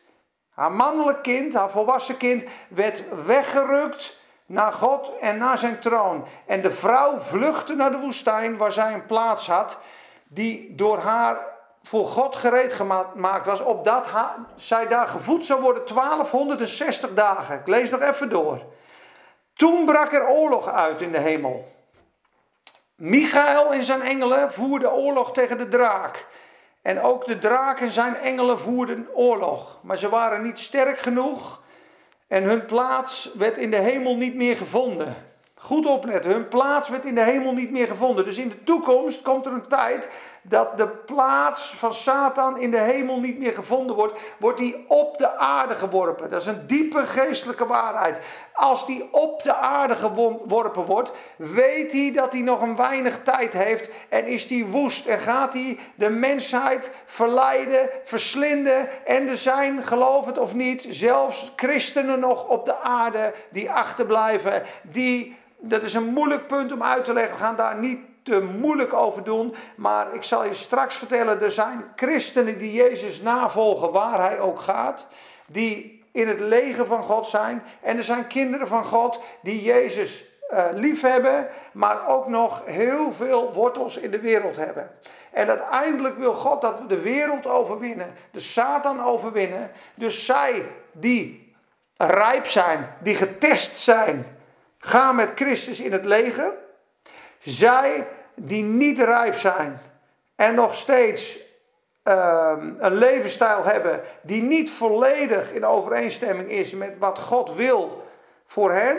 haar 0.50 0.72
mannelijk 0.72 1.22
kind, 1.22 1.54
haar 1.54 1.70
volwassen 1.70 2.18
kind, 2.18 2.44
werd 2.68 3.04
weggerukt 3.26 4.20
naar 4.46 4.74
God 4.74 5.12
en 5.20 5.38
naar 5.38 5.58
zijn 5.58 5.80
troon. 5.80 6.26
En 6.46 6.62
de 6.62 6.72
vrouw 6.72 7.20
vluchtte 7.20 7.76
naar 7.76 7.92
de 7.92 8.00
woestijn 8.00 8.58
waar 8.58 8.72
zij 8.72 8.94
een 8.94 9.06
plaats 9.06 9.48
had, 9.48 9.78
die 10.34 10.76
door 10.76 10.98
haar 10.98 11.38
voor 11.82 12.06
God 12.06 12.36
gereed 12.36 12.74
gemaakt 12.74 13.46
was, 13.46 13.60
opdat 13.60 14.08
zij 14.56 14.88
daar 14.88 15.08
gevoed 15.08 15.46
zou 15.46 15.62
worden 15.62 15.86
1260 15.86 17.14
dagen. 17.14 17.60
Ik 17.60 17.68
lees 17.68 17.90
nog 17.90 18.02
even 18.02 18.30
door. 18.30 18.62
Toen 19.54 19.86
brak 19.86 20.14
er 20.14 20.28
oorlog 20.28 20.68
uit 20.68 21.02
in 21.02 21.12
de 21.12 21.20
hemel. 21.20 21.72
Michael 22.96 23.74
en 23.74 23.84
zijn 23.84 24.02
engelen 24.02 24.54
voerden 24.54 24.94
oorlog 24.94 25.34
tegen 25.34 25.58
de 25.58 25.68
draak. 25.68 26.28
En 26.82 27.02
ook 27.02 27.26
de 27.26 27.40
draak 27.40 27.80
en 27.80 27.92
zijn 27.92 28.16
engelen 28.16 28.60
voerden 28.60 29.08
oorlog. 29.14 29.80
Maar 29.82 29.98
ze 29.98 30.10
waren 30.10 30.42
niet 30.42 30.60
sterk 30.60 31.00
genoeg 31.00 31.62
en 32.28 32.44
hun 32.44 32.66
plaats 32.66 33.34
werd 33.34 33.58
in 33.58 33.72
de 33.72 33.78
hemel 33.78 34.16
niet 34.16 34.36
meer 34.36 34.56
gevonden. 34.56 35.33
Goed 35.64 35.86
opletten, 35.86 36.32
hun 36.32 36.48
plaats 36.48 36.90
werd 36.90 37.06
in 37.06 37.16
de 37.16 37.24
hemel 37.24 37.54
niet 37.54 37.72
meer 37.72 37.88
gevonden. 37.88 38.26
Dus 38.26 38.38
in 38.38 38.50
de 38.50 38.64
toekomst 38.64 39.22
komt 39.22 39.46
er 39.46 39.54
een 39.54 39.68
tijd 39.68 40.10
dat 40.44 40.78
de 40.78 40.88
plaats 40.88 41.74
van 41.76 41.94
Satan 41.94 42.60
in 42.60 42.72
de 42.72 42.78
hemel 42.78 43.20
niet 43.20 43.40
meer 43.40 43.54
gevonden 43.54 43.96
wordt, 43.96 44.20
wordt 44.40 44.60
hij 44.60 44.86
op 44.88 45.18
de 45.18 45.38
aarde 45.38 45.76
geworpen. 45.76 46.30
Dat 46.30 46.42
is 46.42 46.48
een 46.48 46.68
diepe 46.68 47.06
geestelijke 47.06 47.66
waarheid. 47.66 48.22
Als 48.54 48.86
die 48.86 49.08
op 49.12 49.44
de 49.44 49.54
aarde 49.54 49.96
geworpen 49.96 50.86
wordt, 50.86 51.12
weet 51.36 51.92
hij 51.92 52.12
dat 52.14 52.34
hij 52.34 52.42
nog 52.42 52.62
een 52.62 52.76
weinig 52.76 53.24
tijd 53.24 53.54
heeft 53.54 53.90
en 54.10 54.26
is 54.26 54.50
hij 54.50 54.66
woest 54.66 55.06
en 55.06 55.20
gaat 55.20 55.54
hij 55.54 55.80
de 55.96 56.10
mensheid 56.10 56.92
verleiden, 57.06 57.90
verslinden 58.04 59.06
en 59.06 59.28
er 59.28 59.38
zijn, 59.38 59.84
geloof 59.84 60.26
het 60.26 60.38
of 60.38 60.54
niet, 60.54 60.86
zelfs 60.90 61.54
christenen 61.56 62.20
nog 62.20 62.48
op 62.48 62.66
de 62.66 62.78
aarde 62.78 63.34
die 63.50 63.72
achterblijven, 63.72 64.64
die 64.82 65.42
dat 65.66 65.82
is 65.82 65.94
een 65.94 66.14
moeilijk 66.14 66.48
punt 66.48 66.72
om 66.72 66.84
uit 66.84 67.04
te 67.04 67.14
leggen. 67.14 67.34
We 67.34 67.40
gaan 67.40 67.56
daar 67.56 67.80
niet 67.80 68.00
te 68.24 68.42
moeilijk 68.42 68.94
over 68.94 69.24
doen. 69.24 69.56
Maar 69.76 70.14
ik 70.14 70.24
zal 70.24 70.46
je 70.46 70.54
straks 70.54 70.96
vertellen: 70.96 71.42
er 71.42 71.52
zijn 71.52 71.92
christenen 71.96 72.58
die 72.58 72.74
Jezus 72.74 73.22
navolgen 73.22 73.92
waar 73.92 74.20
hij 74.20 74.40
ook 74.40 74.60
gaat. 74.60 75.08
Die 75.48 76.04
in 76.12 76.28
het 76.28 76.40
leger 76.40 76.86
van 76.86 77.04
God 77.04 77.28
zijn. 77.28 77.64
En 77.82 77.98
er 77.98 78.04
zijn 78.04 78.28
kinderen 78.28 78.68
van 78.68 78.86
God 78.86 79.20
die 79.42 79.64
Jezus 79.64 80.24
uh, 80.52 80.66
lief 80.72 81.02
hebben. 81.02 81.48
Maar 81.74 82.08
ook 82.08 82.28
nog 82.28 82.62
heel 82.66 83.12
veel 83.12 83.54
wortels 83.54 83.98
in 83.98 84.12
de 84.12 84.20
wereld 84.20 84.56
hebben. 84.56 84.92
En 85.32 85.50
uiteindelijk 85.50 86.18
wil 86.18 86.34
God 86.34 86.62
dat 86.62 86.80
we 86.80 86.86
de 86.86 87.02
wereld 87.02 87.48
overwinnen. 87.48 88.14
De 88.32 88.40
Satan 88.40 89.04
overwinnen. 89.04 89.72
Dus 89.96 90.26
zij 90.26 90.66
die 90.92 91.56
rijp 91.98 92.46
zijn, 92.46 92.96
die 93.02 93.16
getest 93.16 93.78
zijn 93.78 94.26
Ga 94.86 95.12
met 95.12 95.32
Christus 95.36 95.80
in 95.80 95.92
het 95.92 96.06
leger. 96.06 96.54
Zij 97.44 98.08
die 98.36 98.64
niet 98.64 99.00
rijp 99.00 99.36
zijn 99.36 99.82
en 100.36 100.56
nog 100.56 100.76
steeds 100.76 101.40
ehm, 102.04 102.74
een 102.80 102.96
levensstijl 102.96 103.64
hebben 103.64 104.02
die 104.22 104.44
niet 104.44 104.72
volledig 104.72 105.54
in 105.54 105.66
overeenstemming 105.66 106.52
is 106.52 106.74
met 106.74 106.98
wat 106.98 107.20
God 107.20 107.56
wil 107.56 108.04
voor 108.46 108.72
hen, 108.72 108.98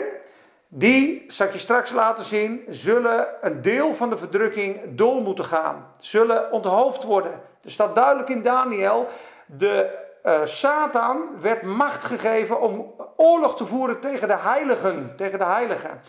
die, 0.67 1.23
zal 1.27 1.47
ik 1.47 1.53
je 1.53 1.59
straks 1.59 1.91
laten 1.91 2.23
zien, 2.23 2.65
zullen 2.69 3.27
een 3.41 3.61
deel 3.61 3.93
van 3.93 4.09
de 4.09 4.17
verdrukking 4.17 4.79
door 4.85 5.21
moeten 5.21 5.45
gaan. 5.45 5.87
Zullen 5.99 6.51
onthoofd 6.51 7.03
worden. 7.03 7.41
Er 7.63 7.71
staat 7.71 7.95
duidelijk 7.95 8.29
in 8.29 8.41
Daniel, 8.41 9.07
de 9.45 10.03
uh, 10.25 10.39
Satan 10.43 11.27
werd 11.41 11.61
macht 11.61 12.03
gegeven 12.03 12.61
om 12.61 12.93
oorlog 13.15 13.55
te 13.55 13.65
voeren 13.65 13.99
tegen 13.99 14.27
de 14.27 14.37
heiligen. 14.37 15.13
Tegen 15.17 15.39
de 15.39 15.45
heiligen. 15.45 16.01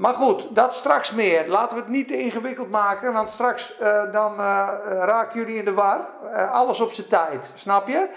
Maar 0.00 0.14
goed, 0.14 0.46
dat 0.50 0.74
straks 0.74 1.12
meer. 1.12 1.48
Laten 1.48 1.76
we 1.76 1.82
het 1.82 1.90
niet 1.90 2.08
te 2.08 2.18
ingewikkeld 2.18 2.70
maken, 2.70 3.12
want 3.12 3.30
straks 3.30 3.74
uh, 3.80 4.12
dan 4.12 4.32
uh, 4.32 4.68
raken 4.84 5.40
jullie 5.40 5.56
in 5.56 5.64
de 5.64 5.72
war. 5.72 6.06
alles 6.50 6.80
op 6.80 6.92
zijn 6.92 7.06
tijd, 7.06 7.50
snap 7.54 7.88
je? 7.88 8.08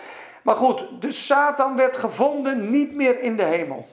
Maar 0.42 0.56
goed, 0.56 0.88
de 1.00 1.12
Satan 1.12 1.76
werd 1.76 1.98
gevonden 1.98 2.70
niet 2.70 2.96
meer 2.96 3.20
in 3.20 3.38
de 3.38 3.44
hemel. 3.44 3.88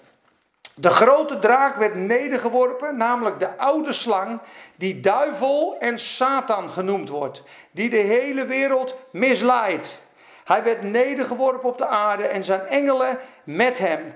De 0.75 0.89
grote 0.89 1.39
draak 1.39 1.77
werd 1.77 1.95
nedergeworpen, 1.95 2.97
namelijk 2.97 3.39
de 3.39 3.59
oude 3.59 3.93
slang, 3.93 4.39
die 4.77 5.01
duivel 5.01 5.77
en 5.79 5.99
Satan 5.99 6.71
genoemd 6.71 7.09
wordt, 7.09 7.43
die 7.71 7.91
de 7.91 7.97
hele 7.97 8.45
wereld 8.45 8.95
misleidt. 9.13 10.03
Hij 10.45 10.63
werd 10.63 10.83
nedergeworpen 10.83 11.69
op 11.69 11.79
de 11.79 11.87
aarde 11.87 12.27
en 12.27 12.45
zijn 12.45 12.67
engelen 12.67 13.19
met 13.45 13.79
hem. 13.79 14.15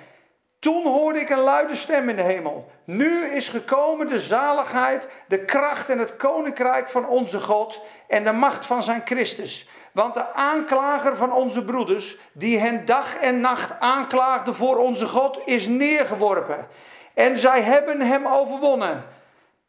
Toen 0.65 0.87
hoorde 0.87 1.21
ik 1.21 1.31
een 1.31 1.39
luide 1.39 1.77
stem 1.77 2.09
in 2.09 2.17
de 2.17 2.23
hemel. 2.23 2.71
Nu 2.85 3.25
is 3.25 3.49
gekomen 3.49 4.07
de 4.07 4.21
zaligheid, 4.21 5.09
de 5.29 5.45
kracht 5.45 5.89
en 5.89 5.99
het 5.99 6.17
koninkrijk 6.17 6.89
van 6.89 7.09
onze 7.09 7.41
God 7.41 7.81
en 8.09 8.25
de 8.25 8.33
macht 8.33 8.67
van 8.67 8.83
zijn 8.83 9.03
Christus. 9.05 9.69
Want 9.93 10.15
de 10.15 10.33
aanklager 10.33 11.17
van 11.17 11.33
onze 11.33 11.65
broeders, 11.65 12.17
die 12.33 12.59
hen 12.59 12.85
dag 12.85 13.17
en 13.17 13.41
nacht 13.41 13.81
aanklaagde 13.81 14.55
voor 14.55 14.77
onze 14.77 15.07
God, 15.07 15.39
is 15.45 15.67
neergeworpen. 15.67 16.69
En 17.15 17.39
zij 17.39 17.63
hebben 17.63 18.01
hem 18.01 18.27
overwonnen 18.27 19.05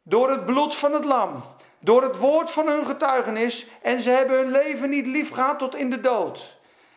door 0.02 0.30
het 0.30 0.44
bloed 0.44 0.76
van 0.76 0.92
het 0.92 1.04
lam, 1.04 1.44
door 1.78 2.02
het 2.02 2.18
woord 2.18 2.50
van 2.50 2.68
hun 2.68 2.86
getuigenis, 2.86 3.66
en 3.82 4.00
ze 4.00 4.10
hebben 4.10 4.36
hun 4.36 4.50
leven 4.50 4.90
niet 4.90 5.06
lief 5.06 5.30
gehad 5.32 5.58
tot 5.58 5.74
in 5.74 5.90
de 5.90 6.00
dood. 6.00 6.55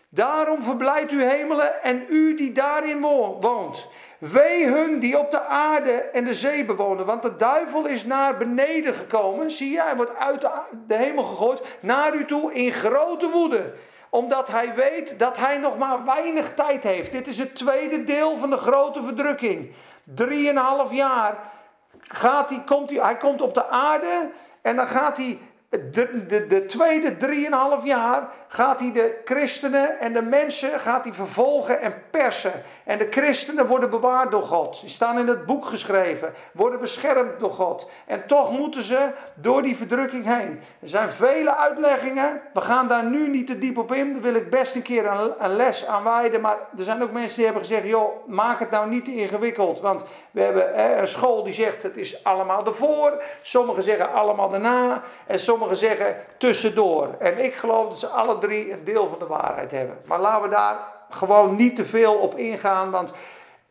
Daarom 0.10 0.62
verblijdt 0.62 1.12
u 1.12 1.24
hemelen 1.24 1.84
en 1.84 2.06
u 2.10 2.36
die 2.36 2.52
daarin 2.52 3.02
woont. 3.02 3.88
Wee 4.18 4.66
hun 4.66 5.00
die 5.00 5.20
op 5.20 5.32
de 5.32 5.42
aarde 5.42 5.92
en 5.92 6.24
de 6.24 6.34
zee 6.34 6.66
bewonen, 6.66 7.06
want 7.06 7.22
de 7.22 7.36
duivel 7.36 7.86
is 7.86 8.06
naar 8.06 8.38
beneden 8.38 8.94
gekomen. 8.94 9.52
Zie 9.52 9.72
je, 9.72 9.82
hij 9.82 9.96
wordt 9.96 10.16
uit 10.16 10.50
de 10.88 10.96
hemel 10.96 11.24
gegooid 11.24 11.62
naar 11.80 12.16
u 12.16 12.26
toe 12.26 12.54
in 12.54 12.72
grote 12.72 13.30
woede 13.30 13.74
omdat 14.10 14.48
hij 14.48 14.74
weet 14.76 15.20
dat 15.20 15.38
hij 15.38 15.58
nog 15.58 15.78
maar 15.78 16.06
weinig 16.06 16.54
tijd 16.54 16.84
heeft. 16.84 17.12
Dit 17.12 17.28
is 17.28 17.38
het 17.38 17.56
tweede 17.56 18.04
deel 18.04 18.38
van 18.38 18.50
de 18.50 18.58
grote 18.58 19.04
verdrukking. 19.04 19.74
Drieënhalf 20.04 20.94
jaar 20.94 21.38
gaat 22.00 22.50
hij, 22.50 22.64
komt 22.66 22.90
hij, 22.90 23.00
hij 23.00 23.18
komt 23.18 23.42
op 23.42 23.54
de 23.54 23.68
aarde 23.68 24.30
en 24.62 24.76
dan 24.76 24.88
gaat 24.88 25.18
hij 25.18 25.40
de, 25.70 26.26
de, 26.28 26.46
de 26.48 26.66
tweede 26.66 27.18
drieënhalf 27.18 27.86
jaar 27.86 28.30
gaat 28.52 28.80
hij 28.80 28.92
de 28.92 29.22
christenen 29.26 30.00
en 30.00 30.14
de 30.14 30.22
mensen 30.22 30.80
gaat 30.80 31.04
hij 31.04 31.14
vervolgen 31.14 31.82
en 31.82 31.94
persen. 32.10 32.52
En 32.84 32.98
de 32.98 33.08
christenen 33.10 33.68
worden 33.68 33.90
bewaard 33.90 34.32
door 34.32 34.42
God. 34.42 34.82
Die 34.82 34.90
staan 34.90 35.20
in 35.20 35.28
het 35.28 35.46
boek 35.46 35.66
geschreven, 35.66 36.34
worden 36.54 36.80
beschermd 36.80 37.40
door 37.40 37.52
God. 37.52 37.90
En 38.06 38.28
toch 38.28 38.52
moeten 38.52 38.84
ze 38.84 39.10
door 39.36 39.62
die 39.62 39.78
verdrukking 39.78 40.26
heen. 40.26 40.62
Er 40.82 40.90
zijn 40.90 41.10
vele 41.10 41.56
uitleggingen. 41.56 42.42
We 42.54 42.62
gaan 42.62 42.88
daar 42.88 43.06
nu 43.06 43.30
niet 43.30 43.48
te 43.48 43.58
diep 43.58 43.78
op 43.78 43.94
in. 43.94 44.14
Daar 44.14 44.22
wil 44.22 44.34
ik 44.34 44.50
best 44.50 44.76
een 44.76 44.82
keer 44.82 45.06
een, 45.06 45.56
les 45.56 45.86
aan 45.86 46.04
wijden. 46.04 46.42
Maar 46.42 46.58
er 46.78 46.84
zijn 46.84 47.04
ook 47.04 47.12
mensen 47.12 47.36
die 47.36 47.46
hebben 47.46 47.64
gezegd: 47.64 47.86
joh, 47.86 48.28
maak 48.28 48.60
het 48.60 48.72
nou 48.72 48.90
niet 48.90 49.06
te 49.06 49.16
ingewikkeld. 49.16 49.80
Want 49.80 50.04
we 50.32 50.42
hebben 50.42 50.74
hè, 50.74 51.02
een 51.02 51.08
school 51.08 51.44
die 51.44 51.54
zegt 51.54 51.84
het 51.84 51.98
is 51.98 52.24
allemaal 52.24 52.66
ervoor. 52.66 53.24
Sommigen 53.42 53.84
zeggen 53.84 54.14
allemaal 54.14 54.50
daarna. 54.50 55.02
En 55.28 55.40
sommigen 55.40 55.78
zeggen 55.78 56.16
tussendoor. 56.38 57.16
En 57.20 57.44
ik 57.44 57.54
geloof 57.54 57.88
dat 57.88 58.00
ze 58.00 58.08
alle 58.08 58.38
drie 58.40 58.72
een 58.72 58.84
deel 58.84 59.10
van 59.10 59.20
de 59.20 59.28
waarheid 59.28 59.72
hebben. 59.72 59.98
Maar 60.06 60.20
laten 60.20 60.50
we 60.50 60.56
daar 60.56 60.78
gewoon 61.10 61.56
niet 61.56 61.76
te 61.76 61.86
veel 61.86 62.14
op 62.14 62.38
ingaan. 62.38 62.92
Want 62.92 63.14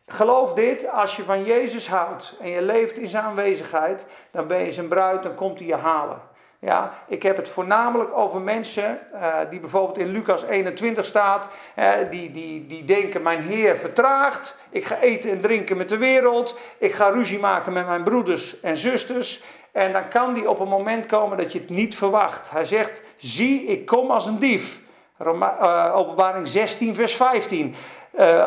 geloof 0.07 0.53
dit, 0.53 0.89
als 0.89 1.15
je 1.15 1.23
van 1.23 1.43
Jezus 1.43 1.87
houdt 1.87 2.35
en 2.39 2.49
je 2.49 2.61
leeft 2.61 2.97
in 2.97 3.07
zijn 3.07 3.23
aanwezigheid, 3.23 4.05
dan 4.31 4.47
ben 4.47 4.65
je 4.65 4.71
zijn 4.71 4.87
bruid, 4.87 5.23
dan 5.23 5.35
komt 5.35 5.59
hij 5.59 5.67
je 5.67 5.75
halen. 5.75 6.21
Ja, 6.61 6.93
ik 7.07 7.23
heb 7.23 7.37
het 7.37 7.49
voornamelijk 7.49 8.17
over 8.17 8.41
mensen 8.41 8.99
uh, 9.13 9.35
die 9.49 9.59
bijvoorbeeld 9.59 9.97
in 9.97 10.07
Lucas 10.07 10.43
21 10.43 11.05
staat, 11.05 11.47
uh, 11.75 11.91
die, 12.09 12.31
die, 12.31 12.65
die 12.65 12.85
denken 12.85 13.21
mijn 13.21 13.41
Heer 13.41 13.77
vertraagt, 13.77 14.57
ik 14.69 14.85
ga 14.85 14.97
eten 14.99 15.31
en 15.31 15.39
drinken 15.39 15.77
met 15.77 15.89
de 15.89 15.97
wereld, 15.97 16.57
ik 16.77 16.93
ga 16.93 17.09
ruzie 17.09 17.39
maken 17.39 17.73
met 17.73 17.87
mijn 17.87 18.03
broeders 18.03 18.59
en 18.59 18.77
zusters. 18.77 19.43
En 19.71 19.93
dan 19.93 20.09
kan 20.09 20.33
die 20.33 20.49
op 20.49 20.59
een 20.59 20.67
moment 20.67 21.05
komen 21.05 21.37
dat 21.37 21.51
je 21.53 21.59
het 21.59 21.69
niet 21.69 21.95
verwacht. 21.95 22.49
Hij 22.49 22.65
zegt, 22.65 23.01
zie 23.17 23.63
ik 23.63 23.85
kom 23.85 24.11
als 24.11 24.25
een 24.25 24.39
dief. 24.39 24.79
Uh, 25.21 25.91
openbaring 25.95 26.47
16 26.47 26.95
vers 26.95 27.15
15. 27.15 27.75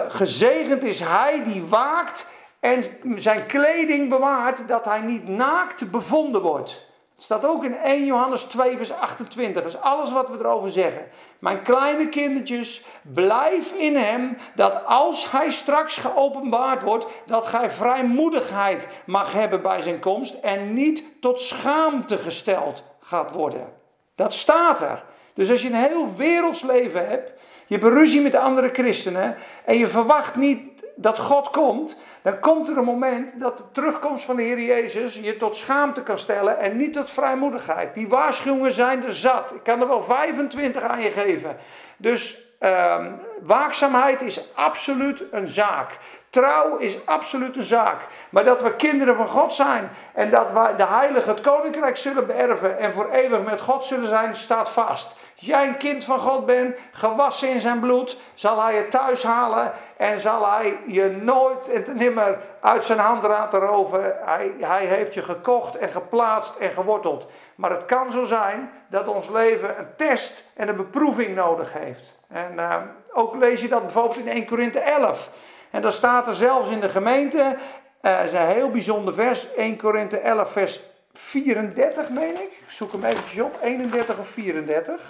gezegend 0.09 0.85
is 0.85 1.01
hij 1.01 1.43
die 1.45 1.65
waakt 1.65 2.31
en 2.61 2.85
zijn 3.15 3.47
kleding 3.47 4.09
bewaart 4.09 4.69
dat 4.69 4.85
hij 4.85 5.01
niet 5.01 5.29
naakt 5.29 5.91
bevonden 5.91 6.41
wordt. 6.41 6.87
Staat 7.23 7.45
ook 7.45 7.65
in 7.65 7.75
1 7.75 8.05
Johannes 8.05 8.43
2, 8.43 8.77
vers 8.77 8.93
28. 8.93 9.63
Dat 9.63 9.73
is 9.73 9.81
alles 9.81 10.13
wat 10.13 10.31
we 10.31 10.39
erover 10.39 10.71
zeggen. 10.71 11.09
Mijn 11.39 11.63
kleine 11.63 12.09
kindertjes, 12.09 12.85
blijf 13.03 13.73
in 13.73 13.97
hem, 13.97 14.37
dat 14.55 14.87
als 14.87 15.31
hij 15.31 15.51
straks 15.51 15.97
geopenbaard 15.97 16.83
wordt, 16.83 17.07
dat 17.27 17.47
gij 17.47 17.71
vrijmoedigheid 17.71 18.89
mag 19.07 19.33
hebben 19.33 19.63
bij 19.63 19.83
zijn 19.83 20.01
komst 20.01 20.35
en 20.35 20.75
niet 20.75 21.05
tot 21.21 21.41
schaamte 21.41 22.19
gesteld 22.19 22.83
gaat 23.01 23.31
worden. 23.31 23.73
Dat 24.15 24.35
staat 24.35 24.81
er. 24.81 25.05
Dus 25.35 25.51
als 25.51 25.63
je 25.63 25.69
een 25.69 25.75
heel 25.75 26.15
werelds 26.17 26.63
leven 26.63 27.09
hebt, 27.09 27.33
je 27.67 27.79
hebt 27.79 27.93
ruzie 27.93 28.21
met 28.21 28.35
andere 28.35 28.71
christenen 28.73 29.37
en 29.65 29.79
je 29.79 29.87
verwacht 29.87 30.37
niet 30.37 30.61
dat 30.97 31.19
God 31.19 31.51
komt, 31.51 31.97
dan 32.23 32.41
komt 32.41 32.69
er 32.69 32.77
een 32.77 32.85
moment 32.85 33.41
dat 33.41 33.57
de 33.57 33.65
terugkomst 33.73 34.25
van 34.25 34.37
de 34.37 34.43
Heer 34.43 34.61
Jezus 34.61 35.15
je 35.15 35.37
tot 35.37 35.57
schaamte 35.57 36.03
kan 36.03 36.19
stellen 36.19 36.59
en 36.59 36.77
niet 36.77 36.93
tot 36.93 37.11
vrijmoedigheid. 37.11 37.95
Die 37.95 38.09
waarschuwingen 38.09 38.73
zijn 38.73 39.05
er 39.05 39.15
zat. 39.15 39.55
Ik 39.55 39.63
kan 39.63 39.81
er 39.81 39.89
wel 39.89 40.03
25 40.03 40.83
aan 40.83 41.03
je 41.03 41.11
geven. 41.11 41.57
Dus 41.97 42.52
uh, 42.63 43.07
waakzaamheid 43.43 44.23
is 44.23 44.55
absoluut 44.55 45.23
een 45.31 45.49
zaak. 45.49 45.99
Trouw 46.31 46.77
is 46.77 47.07
absoluut 47.07 47.57
een 47.57 47.65
zaak. 47.65 48.01
Maar 48.31 48.45
dat 48.45 48.63
we 48.63 48.77
kinderen 48.77 49.17
van 49.17 49.29
God 49.29 49.55
zijn 49.55 49.91
en 50.13 50.31
dat 50.31 50.53
wij 50.53 50.77
de 50.77 50.87
heilige 50.87 51.29
het 51.29 51.41
koninkrijk 51.41 51.97
zullen 51.97 52.27
beërven 52.27 52.79
en 52.79 52.93
voor 52.93 53.11
eeuwig 53.11 53.43
met 53.43 53.61
God 53.61 53.85
zullen 53.85 54.09
zijn, 54.09 54.35
staat 54.35 54.71
vast. 54.71 55.15
Als 55.37 55.47
jij 55.47 55.67
een 55.67 55.77
kind 55.77 56.05
van 56.05 56.19
God 56.19 56.47
bent, 56.47 56.79
gewassen 56.93 57.49
in 57.49 57.61
zijn 57.61 57.81
bloed, 57.81 58.17
zal 58.35 58.63
hij 58.63 58.75
je 58.75 58.89
thuis 58.89 59.23
halen 59.23 59.73
en 59.97 60.21
zal 60.21 60.51
hij 60.51 60.79
je 60.87 61.09
nooit 61.23 61.69
en 61.69 61.97
nimmer 61.97 62.39
uit 62.61 62.85
zijn 62.85 62.99
hand 62.99 63.23
laten 63.23 63.61
roven. 63.61 64.17
Hij, 64.25 64.53
hij 64.61 64.87
heeft 64.87 65.15
je 65.15 65.23
gekocht 65.23 65.77
en 65.77 65.91
geplaatst 65.91 66.55
en 66.55 66.71
geworteld. 66.71 67.27
Maar 67.63 67.71
het 67.71 67.85
kan 67.85 68.11
zo 68.11 68.25
zijn 68.25 68.71
dat 68.89 69.09
ons 69.09 69.29
leven 69.29 69.79
een 69.79 69.97
test 69.97 70.45
en 70.55 70.69
een 70.69 70.77
beproeving 70.77 71.35
nodig 71.35 71.73
heeft. 71.73 72.15
En 72.29 72.53
uh, 72.57 72.77
ook 73.13 73.35
lees 73.35 73.61
je 73.61 73.69
dat 73.69 73.83
bijvoorbeeld 73.83 74.17
in 74.17 74.29
1 74.29 74.47
Korinthe 74.47 74.79
11. 74.79 75.31
En 75.71 75.83
dan 75.83 75.93
staat 75.93 76.27
er 76.27 76.35
zelfs 76.35 76.71
in 76.71 76.81
de 76.81 76.89
gemeente, 76.89 77.57
uh, 78.03 78.25
is 78.25 78.33
een 78.33 78.47
heel 78.47 78.71
bijzonder 78.71 79.15
vers, 79.15 79.53
1 79.55 79.77
Korinthe 79.77 80.19
11 80.19 80.53
vers 80.53 80.81
34 81.13 82.09
meen 82.09 82.35
ik. 82.35 82.63
Zoek 82.67 82.93
hem 82.93 83.05
eventjes 83.05 83.41
op, 83.41 83.59
31 83.61 84.19
of 84.19 84.29
34. 84.29 85.01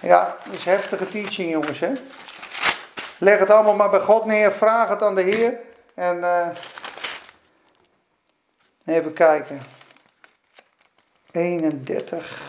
Ja, 0.00 0.36
dat 0.44 0.54
is 0.54 0.64
heftige 0.64 1.08
teaching 1.08 1.50
jongens 1.50 1.80
hè. 1.80 1.92
Leg 3.18 3.38
het 3.38 3.50
allemaal 3.50 3.76
maar 3.76 3.90
bij 3.90 4.00
God 4.00 4.24
neer, 4.24 4.52
vraag 4.52 4.88
het 4.88 5.02
aan 5.02 5.14
de 5.14 5.22
Heer. 5.22 5.58
En 5.94 6.16
uh, 6.16 6.46
even 8.84 9.12
kijken. 9.12 9.83
31. 11.34 12.42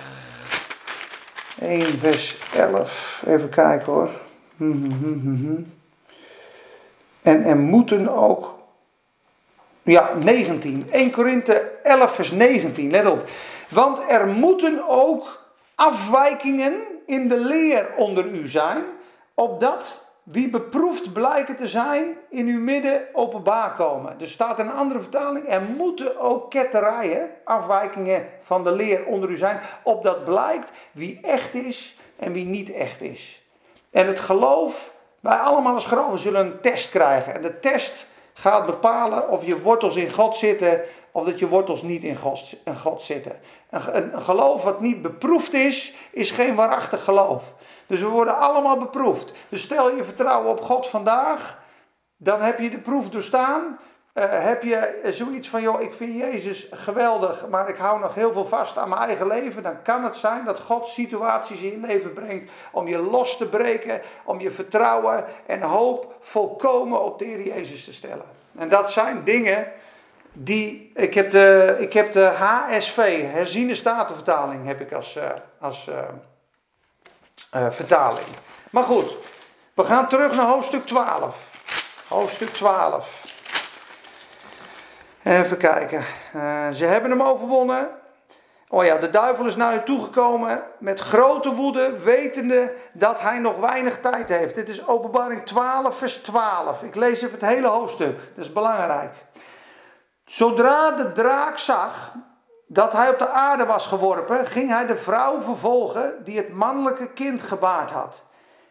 1 1.61 1.81
vers 1.81 2.37
11. 2.53 3.23
Even 3.27 3.49
kijken 3.49 3.93
hoor. 3.93 4.09
En 7.21 7.43
er 7.43 7.57
moeten 7.57 8.09
ook. 8.09 8.53
Ja, 9.83 10.13
19. 10.23 10.87
1 10.91 11.11
Korinthe 11.11 11.71
11 11.83 12.15
vers 12.15 12.31
19. 12.31 12.91
Let 12.91 13.05
op. 13.05 13.29
Want 13.69 13.99
er 14.09 14.27
moeten 14.27 14.87
ook 14.87 15.39
afwijkingen 15.75 16.73
in 17.05 17.27
de 17.27 17.37
leer 17.37 17.87
onder 17.95 18.25
u 18.25 18.47
zijn, 18.47 18.83
opdat 19.33 20.04
wie 20.25 20.49
beproefd 20.49 21.13
blijken 21.13 21.55
te 21.55 21.67
zijn 21.67 22.17
in 22.29 22.47
uw 22.47 22.59
midden 22.59 23.07
openbaar 23.13 23.73
komen. 23.75 24.15
Er 24.19 24.27
staat 24.27 24.59
een 24.59 24.71
andere 24.71 24.99
vertaling, 24.99 25.49
er 25.49 25.61
moeten 25.61 26.19
ook 26.19 26.49
ketterijen, 26.49 27.29
afwijkingen 27.43 28.27
van 28.41 28.63
de 28.63 28.71
leer 28.71 29.05
onder 29.05 29.29
u 29.29 29.37
zijn, 29.37 29.59
opdat 29.83 30.23
blijkt 30.23 30.71
wie 30.91 31.19
echt 31.21 31.53
is 31.53 31.97
en 32.15 32.33
wie 32.33 32.45
niet 32.45 32.73
echt 32.73 33.01
is. 33.01 33.41
En 33.91 34.07
het 34.07 34.19
geloof, 34.19 34.95
wij 35.19 35.37
allemaal 35.37 35.73
als 35.73 35.85
geloven 35.85 36.19
zullen 36.19 36.45
een 36.45 36.59
test 36.59 36.89
krijgen. 36.89 37.35
En 37.35 37.41
de 37.41 37.59
test 37.59 38.07
gaat 38.33 38.65
bepalen 38.65 39.29
of 39.29 39.45
je 39.45 39.61
wortels 39.61 39.95
in 39.95 40.11
God 40.11 40.35
zitten 40.35 40.81
of 41.11 41.25
dat 41.25 41.39
je 41.39 41.47
wortels 41.47 41.81
niet 41.81 42.03
in 42.03 42.15
God, 42.15 42.55
God 42.81 43.01
zitten. 43.01 43.39
Een 43.69 44.21
geloof 44.21 44.63
wat 44.63 44.81
niet 44.81 45.01
beproefd 45.01 45.53
is, 45.53 45.93
is 46.11 46.31
geen 46.31 46.55
waarachtig 46.55 47.03
geloof. 47.03 47.53
Dus 47.87 48.01
we 48.01 48.07
worden 48.07 48.37
allemaal 48.37 48.77
beproefd. 48.77 49.31
Dus 49.49 49.61
stel 49.61 49.95
je 49.95 50.03
vertrouwen 50.03 50.51
op 50.51 50.61
God 50.61 50.87
vandaag, 50.87 51.57
dan 52.17 52.41
heb 52.41 52.59
je 52.59 52.69
de 52.69 52.77
proef 52.77 53.09
doorstaan. 53.09 53.79
Uh, 54.13 54.23
heb 54.29 54.63
je 54.63 54.99
zoiets 55.03 55.49
van, 55.49 55.61
joh, 55.61 55.81
ik 55.81 55.93
vind 55.93 56.17
Jezus 56.17 56.67
geweldig, 56.71 57.47
maar 57.49 57.69
ik 57.69 57.75
hou 57.75 57.99
nog 57.99 58.15
heel 58.15 58.33
veel 58.33 58.45
vast 58.45 58.77
aan 58.77 58.89
mijn 58.89 59.01
eigen 59.01 59.27
leven, 59.27 59.63
dan 59.63 59.81
kan 59.81 60.03
het 60.03 60.15
zijn 60.15 60.45
dat 60.45 60.59
God 60.59 60.87
situaties 60.87 61.61
in 61.61 61.71
je 61.71 61.87
leven 61.87 62.13
brengt 62.13 62.51
om 62.71 62.87
je 62.87 62.97
los 62.97 63.37
te 63.37 63.45
breken, 63.45 64.01
om 64.23 64.39
je 64.39 64.51
vertrouwen 64.51 65.25
en 65.45 65.61
hoop 65.61 66.15
volkomen 66.19 67.03
op 67.03 67.19
de 67.19 67.25
Heer 67.25 67.45
Jezus 67.45 67.83
te 67.83 67.93
stellen. 67.93 68.25
En 68.57 68.69
dat 68.69 68.91
zijn 68.91 69.23
dingen 69.23 69.71
die, 70.33 70.91
ik 70.95 71.13
heb 71.13 71.29
de, 71.29 71.75
ik 71.79 71.93
heb 71.93 72.11
de 72.11 72.25
HSV, 72.25 73.31
herziene 73.31 73.75
statenvertaling, 73.75 74.65
heb 74.65 74.81
ik 74.81 74.93
als, 74.93 75.17
uh, 75.17 75.23
als 75.59 75.89
uh, 77.53 77.71
vertaling. 77.71 78.27
Maar 78.69 78.83
goed, 78.83 79.17
we 79.73 79.83
gaan 79.83 80.07
terug 80.07 80.35
naar 80.35 80.45
hoofdstuk 80.45 80.85
12. 80.85 81.51
Hoofdstuk 82.07 82.49
12. 82.49 83.23
Even 85.23 85.57
kijken. 85.57 86.03
ze 86.75 86.85
hebben 86.85 87.09
hem 87.09 87.21
overwonnen. 87.21 87.89
Oh 88.69 88.85
ja, 88.85 88.97
de 88.97 89.09
duivel 89.09 89.45
is 89.45 89.55
naar 89.55 89.75
u 89.75 89.83
toegekomen 89.83 90.63
met 90.79 90.99
grote 90.99 91.53
woede, 91.53 91.99
wetende 91.99 92.73
dat 92.93 93.21
hij 93.21 93.39
nog 93.39 93.59
weinig 93.59 93.99
tijd 93.99 94.27
heeft. 94.27 94.55
Dit 94.55 94.69
is 94.69 94.87
openbaring 94.87 95.45
12, 95.45 95.97
vers 95.97 96.17
12. 96.17 96.83
Ik 96.83 96.95
lees 96.95 97.21
even 97.21 97.39
het 97.39 97.49
hele 97.49 97.67
hoofdstuk, 97.67 98.19
dat 98.35 98.45
is 98.45 98.53
belangrijk. 98.53 99.13
Zodra 100.25 100.91
de 100.91 101.11
draak 101.11 101.57
zag 101.57 102.13
dat 102.67 102.93
hij 102.93 103.09
op 103.09 103.19
de 103.19 103.29
aarde 103.29 103.65
was 103.65 103.87
geworpen, 103.87 104.45
ging 104.45 104.69
hij 104.69 104.85
de 104.85 104.95
vrouw 104.95 105.41
vervolgen 105.41 106.13
die 106.23 106.37
het 106.37 106.53
mannelijke 106.53 107.07
kind 107.07 107.41
gebaard 107.41 107.91
had. 107.91 108.23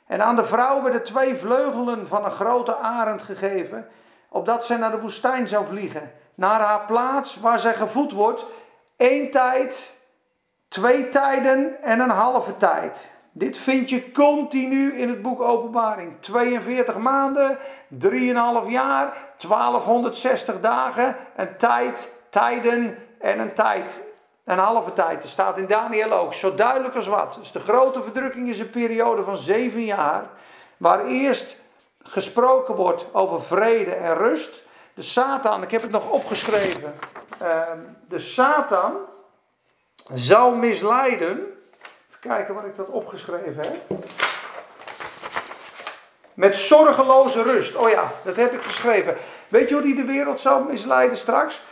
En 0.06 0.22
aan 0.22 0.36
de 0.36 0.44
vrouw 0.44 0.82
werden 0.82 1.02
twee 1.02 1.36
vleugelen 1.36 2.08
van 2.08 2.24
een 2.24 2.30
grote 2.30 2.76
arend 2.76 3.22
gegeven, 3.22 3.88
opdat 4.28 4.66
zij 4.66 4.76
naar 4.76 4.90
de 4.90 5.00
woestijn 5.00 5.48
zou 5.48 5.66
vliegen, 5.66 6.12
naar 6.34 6.60
haar 6.60 6.84
plaats 6.86 7.40
waar 7.40 7.58
zij 7.58 7.74
gevoed 7.74 8.12
wordt, 8.12 8.46
één 8.96 9.30
tijd, 9.30 9.96
twee 10.68 11.08
tijden 11.08 11.82
en 11.82 12.00
een 12.00 12.10
halve 12.10 12.56
tijd. 12.56 13.12
Dit 13.32 13.58
vind 13.58 13.90
je 13.90 14.12
continu 14.12 14.98
in 14.98 15.08
het 15.08 15.22
boek 15.22 15.40
Openbaring. 15.40 16.12
42 16.20 16.96
maanden, 16.96 17.58
3,5 17.88 18.08
jaar, 18.68 19.12
1260 19.48 20.60
dagen, 20.60 21.16
een 21.36 21.56
tijd, 21.56 22.12
tijden 22.30 22.98
en 23.24 23.38
een 23.38 23.54
tijd. 23.54 24.02
Een 24.44 24.58
halve 24.58 24.92
tijd. 24.92 25.22
Er 25.22 25.28
staat 25.28 25.58
in 25.58 25.66
Daniel 25.66 26.12
ook, 26.12 26.34
zo 26.34 26.54
duidelijk 26.54 26.94
als 26.94 27.06
wat. 27.06 27.34
Dus 27.40 27.52
de 27.52 27.60
grote 27.60 28.02
verdrukking 28.02 28.48
is 28.48 28.58
een 28.58 28.70
periode 28.70 29.22
van 29.22 29.36
zeven 29.36 29.84
jaar, 29.84 30.30
waar 30.76 31.06
eerst 31.06 31.56
gesproken 32.02 32.74
wordt 32.74 33.06
over 33.12 33.42
vrede 33.42 33.94
en 33.94 34.14
rust. 34.14 34.62
De 34.94 35.02
Satan, 35.02 35.62
ik 35.62 35.70
heb 35.70 35.82
het 35.82 35.90
nog 35.90 36.10
opgeschreven. 36.10 36.94
Ehm, 37.38 37.78
de 38.08 38.18
Satan 38.18 38.96
zou 40.14 40.56
misleiden 40.56 41.58
kijken 42.20 42.54
wat 42.54 42.64
ik 42.64 42.76
dat 42.76 42.88
opgeschreven 42.88 43.62
heb. 43.62 43.76
Met 46.34 46.56
zorgeloze 46.56 47.42
rust. 47.42 47.76
Oh 47.76 47.90
ja, 47.90 48.12
dat 48.24 48.36
heb 48.36 48.52
ik 48.52 48.62
geschreven. 48.62 49.16
Weet 49.48 49.68
je 49.68 49.74
hoe 49.74 49.84
die 49.84 49.94
de 49.94 50.04
wereld 50.04 50.40
zou 50.40 50.64
misleiden 50.64 51.16
straks? 51.16 51.62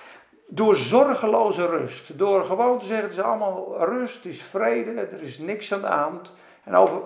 Door 0.54 0.76
zorgeloze 0.76 1.66
rust. 1.66 2.18
Door 2.18 2.44
gewoon 2.44 2.78
te 2.78 2.86
zeggen: 2.86 3.08
het 3.08 3.16
is 3.16 3.24
allemaal 3.24 3.84
rust, 3.84 4.14
het 4.14 4.24
is 4.24 4.42
vrede, 4.42 5.00
er 5.00 5.22
is 5.22 5.38
niks 5.38 5.72
aan 5.72 5.80
de 5.80 5.86
hand. 5.86 6.34
En, 6.64 6.74
over, 6.74 7.00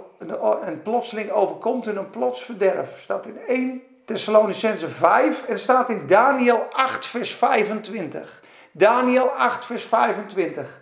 en 0.64 0.82
plotseling 0.82 1.30
overkomt 1.30 1.84
hun 1.84 1.96
een 1.96 2.10
plots 2.10 2.44
verderf. 2.44 3.00
Staat 3.00 3.26
in 3.26 3.38
1 3.46 3.82
Thessalonicense 4.04 4.88
5 4.88 5.44
en 5.44 5.58
staat 5.58 5.88
in 5.88 6.06
Daniel 6.06 6.66
8, 6.72 7.06
vers 7.06 7.34
25. 7.34 8.42
Daniel 8.72 9.28
8, 9.28 9.64
vers 9.64 9.84
25. 9.84 10.80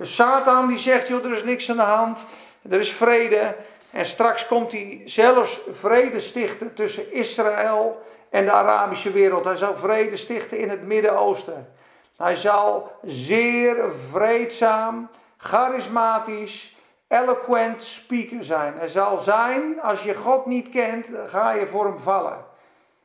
Satan 0.00 0.68
die 0.68 0.78
zegt, 0.78 1.08
joh, 1.08 1.24
er 1.24 1.32
is 1.32 1.44
niks 1.44 1.70
aan 1.70 1.76
de 1.76 1.82
hand, 1.82 2.26
er 2.70 2.80
is 2.80 2.92
vrede. 2.92 3.56
En 3.90 4.06
straks 4.06 4.46
komt 4.46 4.72
hij 4.72 5.02
zelfs 5.04 5.60
vrede 5.70 6.20
stichten 6.20 6.74
tussen 6.74 7.12
Israël 7.12 8.02
en 8.30 8.44
de 8.44 8.52
Arabische 8.52 9.12
wereld. 9.12 9.44
Hij 9.44 9.56
zal 9.56 9.76
vrede 9.76 10.16
stichten 10.16 10.58
in 10.58 10.70
het 10.70 10.82
Midden-Oosten. 10.82 11.80
Hij 12.22 12.36
zal 12.36 12.92
zeer 13.02 13.76
vreedzaam, 14.10 15.08
charismatisch, 15.36 16.76
eloquent 17.08 17.84
speaker 17.84 18.44
zijn. 18.44 18.74
Hij 18.78 18.88
zal 18.88 19.18
zijn, 19.18 19.80
als 19.80 20.02
je 20.02 20.14
God 20.14 20.46
niet 20.46 20.68
kent, 20.68 21.10
ga 21.26 21.52
je 21.52 21.66
voor 21.66 21.84
hem 21.84 21.98
vallen. 21.98 22.44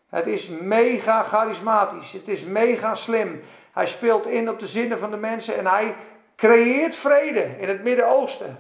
Het 0.10 0.28
is 0.28 0.48
mega 0.48 1.24
charismatisch. 1.24 2.12
Het 2.12 2.28
is 2.28 2.44
mega 2.44 2.96
slim. 2.96 3.42
Hij 3.72 3.88
speelt 3.88 4.26
in 4.26 4.50
op 4.50 4.60
de 4.60 4.68
zinnen 4.68 5.00
van 5.00 5.12
de 5.12 5.18
mensen 5.18 5.58
en 5.58 5.68
hij 5.68 5.96
creëert 6.36 6.96
vrede 6.96 7.56
in 7.60 7.68
het 7.68 7.84
Midden-Oosten. 7.84 8.58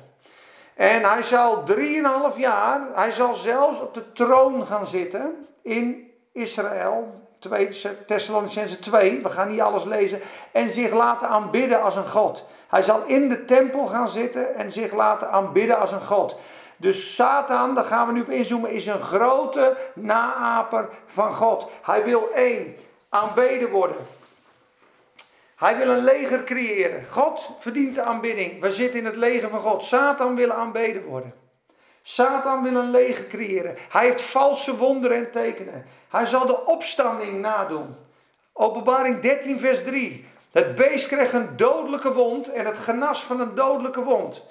En 0.76 1.04
hij 1.04 1.24
zal 1.24 1.63
drieënhalf 1.63 2.38
jaar, 2.38 2.82
hij 2.93 3.12
zal 3.12 3.34
zelfs 3.34 3.80
op 3.80 3.93
de 3.93 4.12
troon 4.12 4.65
gaan 4.65 4.88
zitten 4.88 5.48
in 5.62 6.12
Israël. 6.32 7.27
2 7.39 7.69
Thessalonicense 8.06 8.80
2, 8.80 9.19
we 9.23 9.30
gaan 9.30 9.50
niet 9.50 9.62
alles 9.62 9.84
lezen. 9.84 10.21
En 10.52 10.69
zich 10.69 10.91
laten 10.91 11.28
aanbidden 11.28 11.82
als 11.82 11.95
een 11.95 12.10
God. 12.10 12.45
Hij 12.67 12.84
zal 12.84 13.04
in 13.06 13.28
de 13.28 13.45
tempel 13.45 13.88
gaan 13.88 14.10
zitten 14.10 14.56
en 14.56 14.71
zich 14.71 14.93
laten 14.93 15.32
aanbidden 15.32 15.80
als 15.80 15.91
een 15.91 16.06
God. 16.06 16.36
Dus 16.78 17.15
Satan, 17.15 17.76
daar 17.76 17.84
gaan 17.84 18.08
we 18.08 18.13
nu 18.13 18.21
op 18.21 18.30
inzoomen, 18.30 18.71
is 18.71 18.86
een 18.86 19.02
grote 19.02 19.78
naaper 19.93 20.89
van 21.06 21.34
God. 21.34 21.69
Hij 21.82 22.04
wil 22.04 22.30
één, 22.34 22.76
aanbeden 23.10 23.69
worden. 23.69 24.08
Hij 25.56 25.78
wil 25.78 25.89
een 25.89 26.04
leger 26.04 26.43
creëren. 26.43 27.06
God 27.06 27.50
verdient 27.58 27.95
de 27.95 28.02
aanbidding. 28.02 28.62
We 28.62 28.71
zitten 28.71 29.00
in 29.00 29.06
het 29.06 29.15
leger 29.15 29.50
van 29.50 29.60
God. 29.60 29.84
Satan 29.84 30.36
wil 30.36 30.52
aanbeden 30.52 31.04
worden. 31.04 31.34
Satan 32.10 32.63
wil 32.63 32.76
een 32.76 32.91
leger 32.91 33.28
creëren. 33.28 33.76
Hij 33.89 34.06
heeft 34.06 34.22
valse 34.22 34.78
wonderen 34.78 35.17
en 35.17 35.32
tekenen. 35.32 35.86
Hij 36.10 36.26
zal 36.26 36.46
de 36.46 36.65
opstanding 36.65 37.39
nadoen. 37.39 37.96
Openbaring 38.54 39.20
13, 39.20 39.60
vers 39.60 39.84
3. 39.84 40.28
Het 40.52 40.76
beest 40.76 41.08
kreeg 41.08 41.34
een 41.34 41.58
dodelijke 41.58 42.13
wond 42.13 42.52
en 42.52 42.65
het 42.65 42.78
genas 42.78 43.24
van 43.24 43.39
een 43.39 43.56
dodelijke 43.56 44.04
wond. 44.04 44.43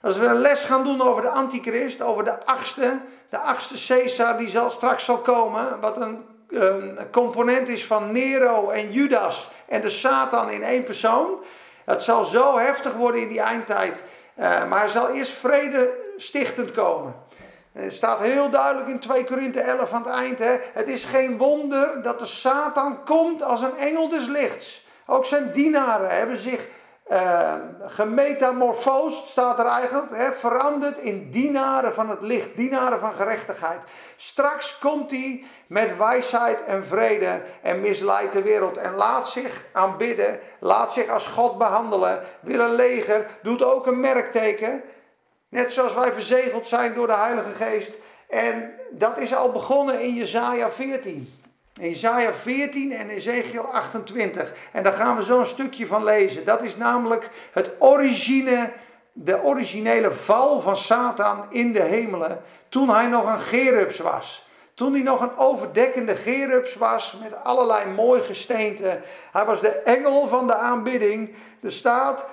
Als 0.00 0.18
we 0.18 0.26
een 0.26 0.40
les 0.40 0.64
gaan 0.64 0.84
doen 0.84 1.02
over 1.02 1.22
de 1.22 1.28
antichrist, 1.28 2.02
over 2.02 2.24
de 2.24 2.44
achtste, 2.44 3.00
de 3.28 3.38
achtste 3.38 3.86
Caesar 3.86 4.38
die 4.38 4.48
zal, 4.48 4.70
straks 4.70 5.04
zal 5.04 5.18
komen, 5.18 5.80
wat 5.80 5.96
een, 5.96 6.24
een 6.48 6.98
component 7.10 7.68
is 7.68 7.86
van 7.86 8.12
Nero 8.12 8.68
en 8.68 8.92
Judas 8.92 9.50
en 9.68 9.80
de 9.80 9.90
Satan 9.90 10.50
in 10.50 10.62
één 10.62 10.84
persoon. 10.84 11.28
Het 11.84 12.02
zal 12.02 12.24
zo 12.24 12.58
heftig 12.58 12.92
worden 12.92 13.20
in 13.20 13.28
die 13.28 13.40
eindtijd. 13.40 14.04
Uh, 14.38 14.68
maar 14.68 14.78
hij 14.78 14.88
zal 14.88 15.08
eerst 15.08 15.32
vrede 15.32 16.08
stichtend 16.20 16.72
komen. 16.72 17.14
Het 17.72 17.92
staat 17.92 18.20
heel 18.20 18.50
duidelijk 18.50 18.88
in 18.88 18.98
2 18.98 19.24
Korinthe 19.24 19.60
11 19.60 19.92
aan 19.92 20.02
het 20.02 20.12
eind. 20.12 20.38
Hè? 20.38 20.56
Het 20.72 20.88
is 20.88 21.04
geen 21.04 21.38
wonder 21.38 22.02
dat 22.02 22.18
de 22.18 22.26
Satan 22.26 23.04
komt 23.04 23.42
als 23.42 23.62
een 23.62 23.76
engel 23.76 24.08
des 24.08 24.26
lichts. 24.26 24.86
Ook 25.06 25.24
zijn 25.24 25.52
dienaren 25.52 26.10
hebben 26.10 26.36
zich 26.36 26.66
uh, 27.12 27.54
gemetamorfoost, 27.86 29.28
staat 29.28 29.58
er 29.58 29.66
eigenlijk, 29.66 30.10
hè, 30.10 30.32
veranderd 30.32 30.98
in 30.98 31.30
dienaren 31.30 31.94
van 31.94 32.10
het 32.10 32.20
licht, 32.20 32.56
dienaren 32.56 33.00
van 33.00 33.12
gerechtigheid. 33.12 33.80
Straks 34.16 34.78
komt 34.78 35.10
hij 35.10 35.44
met 35.66 35.96
wijsheid 35.96 36.64
en 36.64 36.86
vrede 36.86 37.42
en 37.62 37.80
misleidt 37.80 38.32
de 38.32 38.42
wereld 38.42 38.76
en 38.76 38.94
laat 38.94 39.28
zich 39.28 39.64
aanbidden, 39.72 40.38
laat 40.58 40.92
zich 40.92 41.08
als 41.08 41.26
God 41.26 41.58
behandelen, 41.58 42.22
wil 42.40 42.60
een 42.60 42.74
leger, 42.74 43.26
doet 43.42 43.62
ook 43.62 43.86
een 43.86 44.00
merkteken, 44.00 44.82
net 45.50 45.72
zoals 45.72 45.94
wij 45.94 46.12
verzegeld 46.12 46.66
zijn 46.66 46.94
door 46.94 47.06
de 47.06 47.16
Heilige 47.16 47.54
Geest. 47.54 47.92
En 48.28 48.72
dat 48.90 49.18
is 49.18 49.34
al 49.34 49.52
begonnen 49.52 50.00
in 50.00 50.14
Jezaja 50.14 50.70
14. 50.70 51.34
Jezaja 51.72 52.32
14 52.32 52.92
en 52.92 53.08
Ezekiel 53.08 53.62
28. 53.62 54.52
En 54.72 54.82
daar 54.82 54.92
gaan 54.92 55.16
we 55.16 55.24
zo 55.24 55.38
een 55.38 55.46
stukje 55.46 55.86
van 55.86 56.04
lezen. 56.04 56.44
Dat 56.44 56.62
is 56.62 56.76
namelijk 56.76 57.30
het 57.52 57.70
origine, 57.78 58.72
de 59.12 59.42
originele 59.42 60.12
val 60.12 60.60
van 60.60 60.76
Satan 60.76 61.44
in 61.48 61.72
de 61.72 61.82
hemelen. 61.82 62.42
Toen 62.68 62.90
hij 62.90 63.06
nog 63.06 63.32
een 63.32 63.40
gerubs 63.40 63.98
was. 63.98 64.48
Toen 64.74 64.92
hij 64.92 65.02
nog 65.02 65.20
een 65.20 65.36
overdekkende 65.36 66.14
gerubs 66.16 66.74
was 66.74 67.16
met 67.22 67.44
allerlei 67.44 67.90
mooi 67.90 68.22
gesteente. 68.22 69.00
Hij 69.32 69.44
was 69.44 69.60
de 69.60 69.68
engel 69.68 70.26
van 70.26 70.46
de 70.46 70.54
aanbidding. 70.54 71.34
Er 71.62 71.72
staat 71.72 72.24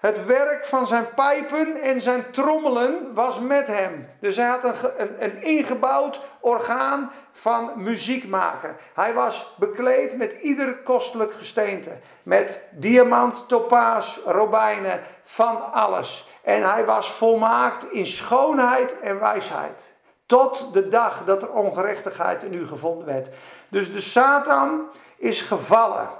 het 0.00 0.26
werk 0.26 0.64
van 0.64 0.86
zijn 0.86 1.14
pijpen 1.14 1.76
en 1.76 2.00
zijn 2.00 2.30
trommelen 2.30 3.14
was 3.14 3.40
met 3.40 3.66
hem. 3.66 4.08
Dus 4.20 4.36
hij 4.36 4.46
had 4.46 4.64
een, 4.64 5.24
een, 5.24 5.42
ingebouwd 5.42 6.20
orgaan 6.40 7.12
van 7.32 7.72
muziek 7.76 8.28
maken. 8.28 8.76
Hij 8.94 9.14
was 9.14 9.54
bekleed 9.58 10.16
met 10.16 10.32
ieder 10.32 10.76
kostelijk 10.76 11.32
gesteente. 11.32 11.90
Met 12.22 12.62
diamant, 12.70 13.48
topaas, 13.48 14.20
robijnen, 14.24 15.00
van 15.24 15.72
alles. 15.72 16.28
En 16.42 16.70
hij 16.70 16.84
was 16.84 17.10
volmaakt 17.10 17.92
in 17.92 18.06
schoonheid 18.06 19.00
en 19.00 19.20
wijsheid. 19.20 19.94
Tot 20.26 20.72
de 20.72 20.88
dag 20.88 21.24
dat 21.24 21.42
er 21.42 21.50
ongerechtigheid 21.50 22.42
in 22.42 22.54
u 22.54 22.66
gevonden 22.66 23.06
werd. 23.06 23.28
Dus 23.68 23.92
de 23.92 24.00
Satan 24.00 24.88
is 25.16 25.40
gevallen. 25.42 26.19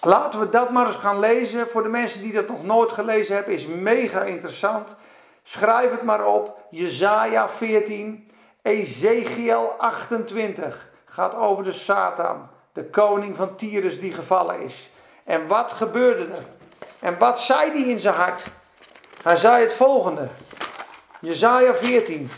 Laten 0.00 0.40
we 0.40 0.48
dat 0.48 0.70
maar 0.70 0.86
eens 0.86 0.96
gaan 0.96 1.18
lezen. 1.18 1.68
Voor 1.68 1.82
de 1.82 1.88
mensen 1.88 2.20
die 2.20 2.32
dat 2.32 2.48
nog 2.48 2.64
nooit 2.64 2.92
gelezen 2.92 3.34
hebben, 3.34 3.54
is 3.54 3.66
mega 3.66 4.22
interessant. 4.22 4.94
Schrijf 5.42 5.90
het 5.90 6.02
maar 6.02 6.26
op. 6.26 6.58
Jezaja 6.70 7.48
14, 7.48 8.30
Ezekiel 8.62 9.74
28 9.78 10.88
gaat 11.04 11.34
over 11.34 11.64
de 11.64 11.72
Satan, 11.72 12.48
de 12.72 12.84
koning 12.84 13.36
van 13.36 13.56
Tyrus 13.56 14.00
die 14.00 14.12
gevallen 14.12 14.60
is. 14.60 14.90
En 15.24 15.46
wat 15.46 15.72
gebeurde 15.72 16.24
er? 16.32 16.42
En 17.00 17.18
wat 17.18 17.40
zei 17.40 17.70
hij 17.70 17.90
in 17.90 18.00
zijn 18.00 18.14
hart? 18.14 18.46
Hij 19.22 19.36
zei 19.36 19.62
het 19.62 19.74
volgende. 19.74 20.28
Jezaja 21.20 21.74
14. 21.74 22.30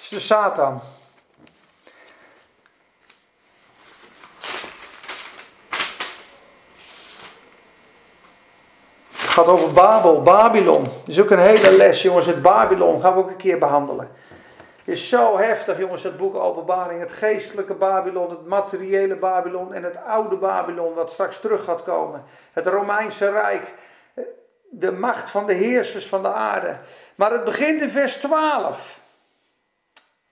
is 0.00 0.08
de 0.08 0.20
Satan. 0.20 0.82
Gaat 9.32 9.46
over 9.46 9.72
Babel, 9.72 10.22
Babylon. 10.22 10.82
Dat 10.82 11.08
is 11.08 11.20
ook 11.20 11.30
een 11.30 11.38
hele 11.38 11.76
les, 11.76 12.02
jongens. 12.02 12.26
Het 12.26 12.42
Babylon 12.42 13.00
gaan 13.00 13.14
we 13.14 13.20
ook 13.20 13.30
een 13.30 13.36
keer 13.36 13.58
behandelen. 13.58 14.10
Is 14.84 15.08
zo 15.08 15.38
heftig, 15.38 15.78
jongens, 15.78 16.02
het 16.02 16.16
boek 16.16 16.34
Openbaring. 16.34 17.00
Het 17.00 17.12
geestelijke 17.12 17.74
Babylon, 17.74 18.30
het 18.30 18.46
materiële 18.46 19.14
Babylon 19.14 19.74
en 19.74 19.82
het 19.82 19.98
oude 20.06 20.36
Babylon, 20.36 20.94
wat 20.94 21.12
straks 21.12 21.40
terug 21.40 21.64
gaat 21.64 21.82
komen. 21.82 22.24
Het 22.52 22.66
Romeinse 22.66 23.30
Rijk, 23.30 23.74
de 24.70 24.92
macht 24.92 25.30
van 25.30 25.46
de 25.46 25.52
heersers 25.52 26.08
van 26.08 26.22
de 26.22 26.32
aarde. 26.32 26.76
Maar 27.14 27.32
het 27.32 27.44
begint 27.44 27.80
in 27.80 27.90
vers 27.90 28.16
12. 28.16 29.00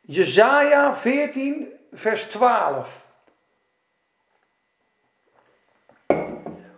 Jezaja 0.01 0.95
14, 0.95 1.73
vers 1.93 2.25
12. 2.25 2.89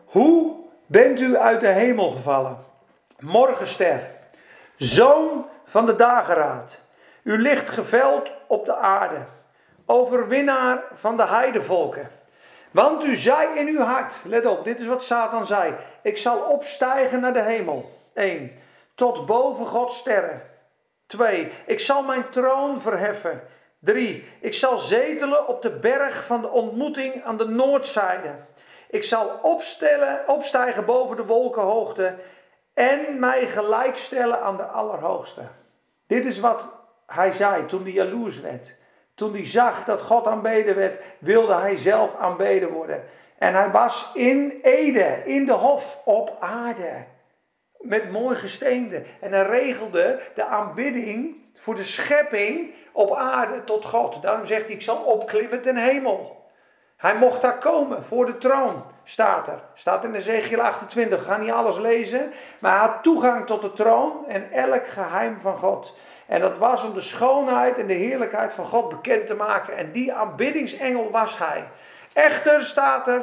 Hoe 0.05 0.62
bent 0.93 1.21
u 1.21 1.37
uit 1.37 1.61
de 1.61 1.69
hemel 1.69 2.11
gevallen, 2.11 2.65
morgenster, 3.19 4.11
zoon 4.77 5.47
van 5.65 5.87
de 5.87 5.97
dageraad. 5.97 6.81
U 7.23 7.39
ligt 7.39 7.71
geveld 7.71 8.33
op 8.47 8.67
de 8.67 8.75
aarde, 8.75 9.19
overwinnaar 9.87 10.83
van 10.95 11.17
de 11.17 11.27
heidevolken. 11.27 12.11
Want 12.71 13.05
u 13.05 13.17
zei 13.17 13.59
in 13.59 13.67
uw 13.67 13.81
hart, 13.81 14.23
let 14.27 14.47
op, 14.47 14.65
dit 14.65 14.81
is 14.81 14.87
wat 14.87 15.05
Satan 15.05 15.47
zei. 15.47 15.75
Ik 16.03 16.17
zal 16.17 16.39
opstijgen 16.39 17.21
naar 17.21 17.33
de 17.33 17.43
hemel. 17.43 17.91
1. 18.15 18.53
Tot 18.95 19.27
boven 19.27 19.67
Gods 19.67 19.99
sterren. 19.99 20.43
2. 21.07 21.53
Ik 21.67 21.81
zal 21.81 22.03
mijn 22.03 22.31
troon 22.31 22.81
verheffen. 22.81 23.43
3. 23.79 24.25
Ik 24.41 24.55
zal 24.55 24.79
zetelen 24.79 25.49
op 25.49 25.63
de 25.63 25.71
berg 25.71 26.25
van 26.27 26.41
de 26.41 26.49
ontmoeting 26.49 27.25
aan 27.25 27.37
de 27.37 27.49
noordzijde. 27.49 28.35
Ik 28.93 29.05
zal 29.05 29.39
opstellen, 29.43 30.21
opstijgen 30.27 30.85
boven 30.85 31.17
de 31.17 31.25
wolkenhoogte 31.25 32.15
en 32.75 33.19
mij 33.19 33.47
gelijkstellen 33.47 34.41
aan 34.41 34.57
de 34.57 34.63
Allerhoogste. 34.63 35.41
Dit 36.07 36.25
is 36.25 36.41
wat 36.41 36.69
hij 37.07 37.33
zei 37.33 37.67
toen 37.67 37.83
hij 37.83 37.93
jaloers 37.93 38.41
werd. 38.41 38.77
Toen 39.15 39.33
hij 39.33 39.47
zag 39.47 39.85
dat 39.85 40.01
God 40.01 40.27
aanbeden 40.27 40.77
werd, 40.77 41.03
wilde 41.19 41.55
hij 41.55 41.77
zelf 41.77 42.17
aanbeden 42.17 42.69
worden. 42.69 43.05
En 43.39 43.55
hij 43.55 43.71
was 43.71 44.11
in 44.15 44.61
Ede, 44.63 45.23
in 45.25 45.47
de 45.47 45.53
hof 45.53 46.03
op 46.05 46.37
aarde. 46.41 47.05
Met 47.79 48.11
mooi 48.11 48.37
gesteende. 48.37 49.03
En 49.21 49.33
hij 49.33 49.47
regelde 49.47 50.21
de 50.35 50.45
aanbidding 50.45 51.37
voor 51.55 51.75
de 51.75 51.85
schepping 51.85 52.75
op 52.93 53.15
aarde 53.15 53.65
tot 53.65 53.85
God. 53.85 54.23
Daarom 54.23 54.47
zegt 54.47 54.65
hij: 54.65 54.75
Ik 54.75 54.83
zal 54.83 54.97
opklimmen 54.97 55.61
ten 55.61 55.77
hemel. 55.77 56.42
Hij 57.03 57.17
mocht 57.17 57.41
daar 57.41 57.59
komen 57.59 58.05
voor 58.05 58.27
de 58.27 58.39
troon, 58.39 58.85
staat 59.05 59.47
er. 59.47 59.63
Staat 59.75 60.05
in 60.05 60.15
Ezekiel 60.15 60.61
28. 60.61 61.19
We 61.19 61.25
gaan 61.25 61.41
niet 61.41 61.51
alles 61.51 61.79
lezen. 61.79 62.33
Maar 62.59 62.73
hij 62.73 62.89
had 62.89 63.03
toegang 63.03 63.47
tot 63.47 63.63
de 63.63 63.73
troon 63.73 64.29
en 64.29 64.53
elk 64.53 64.87
geheim 64.87 65.41
van 65.41 65.57
God. 65.57 65.97
En 66.27 66.41
dat 66.41 66.59
was 66.59 66.85
om 66.85 66.95
de 66.95 67.01
schoonheid 67.01 67.79
en 67.79 67.87
de 67.87 67.95
heerlijkheid 67.95 68.53
van 68.53 68.65
God 68.65 68.89
bekend 68.89 69.27
te 69.27 69.35
maken. 69.35 69.77
En 69.77 69.93
die 69.93 70.13
aanbiddingsengel 70.13 71.11
was 71.11 71.39
hij. 71.39 71.69
Echter 72.13 72.65
staat 72.65 73.09
er, 73.09 73.23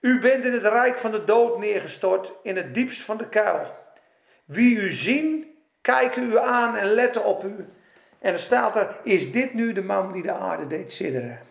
u 0.00 0.20
bent 0.20 0.44
in 0.44 0.52
het 0.52 0.64
rijk 0.64 0.98
van 0.98 1.10
de 1.10 1.24
dood 1.24 1.58
neergestort, 1.58 2.32
in 2.42 2.56
het 2.56 2.74
diepst 2.74 3.02
van 3.02 3.16
de 3.16 3.28
kuil. 3.28 3.66
Wie 4.44 4.76
u 4.76 4.92
zien, 4.92 5.56
kijken 5.80 6.30
u 6.30 6.38
aan 6.38 6.76
en 6.76 6.86
letten 6.86 7.24
op 7.24 7.44
u. 7.44 7.68
En 8.18 8.32
er 8.32 8.40
staat 8.40 8.76
er, 8.76 8.96
is 9.02 9.32
dit 9.32 9.54
nu 9.54 9.72
de 9.72 9.82
man 9.82 10.12
die 10.12 10.22
de 10.22 10.32
aarde 10.32 10.66
deed 10.66 10.92
sidderen? 10.92 11.47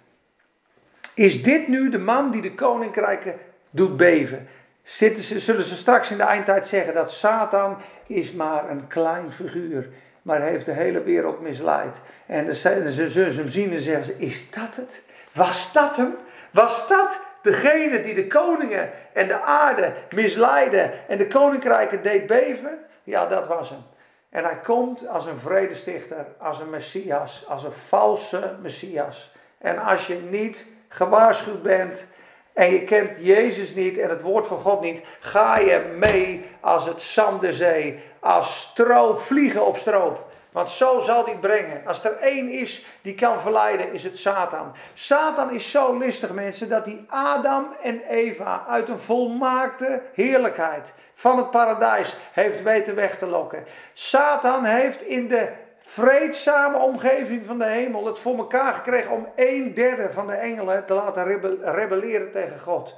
Is 1.18 1.44
dit 1.44 1.68
nu 1.68 1.90
de 1.90 2.00
man 2.00 2.32
die 2.32 2.42
de 2.42 2.54
koninkrijken 2.54 3.36
doet 3.70 3.98
beven? 3.98 4.48
Zitten 4.84 5.24
ze, 5.24 5.40
zullen 5.40 5.64
ze 5.64 5.76
straks 5.76 6.12
in 6.12 6.18
de 6.18 6.24
eindtijd 6.24 6.68
zeggen 6.68 6.94
dat 6.94 7.12
Satan 7.12 7.78
is 8.08 8.32
maar 8.32 8.70
een 8.70 8.88
klein 8.88 9.32
figuur, 9.32 9.90
maar 10.22 10.42
heeft 10.42 10.66
de 10.66 10.72
hele 10.72 11.04
wereld 11.04 11.42
misleid. 11.42 12.02
En 12.26 12.56
ze 12.56 13.10
zullen 13.10 13.36
hem 13.36 13.50
zien 13.50 13.74
en 13.74 13.80
zeggen 13.80 14.06
ze, 14.06 14.18
is 14.18 14.52
dat 14.52 14.76
het? 14.76 15.02
Was 15.34 15.72
dat 15.74 15.96
hem? 15.96 16.16
Was 16.52 16.88
dat 16.88 17.20
degene 17.42 18.02
die 18.02 18.14
de 18.14 18.28
koningen 18.28 18.90
en 19.14 19.28
de 19.28 19.42
aarde 19.42 19.94
misleidde 20.16 20.92
en 21.08 21.18
de 21.18 21.28
koninkrijken 21.28 22.04
deed 22.04 22.28
beven? 22.28 22.80
Ja, 23.04 23.26
dat 23.26 23.48
was 23.48 23.70
hem. 23.70 23.84
En 24.30 24.44
hij 24.44 24.60
komt 24.64 25.08
als 25.08 25.26
een 25.26 25.40
vredestichter, 25.40 26.26
als 26.38 26.60
een 26.60 26.70
messias, 26.70 27.46
als 27.48 27.64
een 27.64 27.72
valse 27.88 28.56
messias. 28.62 29.32
En 29.58 29.78
als 29.78 30.08
je 30.08 30.16
niet 30.30 30.76
gewaarschuwd 30.98 31.62
bent 31.62 32.08
en 32.54 32.72
je 32.72 32.84
kent 32.84 33.18
Jezus 33.20 33.76
niet 33.76 33.98
en 33.98 34.10
het 34.10 34.22
woord 34.22 34.48
van 34.48 34.58
God 34.58 34.82
niet, 34.82 35.02
ga 35.20 35.58
je 35.58 35.96
mee 35.98 36.46
als 36.60 36.86
het 36.86 37.02
zand 37.02 37.42
der 37.42 37.54
zee, 37.54 38.00
als 38.20 38.62
stroop, 38.62 39.22
vliegen 39.22 39.66
op 39.66 39.78
stroop. 39.78 40.26
Want 40.52 40.72
zo 40.72 41.00
zal 41.00 41.24
hij 41.24 41.32
het 41.32 41.42
brengen. 41.42 41.82
Als 41.86 42.04
er 42.04 42.18
één 42.18 42.50
is 42.50 42.86
die 43.02 43.16
kan 43.16 43.40
verleiden, 43.40 43.94
is 43.94 44.04
het 44.04 44.18
Satan. 44.18 44.72
Satan 44.94 45.52
is 45.52 45.72
zo 45.72 45.98
listig, 45.98 46.32
mensen, 46.32 46.70
dat 46.70 46.86
hij 46.86 47.06
Adam 47.08 47.68
en 47.84 48.02
Eva 48.10 48.66
uit 48.68 48.90
een 48.90 49.00
volmaakte 49.00 50.02
heerlijkheid 50.14 50.94
van 51.14 51.38
het 51.38 51.52
paradijs 51.52 52.16
heeft 52.32 52.64
weten 52.64 52.96
weg 52.96 53.18
te 53.18 53.26
lokken. 53.26 53.66
Satan 53.94 54.64
heeft 54.64 55.02
in 55.02 55.28
de 55.28 55.50
vreedzame 55.90 56.78
omgeving 56.78 57.46
van 57.46 57.58
de 57.58 57.66
hemel 57.66 58.06
het 58.06 58.20
voor 58.20 58.38
elkaar 58.38 58.74
gekregen 58.74 59.12
om 59.12 59.28
een 59.36 59.74
derde 59.74 60.10
van 60.12 60.28
de 60.28 60.34
engelen 60.34 60.86
te 60.86 60.94
laten 60.94 61.26
rebelleren 61.62 62.32
tegen 62.32 62.60
God. 62.60 62.96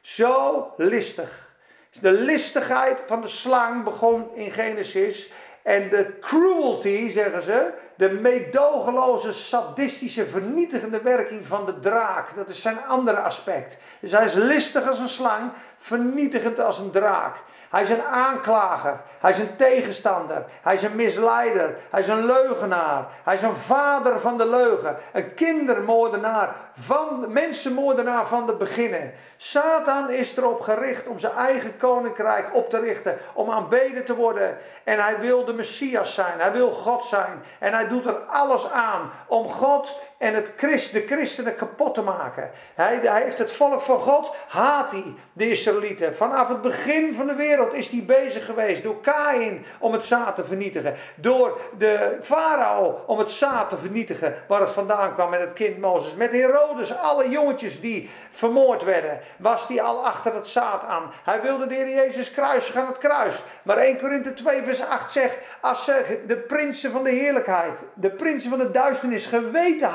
Zo 0.00 0.72
listig. 0.76 1.54
De 2.00 2.12
listigheid 2.12 3.02
van 3.06 3.20
de 3.20 3.26
slang 3.26 3.84
begon 3.84 4.34
in 4.34 4.50
Genesis. 4.50 5.32
En 5.62 5.88
de 5.88 6.18
cruelty, 6.20 7.10
zeggen 7.10 7.42
ze, 7.42 7.72
de 7.96 8.10
meedogenloze, 8.10 9.32
sadistische, 9.32 10.26
vernietigende 10.26 11.00
werking 11.00 11.46
van 11.46 11.66
de 11.66 11.78
draak, 11.78 12.34
dat 12.34 12.48
is 12.48 12.62
zijn 12.62 12.84
andere 12.86 13.20
aspect. 13.20 13.78
Dus 14.00 14.12
hij 14.12 14.24
is 14.24 14.34
listig 14.34 14.88
als 14.88 14.98
een 14.98 15.08
slang, 15.08 15.50
vernietigend 15.78 16.60
als 16.60 16.78
een 16.78 16.90
draak. 16.90 17.36
Hij 17.76 17.84
is 17.84 17.90
een 17.90 18.04
aanklager. 18.04 19.00
Hij 19.20 19.30
is 19.30 19.38
een 19.38 19.56
tegenstander. 19.56 20.44
Hij 20.62 20.74
is 20.74 20.82
een 20.82 20.96
misleider. 20.96 21.76
Hij 21.90 22.00
is 22.00 22.08
een 22.08 22.26
leugenaar. 22.26 23.06
Hij 23.24 23.34
is 23.34 23.42
een 23.42 23.56
vader 23.56 24.20
van 24.20 24.38
de 24.38 24.48
leugen. 24.48 24.96
Een 25.12 25.34
kindermoordenaar. 25.34 26.54
Van, 26.78 27.24
mensenmoordenaar 27.28 28.26
van 28.26 28.46
de 28.46 28.52
beginnen. 28.52 29.12
Satan 29.36 30.10
is 30.10 30.36
erop 30.36 30.60
gericht 30.60 31.06
om 31.06 31.18
zijn 31.18 31.32
eigen 31.32 31.76
koninkrijk 31.76 32.54
op 32.54 32.70
te 32.70 32.80
richten. 32.80 33.18
Om 33.32 33.50
aanbeden 33.50 34.04
te 34.04 34.14
worden. 34.14 34.58
En 34.84 34.98
hij 34.98 35.18
wil 35.18 35.44
de 35.44 35.52
Messias 35.52 36.14
zijn. 36.14 36.40
Hij 36.40 36.52
wil 36.52 36.70
God 36.70 37.04
zijn. 37.04 37.42
En 37.58 37.72
hij 37.72 37.88
doet 37.88 38.06
er 38.06 38.16
alles 38.26 38.70
aan 38.70 39.10
om 39.26 39.50
God 39.50 39.98
en 40.18 40.34
het 40.34 40.52
Christ, 40.56 40.92
de 40.92 41.06
christenen 41.06 41.56
kapot 41.56 41.94
te 41.94 42.02
maken. 42.02 42.50
Hij, 42.74 42.98
hij, 43.02 43.22
heeft 43.22 43.38
het 43.38 43.52
volk 43.52 43.80
van 43.80 43.98
God, 43.98 44.34
haat 44.48 44.92
hij, 44.92 45.14
de 45.32 45.50
Israëlieten. 45.50 46.16
Vanaf 46.16 46.48
het 46.48 46.60
begin 46.60 47.14
van 47.14 47.26
de 47.26 47.34
wereld 47.34 47.72
is 47.72 47.88
hij 47.88 48.04
bezig 48.06 48.44
geweest 48.44 48.82
door 48.82 49.00
Kain 49.00 49.64
om 49.78 49.92
het 49.92 50.04
zaad 50.04 50.34
te 50.34 50.44
vernietigen. 50.44 50.94
Door 51.14 51.60
de 51.78 52.18
farao 52.22 53.00
om 53.06 53.18
het 53.18 53.30
zaad 53.30 53.68
te 53.68 53.78
vernietigen 53.78 54.34
waar 54.48 54.60
het 54.60 54.70
vandaan 54.70 55.14
kwam 55.14 55.30
met 55.30 55.40
het 55.40 55.52
kind 55.52 55.78
Mozes. 55.78 56.14
Met 56.14 56.32
Herodes, 56.32 56.98
alle 56.98 57.28
jongetjes 57.28 57.80
die 57.80 58.10
vermoord 58.30 58.84
werden, 58.84 59.20
was 59.38 59.68
hij 59.68 59.82
al 59.82 60.06
achter 60.06 60.34
het 60.34 60.48
zaad 60.48 60.84
aan. 60.84 61.12
Hij 61.24 61.40
wilde 61.42 61.66
de 61.66 61.74
Heer 61.74 61.94
Jezus 61.94 62.30
kruisen 62.30 62.80
aan 62.80 62.86
het 62.86 62.98
kruis. 62.98 63.42
Maar 63.62 63.76
1 63.76 63.98
Korinthe 63.98 64.32
2 64.32 64.62
vers 64.62 64.80
8 64.80 65.10
zegt, 65.10 65.36
als 65.60 65.84
ze 65.84 66.22
de 66.26 66.36
prinsen 66.36 66.90
van 66.90 67.04
de 67.04 67.10
heerlijkheid, 67.10 67.84
de 67.94 68.10
prinsen 68.10 68.50
van 68.50 68.58
de 68.58 68.70
duisternis 68.70 69.26
geweten 69.26 69.88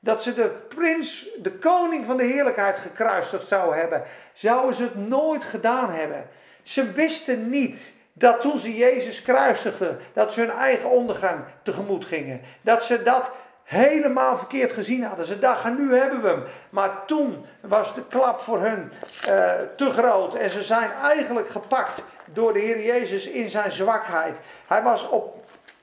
dat 0.00 0.22
ze 0.22 0.34
de 0.34 0.48
prins, 0.68 1.28
de 1.38 1.52
koning 1.52 2.04
van 2.04 2.16
de 2.16 2.24
heerlijkheid 2.24 2.78
gekruisigd 2.78 3.48
zouden 3.48 3.78
hebben, 3.78 4.02
zouden 4.32 4.74
ze 4.74 4.82
het 4.82 5.08
nooit 5.08 5.44
gedaan 5.44 5.90
hebben. 5.90 6.28
Ze 6.62 6.92
wisten 6.92 7.50
niet 7.50 7.96
dat 8.12 8.40
toen 8.40 8.58
ze 8.58 8.76
Jezus 8.76 9.22
kruisigden, 9.22 9.98
dat 10.12 10.32
ze 10.32 10.40
hun 10.40 10.50
eigen 10.50 10.90
ondergang 10.90 11.44
tegemoet 11.62 12.04
gingen. 12.04 12.40
Dat 12.60 12.84
ze 12.84 13.02
dat 13.02 13.30
helemaal 13.68 14.36
verkeerd 14.36 14.72
gezien 14.72 15.04
hadden. 15.04 15.26
Ze 15.26 15.38
dachten, 15.38 15.76
nu 15.76 15.94
hebben 15.94 16.22
we 16.22 16.28
hem. 16.28 16.44
Maar 16.70 16.90
toen 17.06 17.46
was 17.60 17.94
de 17.94 18.02
klap 18.08 18.40
voor 18.40 18.60
hun 18.60 18.92
uh, 19.28 19.52
te 19.76 19.90
groot. 19.90 20.34
En 20.34 20.50
ze 20.50 20.62
zijn 20.62 20.90
eigenlijk 21.02 21.48
gepakt 21.48 22.04
door 22.24 22.52
de 22.52 22.58
Heer 22.58 22.84
Jezus 22.84 23.26
in 23.26 23.50
zijn 23.50 23.72
zwakheid. 23.72 24.38
Hij 24.66 24.82
was 24.82 25.08
op 25.08 25.37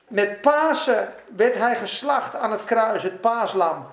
met 0.07 0.41
Pasen 0.41 1.13
werd 1.35 1.57
hij 1.57 1.75
geslacht 1.75 2.35
aan 2.35 2.51
het 2.51 2.63
kruis, 2.63 3.03
het 3.03 3.21
paaslam. 3.21 3.87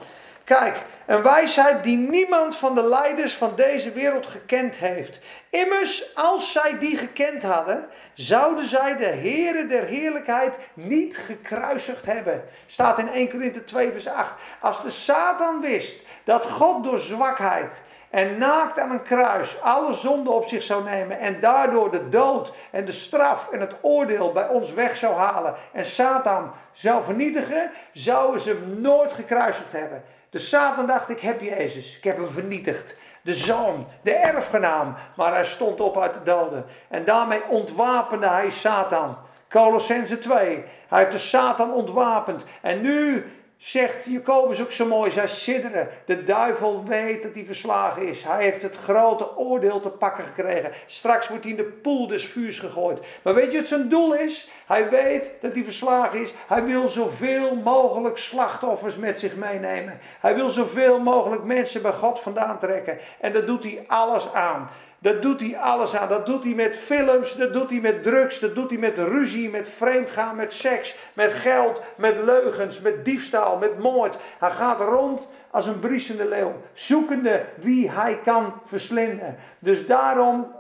Kijk, 0.45 0.83
een 1.07 1.23
wijsheid 1.23 1.83
die 1.85 1.97
niemand 1.97 2.57
van 2.57 2.75
de 2.75 2.83
leiders 2.83 3.35
van 3.35 3.53
deze 3.57 3.93
wereld 3.93 4.27
gekend 4.27 4.77
heeft. 4.77 5.21
Immers, 5.51 6.15
als 6.15 6.53
zij 6.53 6.79
die 6.79 6.97
gekend 6.97 7.43
hadden, 7.43 7.89
zouden 8.15 8.67
zij 8.67 8.97
de 8.97 9.05
Heere 9.05 9.67
der 9.67 9.85
Heerlijkheid 9.85 10.59
niet 10.75 11.17
gekruisigd 11.17 12.07
hebben. 12.07 12.45
Staat 12.67 12.99
in 12.99 13.09
1 13.09 13.31
Korinthe 13.31 13.65
2 13.65 13.93
vers 13.93 14.09
8. 14.09 14.33
Als 14.61 14.83
de 14.83 14.91
Satan 14.91 15.61
wist 15.61 16.01
dat 16.25 16.47
God 16.47 16.85
door 16.85 16.99
zwakheid 16.99 17.83
en 18.13 18.39
naakt 18.39 18.79
aan 18.79 18.91
een 18.91 19.03
kruis 19.03 19.61
alle 19.61 19.93
zonde 19.93 20.31
op 20.31 20.45
zich 20.45 20.63
zou 20.63 20.85
nemen 20.85 21.19
en 21.19 21.41
daardoor 21.41 21.91
de 21.91 22.09
dood 22.09 22.53
en 22.71 22.85
de 22.85 22.93
straf 22.93 23.49
en 23.51 23.61
het 23.61 23.75
oordeel 23.81 24.33
bij 24.33 24.49
ons 24.49 24.73
weg 24.73 24.97
zou 24.97 25.15
halen 25.15 25.55
en 25.73 25.85
Satan 25.85 26.53
zou 26.73 27.05
vernietigen, 27.05 27.71
zouden 27.93 28.41
ze 28.41 28.51
hem 28.51 28.81
nooit 28.81 29.13
gekruisigd 29.13 29.73
hebben. 29.73 30.03
De 30.31 30.39
Satan 30.39 30.87
dacht, 30.87 31.09
ik 31.09 31.21
heb 31.21 31.41
Jezus, 31.41 31.97
ik 31.97 32.05
heb 32.05 32.17
hem 32.17 32.31
vernietigd. 32.31 32.97
De 33.23 33.35
zoon, 33.35 33.87
de 34.03 34.15
erfgenaam, 34.15 34.95
maar 35.17 35.33
hij 35.33 35.45
stond 35.45 35.81
op 35.81 35.99
uit 35.99 36.15
de 36.15 36.23
doden. 36.23 36.65
En 36.89 37.05
daarmee 37.05 37.43
ontwapende 37.49 38.29
hij 38.29 38.51
Satan. 38.51 39.17
Colossense 39.51 40.19
2. 40.19 40.65
Hij 40.89 40.99
heeft 40.99 41.13
de 41.13 41.19
Satan 41.19 41.73
ontwapend. 41.73 42.47
En 42.61 42.81
nu 42.81 43.27
zegt 43.63 44.05
Jacobus 44.05 44.61
ook 44.61 44.71
zo 44.71 44.87
mooi, 44.87 45.11
zij 45.11 45.29
sidderen. 45.29 45.89
De 46.05 46.25
duivel 46.25 46.85
weet 46.85 47.23
dat 47.23 47.35
hij 47.35 47.45
verslagen 47.45 48.07
is. 48.07 48.23
Hij 48.23 48.45
heeft 48.45 48.63
het 48.63 48.77
grote 48.77 49.37
oordeel 49.37 49.81
te 49.81 49.89
pakken 49.89 50.25
gekregen. 50.25 50.73
Straks 50.87 51.29
wordt 51.29 51.43
hij 51.43 51.53
in 51.53 51.59
de 51.59 51.65
poel 51.65 52.07
des 52.07 52.27
vuurs 52.27 52.59
gegooid. 52.59 53.01
Maar 53.23 53.35
weet 53.35 53.53
je 53.53 53.59
wat 53.59 53.67
zijn 53.67 53.89
doel 53.89 54.15
is? 54.15 54.51
Hij 54.67 54.89
weet 54.89 55.33
dat 55.41 55.55
hij 55.55 55.65
verslagen 55.65 56.21
is. 56.21 56.35
Hij 56.47 56.65
wil 56.65 56.89
zoveel 56.89 57.55
mogelijk 57.55 58.19
slachtoffers 58.19 58.97
met 58.97 59.21
zich 59.21 59.37
meenemen. 59.37 59.99
Hij 60.21 60.35
wil 60.35 60.51
zoveel 60.51 61.01
mogelijk 61.01 61.43
mensen 61.43 61.83
bij 61.83 61.93
God 61.93 62.21
vandaan 62.21 62.59
trekken. 62.59 62.99
En 63.21 63.33
daar 63.33 63.45
doet 63.45 63.63
hij 63.63 63.85
alles 63.87 64.33
aan. 64.33 64.71
Dat 65.03 65.23
doet 65.23 65.41
hij 65.41 65.59
alles 65.59 65.97
aan. 65.97 66.09
Dat 66.09 66.27
doet 66.27 66.45
hij 66.45 66.55
met 66.55 66.77
films, 66.77 67.37
dat 67.37 67.53
doet 67.53 67.71
hij 67.71 67.81
met 67.81 68.03
drugs, 68.03 68.41
dat 68.41 68.55
doet 68.55 68.71
hij 68.71 68.79
met 68.79 68.99
ruzie, 68.99 69.51
met 69.51 69.69
vreemdgaan, 69.69 70.37
met 70.37 70.53
seks, 70.53 70.97
met 71.13 71.33
geld, 71.33 71.83
met 71.97 72.17
leugens, 72.25 72.81
met 72.81 73.05
diefstal, 73.05 73.59
met 73.59 73.79
moord. 73.79 74.17
Hij 74.39 74.51
gaat 74.51 74.81
rond 74.81 75.29
als 75.51 75.67
een 75.67 75.79
briesende 75.79 76.29
leeuw, 76.29 76.53
zoekende 76.73 77.45
wie 77.57 77.91
hij 77.91 78.19
kan 78.25 78.61
verslinden. 78.65 79.37
Dus 79.59 79.87
daarom 79.87 80.53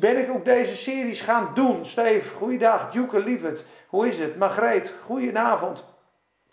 ben 0.00 0.18
ik 0.18 0.30
ook 0.30 0.44
deze 0.44 0.76
series 0.76 1.20
gaan 1.20 1.50
doen. 1.54 1.86
Steve, 1.86 2.34
goeiedag. 2.34 2.90
Duke 2.90 3.18
Lievert, 3.18 3.64
hoe 3.88 4.08
is 4.08 4.18
het? 4.18 4.36
Margreet, 4.36 4.94
goedenavond. 5.04 5.84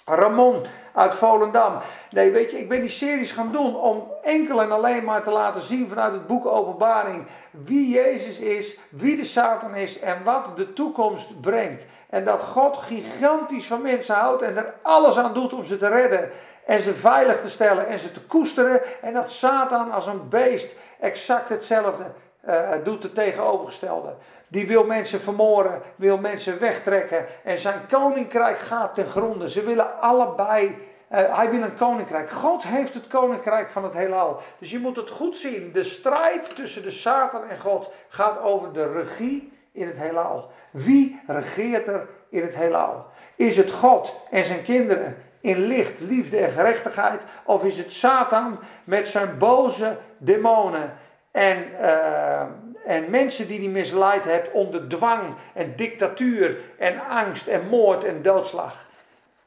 Ramon 0.06 0.66
uit 0.96 1.14
Volendam. 1.14 1.74
Nee, 2.10 2.32
weet 2.32 2.52
je, 2.52 2.60
ik 2.60 2.70
ben 2.70 2.80
die 2.80 2.90
series 2.90 3.32
gaan 3.32 3.52
doen 3.52 3.76
om 3.76 4.12
enkel 4.24 4.62
en 4.62 4.72
alleen 4.72 5.04
maar 5.04 5.24
te 5.24 5.30
laten 5.30 5.62
zien 5.62 5.90
vanuit 5.90 6.14
het 6.14 6.28
boek 6.28 6.46
Openbaring 6.46 7.26
wie 7.52 7.90
Jezus 7.90 8.40
is, 8.40 8.78
wie 8.90 9.16
de 9.16 9.26
Satan 9.26 9.76
is 9.76 10.00
en 10.00 10.24
wat 10.24 10.52
de 10.56 10.74
toekomst 10.74 11.42
brengt. 11.42 11.86
En 12.10 12.26
dat 12.26 12.40
God 12.40 12.78
gigantisch 12.78 13.68
van 13.68 13.82
mensen 13.82 14.16
houdt 14.16 14.42
en 14.42 14.58
er 14.58 14.74
alles 14.82 15.18
aan 15.18 15.34
doet 15.34 15.54
om 15.54 15.66
ze 15.66 15.78
te 15.78 15.88
redden 15.88 16.30
en 16.66 16.82
ze 16.82 16.94
veilig 16.94 17.42
te 17.42 17.50
stellen 17.50 17.88
en 17.88 18.00
ze 18.00 18.12
te 18.12 18.22
koesteren. 18.22 18.82
En 19.02 19.14
dat 19.14 19.32
Satan 19.32 19.92
als 19.92 20.08
een 20.08 20.30
beest 20.30 20.76
exact 21.00 21.50
hetzelfde 21.50 22.04
uh, 22.48 22.70
doet, 22.84 23.04
het 23.04 23.16
tegenovergestelde. 23.16 24.14
Die 24.48 24.68
wil 24.68 24.84
mensen 24.84 25.22
vermoorden, 25.22 25.82
wil 25.96 26.18
mensen 26.18 26.60
wegtrekken. 26.60 27.26
En 27.44 27.60
zijn 27.60 27.88
koninkrijk 27.90 28.60
gaat 28.60 28.96
ten 28.96 29.08
gronde. 29.08 29.50
Ze 29.50 29.64
willen 29.64 30.02
allebei. 30.02 30.94
Uh, 31.12 31.38
hij 31.38 31.50
wil 31.50 31.62
een 31.62 31.76
koninkrijk. 31.76 32.30
God 32.30 32.64
heeft 32.64 32.94
het 32.94 33.08
koninkrijk 33.08 33.70
van 33.70 33.84
het 33.84 33.94
heelal. 33.94 34.42
Dus 34.60 34.72
je 34.72 34.80
moet 34.80 34.96
het 34.96 35.10
goed 35.10 35.38
zien. 35.38 35.72
De 35.74 35.84
strijd 35.84 36.56
tussen 36.56 36.84
de 36.84 36.92
Satan 36.92 37.44
en 37.50 37.60
God 37.60 37.92
gaat 38.08 38.42
over 38.42 38.74
de 38.74 38.92
regie 38.92 39.52
in 39.72 39.88
het 39.88 39.98
heelal. 39.98 40.52
Wie 40.72 41.22
regeert 41.28 41.88
er 41.88 42.08
in 42.30 42.42
het 42.42 42.56
heelal? 42.56 43.06
Is 43.36 43.58
het 43.58 43.72
God 43.72 44.16
en 44.32 44.46
zijn 44.46 44.64
kinderen 44.64 45.18
in 45.42 45.60
licht, 45.60 46.00
liefde 46.00 46.38
en 46.38 46.52
gerechtigheid? 46.52 47.22
Of 47.44 47.64
is 47.64 47.78
het 47.78 47.92
Satan 47.92 48.60
met 48.84 49.08
zijn 49.08 49.38
boze 49.38 49.98
demonen 50.18 50.94
en, 51.32 51.66
uh, 51.82 52.42
en 52.86 53.10
mensen 53.10 53.48
die 53.48 53.60
hij 53.60 53.70
misleid 53.70 54.24
hebt 54.24 54.52
onder 54.52 54.88
dwang 54.88 55.22
en 55.54 55.74
dictatuur 55.76 56.58
en 56.78 57.00
angst 57.08 57.48
en 57.48 57.68
moord 57.68 58.04
en 58.04 58.22
doodslag? 58.22 58.84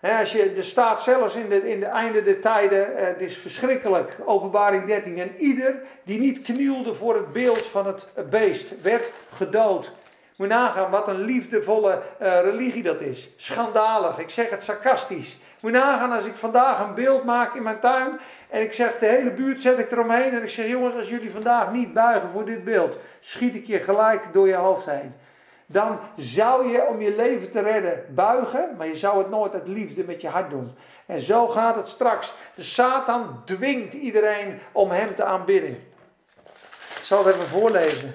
als 0.00 0.32
je, 0.32 0.52
er 0.56 0.64
staat 0.64 1.02
zelfs 1.02 1.34
in 1.34 1.48
de, 1.48 1.70
in 1.70 1.80
de 1.80 1.86
einde 1.86 2.22
der 2.22 2.40
tijden, 2.40 2.96
eh, 2.96 3.06
het 3.06 3.20
is 3.20 3.36
verschrikkelijk, 3.36 4.16
openbaring 4.24 4.86
13. 4.86 5.18
En 5.18 5.34
ieder 5.38 5.82
die 6.02 6.18
niet 6.18 6.42
knielde 6.42 6.94
voor 6.94 7.14
het 7.14 7.32
beeld 7.32 7.66
van 7.66 7.86
het 7.86 8.06
beest, 8.30 8.82
werd 8.82 9.12
gedood. 9.34 9.92
Moet 10.36 10.48
nagaan 10.48 10.90
wat 10.90 11.08
een 11.08 11.20
liefdevolle 11.20 12.02
uh, 12.22 12.40
religie 12.40 12.82
dat 12.82 13.00
is. 13.00 13.30
Schandalig, 13.36 14.18
ik 14.18 14.30
zeg 14.30 14.50
het 14.50 14.64
sarcastisch. 14.64 15.38
Moet 15.60 15.72
nagaan 15.72 16.12
als 16.12 16.24
ik 16.24 16.36
vandaag 16.36 16.80
een 16.80 16.94
beeld 16.94 17.24
maak 17.24 17.54
in 17.54 17.62
mijn 17.62 17.80
tuin 17.80 18.20
en 18.50 18.62
ik 18.62 18.72
zeg 18.72 18.98
de 18.98 19.06
hele 19.06 19.30
buurt 19.30 19.60
zet 19.60 19.78
ik 19.78 19.90
eromheen 19.90 20.32
en 20.32 20.42
ik 20.42 20.48
zeg 20.48 20.66
jongens 20.66 20.94
als 20.94 21.08
jullie 21.08 21.30
vandaag 21.30 21.72
niet 21.72 21.92
buigen 21.92 22.30
voor 22.30 22.44
dit 22.44 22.64
beeld, 22.64 22.96
schiet 23.20 23.54
ik 23.54 23.66
je 23.66 23.78
gelijk 23.78 24.32
door 24.32 24.48
je 24.48 24.54
hoofd 24.54 24.86
heen 24.86 25.14
dan 25.70 25.98
zou 26.16 26.68
je 26.68 26.86
om 26.86 27.00
je 27.00 27.16
leven 27.16 27.50
te 27.50 27.60
redden 27.60 28.04
buigen, 28.14 28.74
maar 28.76 28.86
je 28.86 28.96
zou 28.96 29.18
het 29.18 29.30
nooit 29.30 29.54
uit 29.54 29.68
liefde 29.68 30.04
met 30.04 30.20
je 30.20 30.28
hart 30.28 30.50
doen. 30.50 30.74
En 31.06 31.20
zo 31.20 31.48
gaat 31.48 31.74
het 31.74 31.88
straks. 31.88 32.34
De 32.54 32.62
Satan 32.62 33.42
dwingt 33.44 33.94
iedereen 33.94 34.60
om 34.72 34.90
hem 34.90 35.14
te 35.14 35.24
aanbidden. 35.24 35.70
Ik 36.98 37.04
zal 37.04 37.24
het 37.24 37.34
even 37.34 37.46
voorlezen. 37.46 38.14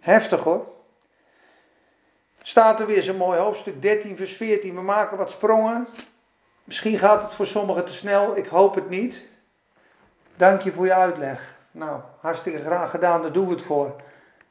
Heftig 0.00 0.40
hoor. 0.40 0.66
Staat 2.48 2.80
er 2.80 2.86
weer 2.86 3.02
zo'n 3.02 3.16
mooi 3.16 3.38
hoofdstuk 3.38 3.82
13, 3.82 4.16
vers 4.16 4.32
14. 4.32 4.74
We 4.74 4.80
maken 4.80 5.16
wat 5.16 5.30
sprongen. 5.30 5.88
Misschien 6.64 6.98
gaat 6.98 7.22
het 7.22 7.32
voor 7.32 7.46
sommigen 7.46 7.84
te 7.84 7.92
snel, 7.92 8.36
ik 8.36 8.46
hoop 8.46 8.74
het 8.74 8.88
niet. 8.90 9.28
Dank 10.36 10.60
je 10.60 10.72
voor 10.72 10.84
je 10.84 10.94
uitleg. 10.94 11.54
Nou, 11.70 12.00
hartstikke 12.20 12.58
graag 12.58 12.90
gedaan, 12.90 13.22
daar 13.22 13.32
doen 13.32 13.46
we 13.46 13.52
het 13.52 13.62
voor. 13.62 13.94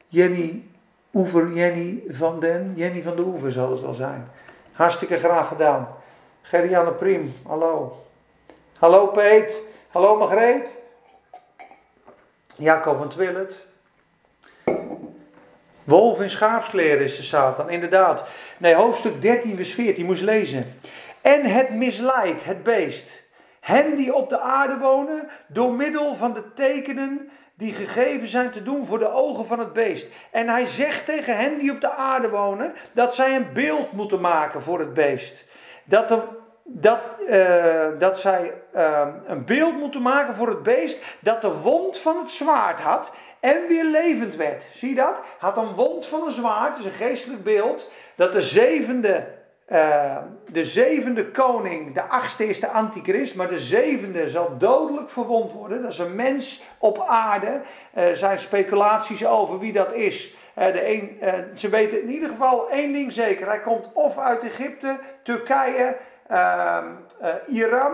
Jenny 0.06 0.64
Oever 1.14 1.52
Jenny 1.52 2.02
van 2.08 2.40
den, 2.40 2.72
Jenny 2.76 3.02
van 3.02 3.16
de 3.16 3.22
Oever 3.22 3.52
zal 3.52 3.70
het 3.70 3.80
wel 3.80 3.94
zijn. 3.94 4.30
Hartstikke 4.72 5.16
graag 5.16 5.48
gedaan. 5.48 5.88
Gerianne 6.42 6.92
Prim, 6.92 7.34
hallo. 7.46 8.04
Hallo 8.78 9.06
Peet, 9.06 9.62
hallo 9.88 10.16
Margreet. 10.16 10.68
Jacob 12.56 12.98
van 12.98 13.08
Twillet. 13.08 13.66
Wolf 15.88 16.20
in 16.20 16.30
schaapskleren 16.30 17.04
is 17.04 17.16
de 17.16 17.22
Satan, 17.22 17.70
inderdaad. 17.70 18.24
Nee, 18.58 18.74
hoofdstuk 18.74 19.22
13, 19.22 19.56
vers 19.56 19.74
14, 19.74 20.06
moest 20.06 20.22
lezen. 20.22 20.74
En 21.20 21.44
het 21.44 21.70
misleidt, 21.70 22.44
het 22.44 22.62
beest, 22.62 23.08
hen 23.60 23.96
die 23.96 24.14
op 24.14 24.30
de 24.30 24.40
aarde 24.40 24.78
wonen, 24.78 25.28
door 25.46 25.72
middel 25.72 26.14
van 26.14 26.32
de 26.32 26.52
tekenen 26.54 27.30
die 27.54 27.72
gegeven 27.72 28.28
zijn 28.28 28.50
te 28.50 28.62
doen 28.62 28.86
voor 28.86 28.98
de 28.98 29.12
ogen 29.12 29.46
van 29.46 29.58
het 29.58 29.72
beest. 29.72 30.06
En 30.30 30.48
hij 30.48 30.66
zegt 30.66 31.04
tegen 31.04 31.36
hen 31.36 31.58
die 31.58 31.72
op 31.72 31.80
de 31.80 31.90
aarde 31.90 32.28
wonen 32.28 32.74
dat 32.92 33.14
zij 33.14 33.36
een 33.36 33.52
beeld 33.52 33.92
moeten 33.92 34.20
maken 34.20 34.62
voor 34.62 34.78
het 34.78 34.94
beest. 34.94 35.44
Dat, 35.84 36.08
de, 36.08 36.22
dat, 36.64 37.00
uh, 37.28 37.98
dat 37.98 38.18
zij 38.18 38.52
uh, 38.74 39.06
een 39.26 39.44
beeld 39.44 39.76
moeten 39.78 40.02
maken 40.02 40.34
voor 40.34 40.48
het 40.48 40.62
beest 40.62 41.02
dat 41.20 41.40
de 41.40 41.52
wond 41.52 41.98
van 41.98 42.18
het 42.18 42.30
zwaard 42.30 42.80
had 42.80 43.12
en 43.40 43.66
weer 43.68 43.84
levend 43.84 44.36
werd. 44.36 44.66
Zie 44.72 44.88
je 44.88 44.94
dat? 44.94 45.22
Had 45.38 45.56
een 45.56 45.74
wond 45.74 46.06
van 46.06 46.24
een 46.24 46.32
zwaard, 46.32 46.76
dus 46.76 46.84
een 46.84 46.92
geestelijk 46.92 47.42
beeld, 47.42 47.90
dat 48.16 48.32
de 48.32 48.42
zevende 48.42 49.36
uh, 49.72 50.16
de 50.46 50.64
zevende 50.64 51.30
koning, 51.30 51.94
de 51.94 52.02
achtste 52.02 52.48
is 52.48 52.60
de 52.60 52.68
antichrist, 52.68 53.34
maar 53.34 53.48
de 53.48 53.58
zevende 53.58 54.28
zal 54.28 54.58
dodelijk 54.58 55.10
verwond 55.10 55.52
worden. 55.52 55.82
Dat 55.82 55.92
is 55.92 55.98
een 55.98 56.14
mens 56.14 56.62
op 56.78 57.04
aarde. 57.08 57.60
Er 57.92 58.10
uh, 58.10 58.16
zijn 58.16 58.38
speculaties 58.38 59.26
over 59.26 59.58
wie 59.58 59.72
dat 59.72 59.92
is. 59.92 60.36
Uh, 60.58 60.72
de 60.72 60.88
een, 60.88 61.18
ze 61.54 61.68
weten 61.68 62.02
in 62.02 62.10
ieder 62.10 62.28
geval 62.28 62.70
één 62.70 62.92
ding 62.92 63.12
zeker. 63.12 63.46
Hij 63.46 63.60
komt 63.60 63.90
of 63.92 64.18
uit 64.18 64.42
Egypte, 64.42 64.98
Turkije, 65.22 65.96
ehm, 66.28 66.86
Iran 67.46 67.92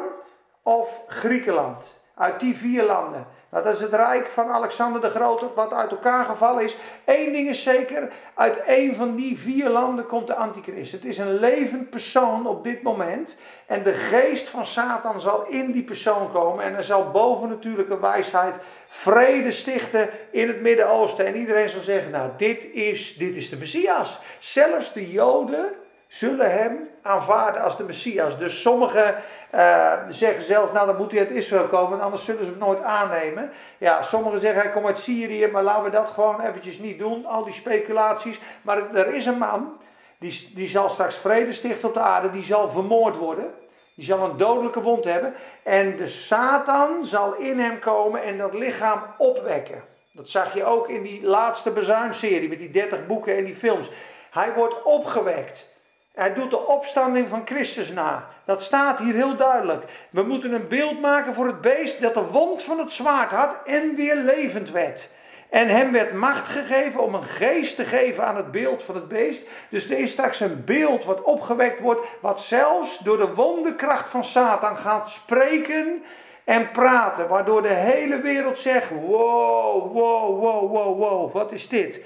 of 0.63 1.03
Griekenland. 1.07 2.03
Uit 2.15 2.41
die 2.41 2.57
vier 2.57 2.83
landen. 2.83 3.27
Dat 3.63 3.75
is 3.75 3.81
het 3.81 3.93
rijk 3.93 4.31
van 4.31 4.51
Alexander 4.51 5.01
de 5.01 5.09
Grote, 5.09 5.47
wat 5.55 5.73
uit 5.73 5.91
elkaar 5.91 6.25
gevallen 6.25 6.65
is. 6.65 6.77
Eén 7.05 7.33
ding 7.33 7.49
is 7.49 7.63
zeker, 7.63 8.13
uit 8.35 8.57
één 8.61 8.97
van 8.97 9.17
die 9.17 9.39
vier 9.39 9.69
landen 9.69 10.07
komt 10.07 10.27
de 10.27 10.35
antichrist. 10.35 10.93
Het 10.93 11.05
is 11.05 11.19
een 11.19 11.39
levend 11.39 11.91
persoon 11.91 12.47
op 12.47 12.65
dit 12.65 12.83
moment. 12.83 13.39
En 13.67 13.83
de 13.83 13.93
geest 13.93 14.49
van 14.49 14.67
Satan 14.67 15.21
zal 15.21 15.47
in 15.47 15.73
die 15.73 15.83
persoon 15.83 16.33
komen. 16.33 16.65
En 16.65 16.75
er 16.75 16.85
zal 16.85 17.11
bovennatuurlijke 17.11 18.01
wijsheid 18.01 18.57
vrede 18.89 19.51
stichten 19.51 20.11
in 20.31 20.49
het 20.49 20.61
Midden-Oosten. 20.61 21.27
En 21.27 21.37
iedereen 21.37 21.69
zal 21.69 21.83
zeggen, 21.83 22.11
nou 22.11 22.31
dit 22.37 22.73
is, 22.73 23.17
dit 23.17 23.37
is 23.37 23.49
de 23.49 23.57
Messias. 23.57 24.21
Zelfs 24.39 24.93
de 24.93 25.11
Joden 25.11 25.73
zullen 26.09 26.51
hem 26.51 26.89
aanvaarden 27.03 27.63
als 27.63 27.77
de 27.77 27.85
Messias. 27.85 28.39
Dus 28.39 28.61
sommigen 28.61 29.15
uh, 29.55 29.93
zeggen 30.09 30.45
zelfs, 30.45 30.73
nou 30.73 30.87
dan 30.87 30.97
moet 30.97 31.11
hij 31.11 31.21
uit 31.21 31.31
Israël 31.31 31.69
komen, 31.69 32.01
anders 32.01 32.25
zullen 32.25 32.45
ze 32.45 32.51
hem 32.51 32.59
nooit 32.59 32.83
aannemen. 32.83 33.51
Ja, 33.79 34.03
sommigen 34.03 34.39
zeggen 34.39 34.63
hij 34.63 34.71
komt 34.71 34.87
uit 34.87 34.99
Syrië, 34.99 35.47
maar 35.47 35.63
laten 35.63 35.85
we 35.85 35.91
dat 35.91 36.11
gewoon 36.11 36.41
eventjes 36.41 36.79
niet 36.79 36.99
doen, 36.99 37.27
al 37.27 37.45
die 37.45 37.55
speculaties. 37.55 38.41
Maar 38.63 38.95
er 38.95 39.15
is 39.15 39.27
een 39.27 39.39
man, 39.39 39.73
die, 40.19 40.51
die 40.55 40.69
zal 40.69 40.89
straks 40.89 41.17
vrede 41.17 41.53
stichten 41.53 41.89
op 41.89 41.95
de 41.95 42.01
aarde, 42.01 42.31
die 42.31 42.45
zal 42.45 42.71
vermoord 42.71 43.17
worden. 43.17 43.55
Die 43.95 44.05
zal 44.05 44.25
een 44.25 44.37
dodelijke 44.37 44.81
wond 44.81 45.05
hebben. 45.05 45.35
En 45.63 45.97
de 45.97 46.09
Satan 46.09 47.05
zal 47.05 47.35
in 47.35 47.59
hem 47.59 47.79
komen 47.79 48.23
en 48.23 48.39
dat 48.39 48.55
lichaam 48.55 49.03
opwekken. 49.19 49.83
Dat 50.13 50.29
zag 50.29 50.55
je 50.55 50.65
ook 50.65 50.89
in 50.89 51.03
die 51.03 51.23
laatste 51.23 51.71
bezuinserie 51.71 52.49
met 52.49 52.59
die 52.59 52.71
30 52.71 53.07
boeken 53.07 53.37
en 53.37 53.45
die 53.45 53.55
films. 53.55 53.91
Hij 54.31 54.53
wordt 54.53 54.83
opgewekt. 54.83 55.74
Hij 56.15 56.35
doet 56.35 56.51
de 56.51 56.67
opstanding 56.67 57.29
van 57.29 57.43
Christus 57.45 57.93
na. 57.93 58.29
Dat 58.45 58.63
staat 58.63 58.99
hier 58.99 59.15
heel 59.15 59.37
duidelijk. 59.37 59.85
We 60.11 60.23
moeten 60.23 60.53
een 60.53 60.69
beeld 60.69 61.01
maken 61.01 61.35
voor 61.35 61.47
het 61.47 61.61
beest 61.61 62.01
dat 62.01 62.15
de 62.15 62.25
wond 62.25 62.63
van 62.63 62.79
het 62.79 62.93
zwaard 62.93 63.31
had 63.31 63.57
en 63.65 63.95
weer 63.95 64.17
levend 64.17 64.71
werd. 64.71 65.11
En 65.51 65.69
hem 65.69 65.93
werd 65.93 66.13
macht 66.13 66.49
gegeven 66.49 67.01
om 67.01 67.15
een 67.15 67.23
geest 67.23 67.77
te 67.77 67.85
geven 67.85 68.25
aan 68.25 68.37
het 68.37 68.51
beeld 68.51 68.83
van 68.83 68.95
het 68.95 69.09
beest. 69.09 69.43
Dus 69.69 69.91
er 69.91 69.99
is 69.99 70.11
straks 70.11 70.41
een 70.41 70.65
beeld 70.65 71.05
wat 71.05 71.23
opgewekt 71.23 71.81
wordt, 71.81 72.07
wat 72.21 72.41
zelfs 72.41 72.99
door 72.99 73.17
de 73.17 73.35
wonderkracht 73.35 74.11
van 74.11 74.25
Satan 74.25 74.77
gaat 74.77 75.11
spreken 75.11 76.03
en 76.45 76.71
praten. 76.71 77.29
Waardoor 77.29 77.63
de 77.63 77.69
hele 77.69 78.21
wereld 78.21 78.59
zegt: 78.59 78.91
wow, 78.91 79.93
wow, 79.93 80.41
wow, 80.41 80.71
wow, 80.71 80.99
wow, 80.99 81.33
wat 81.33 81.53
is 81.53 81.69
dit? 81.69 82.03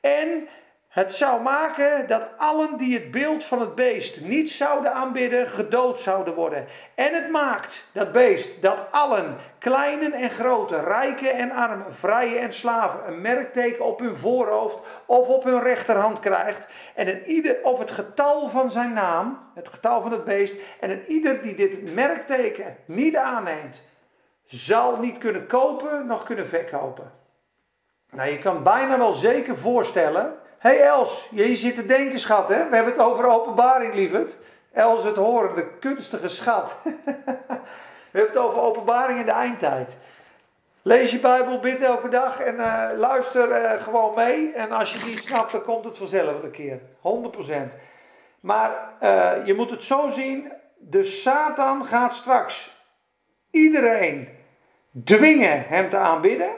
En 0.00 0.48
het 0.90 1.14
zou 1.14 1.42
maken 1.42 2.06
dat 2.06 2.28
allen 2.36 2.76
die 2.76 2.94
het 2.94 3.10
beeld 3.10 3.44
van 3.44 3.60
het 3.60 3.74
beest 3.74 4.20
niet 4.20 4.50
zouden 4.50 4.92
aanbidden, 4.92 5.46
gedood 5.48 6.00
zouden 6.00 6.34
worden. 6.34 6.66
En 6.94 7.14
het 7.14 7.30
maakt, 7.30 7.88
dat 7.92 8.12
beest, 8.12 8.62
dat 8.62 8.92
allen, 8.92 9.36
kleinen 9.58 10.12
en 10.12 10.30
grote, 10.30 10.80
rijken 10.80 11.34
en 11.34 11.50
armen, 11.50 11.94
vrije 11.94 12.38
en 12.38 12.52
slaven, 12.52 13.00
een 13.06 13.20
merkteken 13.20 13.84
op 13.84 13.98
hun 13.98 14.16
voorhoofd 14.16 14.78
of 15.06 15.28
op 15.28 15.44
hun 15.44 15.62
rechterhand 15.62 16.20
krijgt. 16.20 16.68
En 16.94 17.08
een 17.08 17.24
ieder, 17.24 17.58
of 17.62 17.78
het 17.78 17.90
getal 17.90 18.48
van 18.48 18.70
zijn 18.70 18.92
naam, 18.92 19.38
het 19.54 19.68
getal 19.68 20.02
van 20.02 20.12
het 20.12 20.24
beest, 20.24 20.54
en 20.80 20.90
een 20.90 21.04
ieder 21.06 21.42
die 21.42 21.54
dit 21.54 21.94
merkteken 21.94 22.76
niet 22.84 23.16
aanneemt, 23.16 23.82
zal 24.46 24.96
niet 24.96 25.18
kunnen 25.18 25.46
kopen, 25.46 26.06
nog 26.06 26.22
kunnen 26.22 26.48
verkopen. 26.48 27.12
Nou, 28.10 28.30
je 28.30 28.38
kan 28.38 28.62
bijna 28.62 28.98
wel 28.98 29.12
zeker 29.12 29.56
voorstellen 29.56 30.38
hey 30.60 30.80
Els, 30.80 31.28
je 31.30 31.56
zit 31.56 31.74
te 31.74 31.84
denken, 31.84 32.18
schat, 32.18 32.48
hè? 32.48 32.68
We 32.68 32.74
hebben 32.76 32.92
het 32.92 33.02
over 33.02 33.26
openbaring, 33.26 33.94
lieverd. 33.94 34.36
Els 34.72 35.04
het 35.04 35.16
horen, 35.16 35.54
de 35.54 35.68
kunstige 35.78 36.28
schat. 36.28 36.76
We 38.10 38.18
hebben 38.18 38.34
het 38.34 38.50
over 38.50 38.60
openbaring 38.60 39.18
in 39.18 39.26
de 39.26 39.32
eindtijd. 39.32 39.96
Lees 40.82 41.10
je 41.10 41.18
Bijbel, 41.18 41.58
bid 41.58 41.80
elke 41.80 42.08
dag 42.08 42.40
en 42.40 42.54
uh, 42.54 42.88
luister 42.96 43.62
uh, 43.62 43.82
gewoon 43.82 44.14
mee. 44.14 44.52
En 44.52 44.72
als 44.72 44.92
je 44.92 44.98
het 44.98 45.06
niet 45.06 45.22
snapt, 45.22 45.52
dan 45.52 45.62
komt 45.62 45.84
het 45.84 45.96
vanzelf 45.96 46.42
een 46.42 46.50
keer. 46.50 46.80
100%. 46.80 47.76
Maar 48.40 48.70
uh, 49.02 49.32
je 49.44 49.54
moet 49.54 49.70
het 49.70 49.82
zo 49.82 50.08
zien: 50.08 50.52
de 50.78 51.02
Satan 51.02 51.84
gaat 51.84 52.14
straks 52.14 52.84
iedereen 53.50 54.28
dwingen 55.04 55.64
hem 55.66 55.90
te 55.90 55.96
aanbidden. 55.96 56.50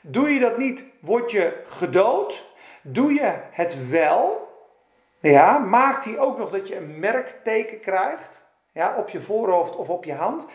Doe 0.00 0.34
je 0.34 0.40
dat 0.40 0.58
niet, 0.58 0.84
word 1.00 1.30
je 1.30 1.62
gedood. 1.66 2.46
Doe 2.90 3.12
je 3.12 3.32
het 3.50 3.88
wel, 3.88 4.48
ja, 5.20 5.58
maakt 5.58 6.04
hij 6.04 6.18
ook 6.18 6.38
nog 6.38 6.50
dat 6.50 6.68
je 6.68 6.76
een 6.76 6.98
merkteken 6.98 7.80
krijgt 7.80 8.42
ja, 8.72 8.94
op 8.98 9.08
je 9.08 9.20
voorhoofd 9.20 9.76
of 9.76 9.90
op 9.90 10.04
je 10.04 10.14
hand. 10.14 10.46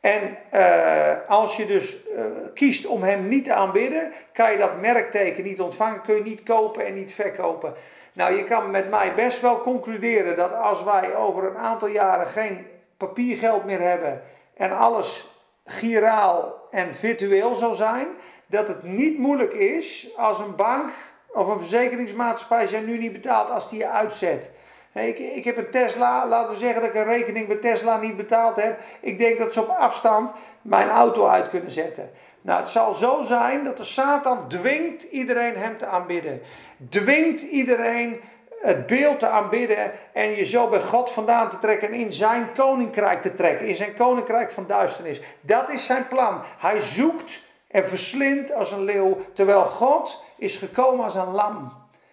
En 0.00 0.36
uh, 0.54 1.28
als 1.28 1.56
je 1.56 1.66
dus 1.66 1.96
uh, 2.16 2.24
kiest 2.54 2.86
om 2.86 3.02
hem 3.02 3.28
niet 3.28 3.44
te 3.44 3.52
aanbidden, 3.52 4.12
kan 4.32 4.52
je 4.52 4.58
dat 4.58 4.80
merkteken 4.80 5.44
niet 5.44 5.60
ontvangen, 5.60 6.02
kun 6.02 6.14
je 6.14 6.22
niet 6.22 6.42
kopen 6.42 6.86
en 6.86 6.94
niet 6.94 7.14
verkopen. 7.14 7.74
Nou, 8.12 8.36
je 8.36 8.44
kan 8.44 8.70
met 8.70 8.90
mij 8.90 9.14
best 9.14 9.40
wel 9.40 9.60
concluderen 9.60 10.36
dat 10.36 10.54
als 10.54 10.82
wij 10.82 11.16
over 11.16 11.44
een 11.44 11.58
aantal 11.58 11.88
jaren 11.88 12.26
geen 12.26 12.66
papiergeld 12.96 13.64
meer 13.64 13.80
hebben 13.80 14.22
en 14.54 14.78
alles 14.78 15.30
giraal 15.64 16.66
en 16.70 16.94
virtueel 16.94 17.54
zal 17.54 17.74
zijn, 17.74 18.06
dat 18.46 18.68
het 18.68 18.82
niet 18.82 19.18
moeilijk 19.18 19.52
is 19.52 20.16
als 20.16 20.38
een 20.38 20.56
bank 20.56 20.90
of 21.32 21.46
een 21.46 21.58
verzekeringsmaatschappij 21.58 22.66
zijn 22.66 22.84
nu 22.84 22.98
niet 22.98 23.12
betaalt 23.12 23.50
als 23.50 23.70
die 23.70 23.78
je 23.78 23.88
uitzet. 23.88 24.50
Ik, 24.92 25.18
ik 25.18 25.44
heb 25.44 25.56
een 25.56 25.70
Tesla, 25.70 26.26
laten 26.26 26.50
we 26.52 26.58
zeggen 26.58 26.80
dat 26.80 26.90
ik 26.90 26.96
een 26.96 27.04
rekening 27.04 27.46
bij 27.46 27.56
Tesla 27.56 27.96
niet 27.96 28.16
betaald 28.16 28.56
heb. 28.56 28.78
Ik 29.00 29.18
denk 29.18 29.38
dat 29.38 29.52
ze 29.52 29.60
op 29.60 29.68
afstand 29.68 30.32
mijn 30.62 30.88
auto 30.88 31.26
uit 31.26 31.48
kunnen 31.48 31.70
zetten. 31.70 32.10
Nou, 32.40 32.60
het 32.60 32.68
zal 32.68 32.94
zo 32.94 33.22
zijn 33.22 33.64
dat 33.64 33.76
de 33.76 33.84
Satan 33.84 34.48
dwingt 34.48 35.02
iedereen 35.02 35.56
hem 35.56 35.76
te 35.76 35.86
aanbidden. 35.86 36.40
Dwingt 36.88 37.40
iedereen 37.40 38.20
het 38.60 38.86
beeld 38.86 39.18
te 39.18 39.28
aanbidden 39.28 39.92
en 40.12 40.36
je 40.36 40.44
zo 40.44 40.68
bij 40.68 40.80
God 40.80 41.10
vandaan 41.10 41.48
te 41.48 41.58
trekken 41.58 41.88
en 41.88 41.94
in 41.94 42.12
zijn 42.12 42.52
koninkrijk 42.54 43.22
te 43.22 43.34
trekken. 43.34 43.66
In 43.66 43.76
zijn 43.76 43.94
koninkrijk 43.94 44.50
van 44.50 44.64
duisternis. 44.66 45.20
Dat 45.40 45.70
is 45.70 45.86
zijn 45.86 46.08
plan. 46.08 46.40
Hij 46.58 46.80
zoekt 46.80 47.40
en 47.68 47.88
verslindt 47.88 48.54
als 48.54 48.72
een 48.72 48.84
leeuw, 48.84 49.18
terwijl 49.32 49.64
God 49.64 50.24
is 50.38 50.56
gekomen 50.56 51.04
als 51.04 51.14
een 51.14 51.30
lam. 51.30 51.72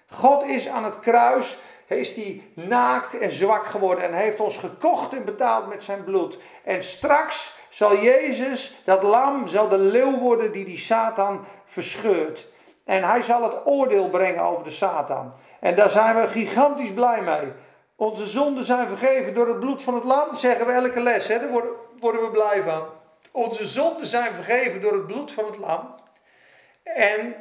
God 0.09 0.43
is 0.43 0.67
aan 0.67 0.83
het 0.83 0.99
kruis, 0.99 1.57
is 1.87 2.13
die 2.13 2.51
naakt 2.53 3.19
en 3.19 3.31
zwak 3.31 3.65
geworden 3.65 4.03
en 4.03 4.13
heeft 4.13 4.39
ons 4.39 4.57
gekocht 4.57 5.13
en 5.13 5.25
betaald 5.25 5.67
met 5.67 5.83
zijn 5.83 6.03
bloed. 6.03 6.37
En 6.63 6.83
straks 6.83 7.57
zal 7.69 7.97
Jezus, 7.97 8.81
dat 8.83 9.03
lam, 9.03 9.47
zal 9.47 9.69
de 9.69 9.77
leeuw 9.77 10.17
worden 10.17 10.51
die 10.51 10.65
die 10.65 10.77
Satan 10.77 11.45
verscheurt. 11.65 12.47
En 12.85 13.03
hij 13.03 13.21
zal 13.21 13.43
het 13.43 13.65
oordeel 13.65 14.09
brengen 14.09 14.43
over 14.43 14.63
de 14.63 14.71
Satan. 14.71 15.33
En 15.59 15.75
daar 15.75 15.89
zijn 15.89 16.15
we 16.15 16.27
gigantisch 16.27 16.93
blij 16.93 17.21
mee. 17.21 17.51
Onze 17.95 18.27
zonden 18.27 18.63
zijn 18.63 18.87
vergeven 18.87 19.33
door 19.33 19.47
het 19.47 19.59
bloed 19.59 19.81
van 19.81 19.93
het 19.93 20.03
lam, 20.03 20.35
zeggen 20.35 20.65
we 20.65 20.71
elke 20.71 21.01
les. 21.01 21.27
Hè? 21.27 21.39
Daar 21.39 21.49
worden, 21.49 21.71
worden 21.99 22.21
we 22.21 22.29
blij 22.29 22.63
van. 22.63 22.83
Onze 23.31 23.65
zonden 23.65 24.05
zijn 24.05 24.33
vergeven 24.33 24.81
door 24.81 24.93
het 24.93 25.07
bloed 25.07 25.31
van 25.31 25.45
het 25.45 25.57
lam. 25.57 25.95
En 26.83 27.35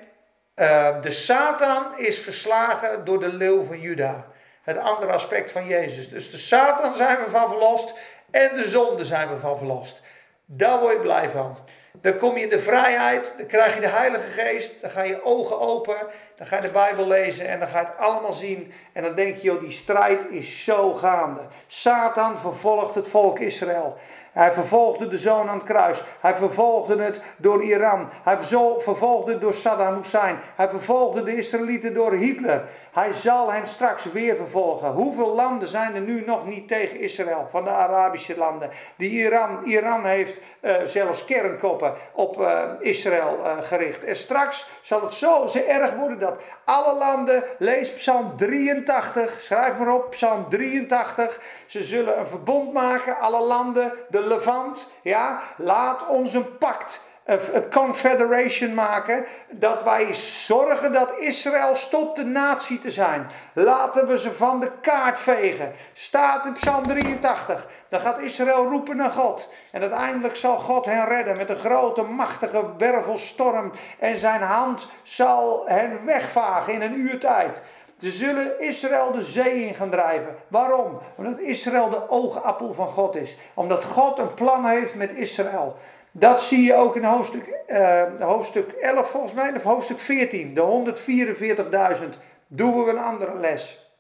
uh, 0.56 1.00
de 1.00 1.12
Satan 1.12 1.98
is 1.98 2.18
verslagen 2.18 3.04
door 3.04 3.20
de 3.20 3.32
leeuw 3.32 3.62
van 3.62 3.80
Juda. 3.80 4.26
Het 4.62 4.78
andere 4.78 5.12
aspect 5.12 5.50
van 5.50 5.66
Jezus. 5.66 6.08
Dus 6.08 6.30
de 6.30 6.38
Satan 6.38 6.94
zijn 6.94 7.18
we 7.18 7.30
van 7.30 7.48
verlost 7.48 7.94
en 8.30 8.50
de 8.54 8.68
zonde 8.68 9.04
zijn 9.04 9.28
we 9.28 9.36
van 9.36 9.58
verlost. 9.58 10.02
Daar 10.44 10.78
word 10.78 10.92
je 10.92 11.00
blij 11.00 11.28
van. 11.28 11.56
Dan 12.00 12.18
kom 12.18 12.36
je 12.36 12.42
in 12.42 12.48
de 12.48 12.58
vrijheid, 12.58 13.34
dan 13.36 13.46
krijg 13.46 13.74
je 13.74 13.80
de 13.80 13.86
Heilige 13.86 14.30
Geest, 14.30 14.80
dan 14.80 14.90
ga 14.90 15.02
je 15.02 15.24
ogen 15.24 15.60
open, 15.60 15.96
dan 16.36 16.46
ga 16.46 16.56
je 16.56 16.62
de 16.62 16.68
Bijbel 16.68 17.06
lezen 17.06 17.48
en 17.48 17.58
dan 17.58 17.68
ga 17.68 17.80
je 17.80 17.86
het 17.86 17.98
allemaal 17.98 18.32
zien. 18.32 18.72
En 18.92 19.02
dan 19.02 19.14
denk 19.14 19.36
je, 19.36 19.42
joh, 19.42 19.60
die 19.60 19.70
strijd 19.70 20.24
is 20.30 20.64
zo 20.64 20.92
gaande. 20.92 21.40
Satan 21.66 22.38
vervolgt 22.38 22.94
het 22.94 23.08
volk 23.08 23.38
Israël. 23.38 23.98
Hij 24.34 24.52
vervolgde 24.52 25.08
de 25.08 25.18
zoon 25.18 25.48
aan 25.48 25.56
het 25.56 25.66
kruis. 25.66 26.02
Hij 26.20 26.34
vervolgde 26.34 27.02
het 27.02 27.20
door 27.36 27.62
Iran. 27.62 28.08
Hij 28.22 28.38
vervolgde 28.78 29.32
het 29.32 29.40
door 29.40 29.54
Saddam 29.54 29.96
Hussein. 29.96 30.38
Hij 30.56 30.68
vervolgde 30.68 31.22
de 31.22 31.36
Israëlieten 31.36 31.94
door 31.94 32.12
Hitler. 32.12 32.64
Hij 32.94 33.12
zal 33.12 33.52
hen 33.52 33.66
straks 33.66 34.04
weer 34.04 34.36
vervolgen. 34.36 34.90
Hoeveel 34.90 35.34
landen 35.34 35.68
zijn 35.68 35.94
er 35.94 36.00
nu 36.00 36.24
nog 36.26 36.46
niet 36.46 36.68
tegen 36.68 37.00
Israël? 37.00 37.48
Van 37.50 37.64
de 37.64 37.70
Arabische 37.70 38.36
landen. 38.36 38.70
Die 38.96 39.10
Iran, 39.10 39.64
Iran 39.64 40.04
heeft 40.04 40.40
uh, 40.60 40.76
zelfs 40.84 41.24
kernkoppen 41.24 41.94
op 42.12 42.40
uh, 42.40 42.62
Israël 42.80 43.38
uh, 43.44 43.62
gericht. 43.62 44.04
En 44.04 44.16
straks 44.16 44.68
zal 44.80 45.02
het 45.02 45.14
zo, 45.14 45.46
zo 45.46 45.58
erg 45.58 45.94
worden 45.94 46.18
dat 46.18 46.42
alle 46.64 46.98
landen, 46.98 47.44
lees 47.58 47.94
Psalm 47.94 48.36
83, 48.36 49.40
schrijf 49.40 49.78
maar 49.78 49.94
op, 49.94 50.10
Psalm 50.10 50.48
83. 50.48 51.40
Ze 51.66 51.82
zullen 51.82 52.18
een 52.18 52.26
verbond 52.26 52.72
maken, 52.72 53.18
alle 53.18 53.46
landen, 53.46 53.92
de 54.08 54.26
Levant, 54.26 54.90
ja, 55.02 55.40
laat 55.56 56.08
ons 56.08 56.34
een 56.34 56.58
pact, 56.58 57.02
een 57.24 57.70
confederation 57.70 58.74
maken, 58.74 59.24
dat 59.50 59.82
wij 59.82 60.14
zorgen 60.14 60.92
dat 60.92 61.18
Israël 61.18 61.76
stopt 61.76 62.16
de 62.16 62.24
natie 62.24 62.80
te 62.80 62.90
zijn. 62.90 63.26
Laten 63.52 64.06
we 64.06 64.18
ze 64.18 64.32
van 64.32 64.60
de 64.60 64.70
kaart 64.80 65.18
vegen. 65.18 65.72
Staat 65.92 66.46
in 66.46 66.52
Psalm 66.52 66.82
83. 66.82 67.66
Dan 67.88 68.00
gaat 68.00 68.20
Israël 68.20 68.64
roepen 68.64 68.96
naar 68.96 69.10
God. 69.10 69.48
En 69.70 69.80
uiteindelijk 69.80 70.36
zal 70.36 70.58
God 70.58 70.84
hen 70.84 71.06
redden 71.06 71.36
met 71.36 71.48
een 71.48 71.56
grote, 71.56 72.02
machtige 72.02 72.62
wervelstorm. 72.78 73.72
En 73.98 74.16
zijn 74.16 74.42
hand 74.42 74.88
zal 75.02 75.62
hen 75.66 76.04
wegvagen 76.04 76.72
in 76.72 76.82
een 76.82 76.98
uur 76.98 77.18
tijd. 77.18 77.62
Ze 77.98 78.10
zullen 78.10 78.60
Israël 78.60 79.12
de 79.12 79.22
zee 79.22 79.66
in 79.66 79.74
gaan 79.74 79.90
drijven. 79.90 80.36
Waarom? 80.48 80.98
Omdat 81.16 81.38
Israël 81.38 81.90
de 81.90 82.10
oogappel 82.10 82.72
van 82.72 82.88
God 82.88 83.16
is. 83.16 83.36
Omdat 83.54 83.84
God 83.84 84.18
een 84.18 84.34
plan 84.34 84.66
heeft 84.66 84.94
met 84.94 85.12
Israël. 85.12 85.76
Dat 86.16 86.42
zie 86.42 86.62
je 86.62 86.74
ook 86.74 86.96
in 86.96 87.04
hoofdstuk, 87.04 87.58
uh, 87.68 88.02
hoofdstuk 88.18 88.72
11 88.72 89.10
volgens 89.10 89.32
mij, 89.32 89.52
of 89.56 89.62
hoofdstuk 89.62 89.98
14. 89.98 90.54
De 90.54 90.60
144.000 90.60 92.18
doen 92.46 92.84
we 92.84 92.90
een 92.90 92.98
andere 92.98 93.34
les. 93.34 93.92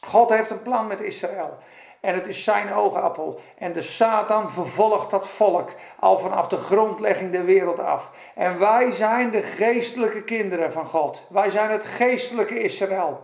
God 0.00 0.30
heeft 0.30 0.50
een 0.50 0.62
plan 0.62 0.86
met 0.86 1.00
Israël. 1.00 1.58
En 2.00 2.14
het 2.14 2.26
is 2.26 2.44
zijn 2.44 2.74
oogappel. 2.74 3.40
En 3.58 3.72
de 3.72 3.82
Satan 3.82 4.50
vervolgt 4.50 5.10
dat 5.10 5.28
volk 5.28 5.70
al 5.98 6.18
vanaf 6.18 6.48
de 6.48 6.56
grondlegging 6.56 7.32
der 7.32 7.44
wereld 7.44 7.78
af. 7.78 8.10
En 8.34 8.58
wij 8.58 8.90
zijn 8.90 9.30
de 9.30 9.42
geestelijke 9.42 10.22
kinderen 10.22 10.72
van 10.72 10.86
God. 10.86 11.26
Wij 11.28 11.50
zijn 11.50 11.70
het 11.70 11.84
geestelijke 11.84 12.62
Israël. 12.62 13.20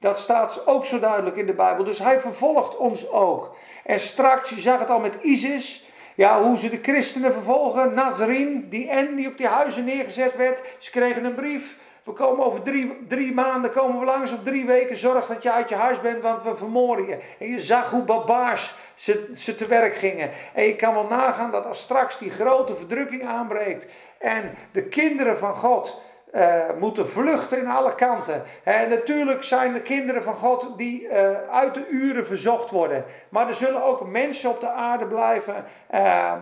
Dat 0.00 0.18
staat 0.18 0.66
ook 0.66 0.84
zo 0.84 0.98
duidelijk 0.98 1.36
in 1.36 1.46
de 1.46 1.54
Bijbel. 1.54 1.84
Dus 1.84 1.98
hij 1.98 2.20
vervolgt 2.20 2.76
ons 2.76 3.10
ook. 3.10 3.56
En 3.84 4.00
straks, 4.00 4.50
je 4.50 4.60
zag 4.60 4.78
het 4.78 4.90
al 4.90 5.00
met 5.00 5.22
ISIS. 5.22 5.87
Ja, 6.18 6.42
hoe 6.42 6.56
ze 6.56 6.70
de 6.70 6.78
christenen 6.82 7.32
vervolgen. 7.32 7.94
Nazarene, 7.94 8.68
die 8.68 8.92
N 8.92 9.14
die 9.14 9.28
op 9.28 9.36
die 9.36 9.46
huizen 9.46 9.84
neergezet 9.84 10.36
werd. 10.36 10.62
Ze 10.78 10.90
kregen 10.90 11.24
een 11.24 11.34
brief. 11.34 11.76
We 12.04 12.12
komen 12.12 12.44
over 12.44 12.62
drie, 12.62 12.98
drie 13.08 13.34
maanden 13.34 13.72
komen 13.72 13.98
we 13.98 14.04
langs 14.04 14.32
of 14.32 14.42
drie 14.42 14.66
weken. 14.66 14.96
Zorg 14.96 15.26
dat 15.26 15.42
je 15.42 15.52
uit 15.52 15.68
je 15.68 15.74
huis 15.74 16.00
bent, 16.00 16.22
want 16.22 16.42
we 16.42 16.56
vermoorden 16.56 17.06
je. 17.06 17.18
En 17.38 17.48
je 17.48 17.60
zag 17.60 17.90
hoe 17.90 18.02
barbaars 18.02 18.74
ze, 18.94 19.30
ze 19.34 19.54
te 19.54 19.66
werk 19.66 19.94
gingen. 19.94 20.30
En 20.54 20.64
je 20.64 20.76
kan 20.76 20.94
wel 20.94 21.06
nagaan 21.06 21.50
dat 21.50 21.66
als 21.66 21.80
straks 21.80 22.18
die 22.18 22.30
grote 22.30 22.76
verdrukking 22.76 23.24
aanbreekt. 23.24 23.86
En 24.18 24.54
de 24.72 24.82
kinderen 24.82 25.38
van 25.38 25.54
God 25.54 26.00
uh, 26.34 26.64
moeten 26.78 27.08
vluchten 27.08 27.58
in 27.58 27.66
alle 27.66 27.94
kanten. 27.94 28.42
En 28.64 28.88
natuurlijk 28.88 29.42
zijn 29.42 29.72
de 29.72 29.82
kinderen 29.82 30.22
van 30.22 30.34
God 30.34 30.72
die 30.76 31.02
uh, 31.02 31.48
uit 31.50 31.74
de 31.74 31.88
uren 31.88 32.26
verzocht 32.26 32.70
worden. 32.70 33.04
Maar 33.28 33.48
er 33.48 33.54
zullen 33.54 33.84
ook 33.84 34.06
mensen 34.06 34.50
op 34.50 34.60
de 34.60 34.68
aarde 34.68 35.06
blijven 35.06 35.64
uh, 35.94 36.32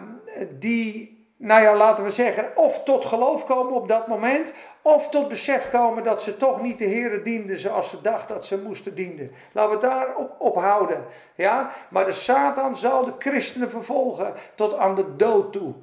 die, 0.51 1.25
nou 1.37 1.63
ja, 1.63 1.77
laten 1.77 2.05
we 2.05 2.11
zeggen, 2.11 2.57
of 2.57 2.83
tot 2.83 3.05
geloof 3.05 3.47
komen 3.47 3.75
op 3.75 3.89
dat 3.89 4.07
moment, 4.07 4.55
of 4.83 5.09
tot 5.09 5.29
besef 5.29 5.71
komen 5.71 6.03
dat 6.03 6.23
ze 6.23 6.37
toch 6.37 6.63
niet 6.63 6.79
de 6.79 6.85
Heeren 6.85 7.23
dienden 7.23 7.59
zoals 7.59 7.89
ze 7.89 8.01
dachten 8.01 8.35
dat 8.35 8.45
ze 8.45 8.59
moesten 8.59 8.95
dienen. 8.95 9.31
Laten 9.53 9.73
we 9.73 9.87
daar 9.87 10.17
op, 10.17 10.35
op 10.39 10.57
houden. 10.57 11.05
Ja? 11.35 11.71
Maar 11.89 12.05
de 12.05 12.13
Satan 12.13 12.77
zal 12.77 13.05
de 13.05 13.13
christenen 13.19 13.71
vervolgen 13.71 14.33
tot 14.55 14.75
aan 14.75 14.95
de 14.95 15.17
dood 15.17 15.53
toe. 15.53 15.75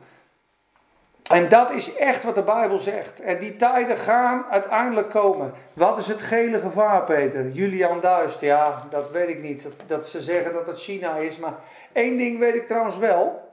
En 1.29 1.49
dat 1.49 1.71
is 1.71 1.95
echt 1.95 2.23
wat 2.23 2.35
de 2.35 2.43
Bijbel 2.43 2.79
zegt. 2.79 3.21
En 3.21 3.39
die 3.39 3.55
tijden 3.55 3.97
gaan 3.97 4.45
uiteindelijk 4.49 5.09
komen. 5.09 5.53
Wat 5.73 5.97
is 5.97 6.07
het 6.07 6.21
gele 6.21 6.59
gevaar, 6.59 7.03
Peter? 7.03 7.49
Julian 7.49 7.99
Duist, 7.99 8.39
ja, 8.39 8.83
dat 8.89 9.11
weet 9.11 9.29
ik 9.29 9.41
niet. 9.41 9.67
Dat, 9.87 10.07
ze 10.07 10.21
zeggen 10.21 10.53
dat 10.53 10.65
het 10.65 10.79
China 10.79 11.15
is. 11.15 11.37
Maar 11.37 11.53
één 11.91 12.17
ding 12.17 12.39
weet 12.39 12.55
ik 12.55 12.67
trouwens 12.67 12.97
wel. 12.97 13.51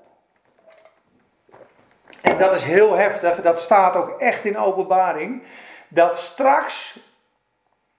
En 2.20 2.38
dat 2.38 2.54
is 2.54 2.62
heel 2.62 2.94
heftig. 2.94 3.42
Dat 3.42 3.60
staat 3.60 3.96
ook 3.96 4.20
echt 4.20 4.44
in 4.44 4.58
openbaring. 4.58 5.42
Dat 5.88 6.18
straks 6.18 6.98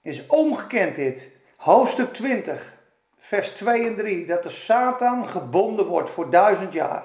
is 0.02 0.28
ongekend 0.28 0.96
dit. 0.96 1.30
Hoofdstuk 1.56 2.14
20, 2.14 2.74
vers 3.20 3.50
2 3.50 3.88
en 3.88 3.96
3. 3.96 4.26
Dat 4.26 4.44
de 4.44 4.50
Satan 4.50 5.28
gebonden 5.28 5.86
wordt 5.86 6.10
voor 6.10 6.30
duizend 6.30 6.74
jaar. 6.74 7.04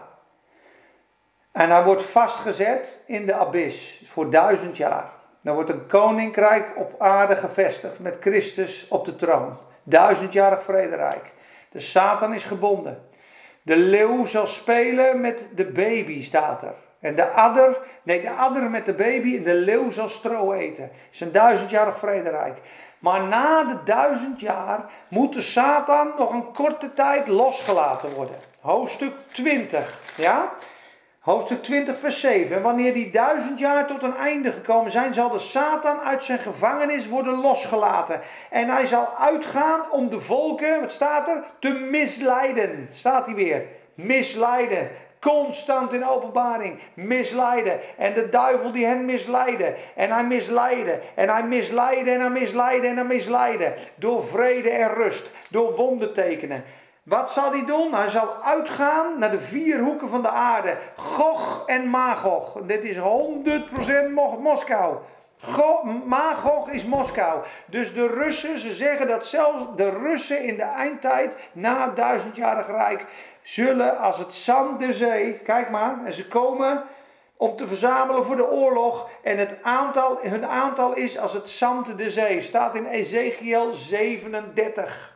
En 1.56 1.70
hij 1.70 1.84
wordt 1.84 2.02
vastgezet 2.02 3.02
in 3.06 3.26
de 3.26 3.34
abyss 3.34 4.02
voor 4.04 4.30
duizend 4.30 4.76
jaar. 4.76 5.10
Dan 5.42 5.54
wordt 5.54 5.70
een 5.70 5.86
koninkrijk 5.86 6.72
op 6.76 6.94
aarde 6.98 7.36
gevestigd 7.36 7.98
met 7.98 8.16
Christus 8.20 8.86
op 8.88 9.04
de 9.04 9.16
troon. 9.16 9.56
Duizendjarig 9.82 10.62
vrederijk. 10.62 11.32
De 11.70 11.80
Satan 11.80 12.34
is 12.34 12.44
gebonden. 12.44 13.08
De 13.62 13.76
leeuw 13.76 14.26
zal 14.26 14.46
spelen 14.46 15.20
met 15.20 15.48
de 15.54 15.64
baby, 15.64 16.22
staat 16.22 16.62
er. 16.62 16.74
En 17.00 17.14
de 17.14 17.30
adder, 17.30 17.78
nee, 18.02 18.20
de 18.20 18.30
adder 18.30 18.62
met 18.62 18.86
de 18.86 18.94
baby 18.94 19.36
en 19.36 19.42
de 19.42 19.54
leeuw 19.54 19.90
zal 19.90 20.08
stro 20.08 20.52
eten. 20.52 20.82
Het 20.82 20.92
is 21.12 21.20
een 21.20 21.32
duizendjarig 21.32 21.98
vrederijk. 21.98 22.58
Maar 22.98 23.22
na 23.22 23.64
de 23.64 23.78
duizend 23.84 24.40
jaar 24.40 24.84
moet 25.08 25.32
de 25.32 25.42
Satan 25.42 26.12
nog 26.18 26.32
een 26.32 26.52
korte 26.52 26.92
tijd 26.92 27.28
losgelaten 27.28 28.10
worden. 28.10 28.36
Hoofdstuk 28.60 29.12
20, 29.28 29.98
ja? 30.16 30.52
Hoofdstuk 31.26 31.62
20, 31.62 31.98
vers 31.98 32.20
7. 32.20 32.56
En 32.56 32.62
wanneer 32.62 32.94
die 32.94 33.10
duizend 33.10 33.58
jaar 33.58 33.86
tot 33.86 34.02
een 34.02 34.16
einde 34.16 34.52
gekomen 34.52 34.90
zijn, 34.90 35.14
zal 35.14 35.30
de 35.30 35.38
Satan 35.38 35.98
uit 35.98 36.22
zijn 36.22 36.38
gevangenis 36.38 37.08
worden 37.08 37.40
losgelaten. 37.40 38.20
En 38.50 38.68
hij 38.68 38.86
zal 38.86 39.08
uitgaan 39.18 39.90
om 39.90 40.08
de 40.08 40.20
volken, 40.20 40.80
wat 40.80 40.92
staat 40.92 41.28
er, 41.28 41.44
te 41.58 41.68
misleiden. 41.68 42.88
Staat 42.92 43.26
hij 43.26 43.34
weer. 43.34 43.62
misleiden. 43.94 44.90
Constant 45.20 45.92
in 45.92 46.06
openbaring 46.06 46.78
misleiden. 46.94 47.80
En 47.96 48.14
de 48.14 48.28
duivel 48.28 48.72
die 48.72 48.86
hen 48.86 49.04
misleidde. 49.04 49.74
En 49.94 50.10
hij 50.10 50.24
misleidde. 50.24 51.00
En 51.14 51.28
hij 51.28 51.42
misleidde 51.42 52.10
en 52.10 52.20
hij 52.20 52.30
misleidde 52.30 52.86
en 52.86 52.96
hij 52.96 53.04
misleidde. 53.04 53.74
Door 53.94 54.24
vrede 54.24 54.70
en 54.70 54.94
rust. 54.94 55.30
Door 55.50 55.74
wondertekenen. 55.76 56.64
Wat 57.06 57.30
zal 57.30 57.50
hij 57.50 57.64
doen? 57.64 57.94
Hij 57.94 58.08
zal 58.08 58.42
uitgaan 58.42 59.18
naar 59.18 59.30
de 59.30 59.40
vier 59.40 59.78
hoeken 59.78 60.08
van 60.08 60.22
de 60.22 60.28
aarde. 60.28 60.76
Gog 60.96 61.62
en 61.66 61.88
Magog. 61.88 62.52
Dit 62.62 62.84
is 62.84 62.96
100% 62.96 63.00
Moskou. 64.40 64.96
Magog 66.04 66.70
is 66.70 66.84
Moskou. 66.84 67.42
Dus 67.66 67.94
de 67.94 68.06
Russen, 68.06 68.58
ze 68.58 68.74
zeggen 68.74 69.06
dat 69.06 69.26
zelfs 69.26 69.64
de 69.76 69.90
Russen 69.90 70.42
in 70.42 70.56
de 70.56 70.62
eindtijd, 70.62 71.36
na 71.52 71.84
het 71.84 71.96
duizendjarig 71.96 72.66
rijk, 72.66 73.04
zullen 73.42 73.98
als 73.98 74.18
het 74.18 74.34
zand 74.34 74.78
der 74.78 74.92
zee, 74.92 75.32
kijk 75.32 75.70
maar, 75.70 75.98
en 76.04 76.12
ze 76.12 76.28
komen 76.28 76.84
om 77.36 77.56
te 77.56 77.66
verzamelen 77.66 78.24
voor 78.24 78.36
de 78.36 78.50
oorlog. 78.50 79.08
En 79.22 79.38
het 79.38 79.58
aantal, 79.62 80.18
hun 80.22 80.46
aantal 80.46 80.94
is 80.94 81.18
als 81.18 81.32
het 81.32 81.50
zand 81.50 81.98
der 81.98 82.10
zee. 82.10 82.40
Staat 82.40 82.74
in 82.74 82.86
Ezekiel 82.86 83.72
37. 83.72 85.15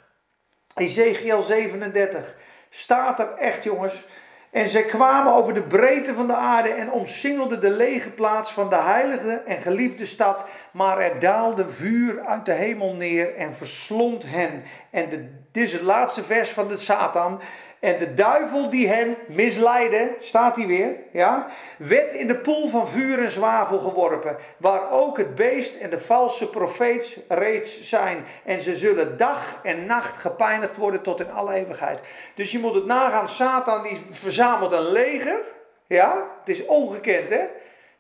Ezekiel 0.81 1.43
37. 1.43 2.37
Staat 2.71 3.19
er 3.19 3.33
echt, 3.35 3.65
jongens. 3.65 4.07
En 4.51 4.69
zij 4.69 4.85
kwamen 4.85 5.33
over 5.33 5.55
de 5.55 5.63
breedte 5.63 6.15
van 6.15 6.27
de 6.27 6.35
aarde 6.35 6.69
en 6.69 6.91
omsingelden 6.91 7.61
de 7.61 7.71
lege 7.71 8.11
plaats 8.11 8.53
van 8.53 8.69
de 8.69 8.77
heilige 8.77 9.43
en 9.47 9.63
geliefde 9.63 10.07
stad. 10.07 10.49
Maar 10.73 10.99
er 10.99 11.19
daalde 11.19 11.69
vuur 11.69 12.21
uit 12.27 12.45
de 12.45 12.53
hemel 12.53 12.95
neer 12.95 13.35
en 13.35 13.55
verslond 13.55 14.25
hen. 14.27 14.63
En 14.91 15.09
dit 15.53 15.65
is 15.65 15.73
het 15.73 15.83
laatste 15.83 16.25
vers 16.25 16.51
van 16.51 16.69
de 16.69 16.77
Satan. 16.77 17.41
En 17.81 17.99
de 17.99 18.15
duivel 18.15 18.71
die 18.71 18.89
hen 18.89 19.17
misleidde, 19.29 20.11
staat 20.19 20.57
hij 20.57 20.67
weer, 20.67 20.97
ja, 21.13 21.47
werd 21.79 22.13
in 22.13 22.27
de 22.27 22.37
poel 22.37 22.69
van 22.69 22.89
vuur 22.89 23.19
en 23.19 23.31
zwavel 23.31 23.79
geworpen, 23.79 24.37
waar 24.57 24.91
ook 24.91 25.19
het 25.19 25.35
beest 25.35 25.77
en 25.77 25.91
de 25.91 26.01
valse 26.01 26.49
profeet 26.49 27.19
reeds 27.29 27.83
zijn. 27.83 28.25
En 28.45 28.61
ze 28.61 28.77
zullen 28.77 29.17
dag 29.17 29.61
en 29.63 29.87
nacht 29.87 30.17
gepijnigd 30.17 30.77
worden 30.77 31.03
tot 31.03 31.21
in 31.21 31.31
alle 31.31 31.55
eeuwigheid. 31.55 32.01
Dus 32.35 32.51
je 32.51 32.59
moet 32.59 32.75
het 32.75 32.87
nagaan, 32.87 33.29
Satan 33.29 33.83
die 33.83 34.01
verzamelt 34.13 34.73
een 34.73 34.93
leger, 34.93 35.41
ja, 35.87 36.27
het 36.39 36.49
is 36.49 36.65
ongekend 36.65 37.31
hè. 37.31 37.45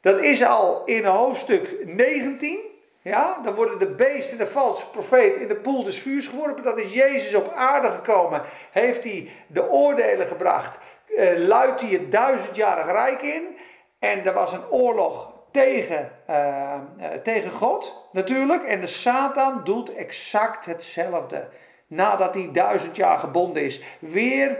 Dat 0.00 0.20
is 0.20 0.44
al 0.44 0.84
in 0.84 1.04
hoofdstuk 1.04 1.76
19, 1.84 2.58
ja, 3.02 3.38
dan 3.42 3.54
worden 3.54 3.78
de 3.78 3.86
beesten, 3.86 4.38
de 4.38 4.46
valse 4.46 4.90
profeet, 4.90 5.36
in 5.36 5.48
de 5.48 5.56
poel 5.56 5.84
des 5.84 5.98
vuurs 5.98 6.26
geworpen. 6.26 6.64
Dat 6.64 6.78
is 6.78 6.92
Jezus 6.92 7.34
op 7.34 7.52
aarde 7.52 7.90
gekomen. 7.90 8.42
Heeft 8.70 9.04
hij 9.04 9.30
de 9.46 9.70
oordelen 9.70 10.26
gebracht. 10.26 10.78
Uh, 11.08 11.36
luidt 11.36 11.80
hij 11.80 11.90
het 11.90 12.12
duizendjarig 12.12 12.86
rijk 12.86 13.22
in. 13.22 13.56
En 13.98 14.26
er 14.26 14.32
was 14.32 14.52
een 14.52 14.70
oorlog 14.70 15.32
tegen, 15.50 16.12
uh, 16.30 16.74
tegen 17.22 17.50
God 17.50 18.08
natuurlijk. 18.12 18.62
En 18.62 18.80
de 18.80 18.86
Satan 18.86 19.60
doet 19.64 19.94
exact 19.94 20.66
hetzelfde. 20.66 21.48
Nadat 21.86 22.34
hij 22.34 22.48
duizend 22.52 22.96
jaar 22.96 23.18
gebonden 23.18 23.64
is. 23.64 23.82
Weer 23.98 24.58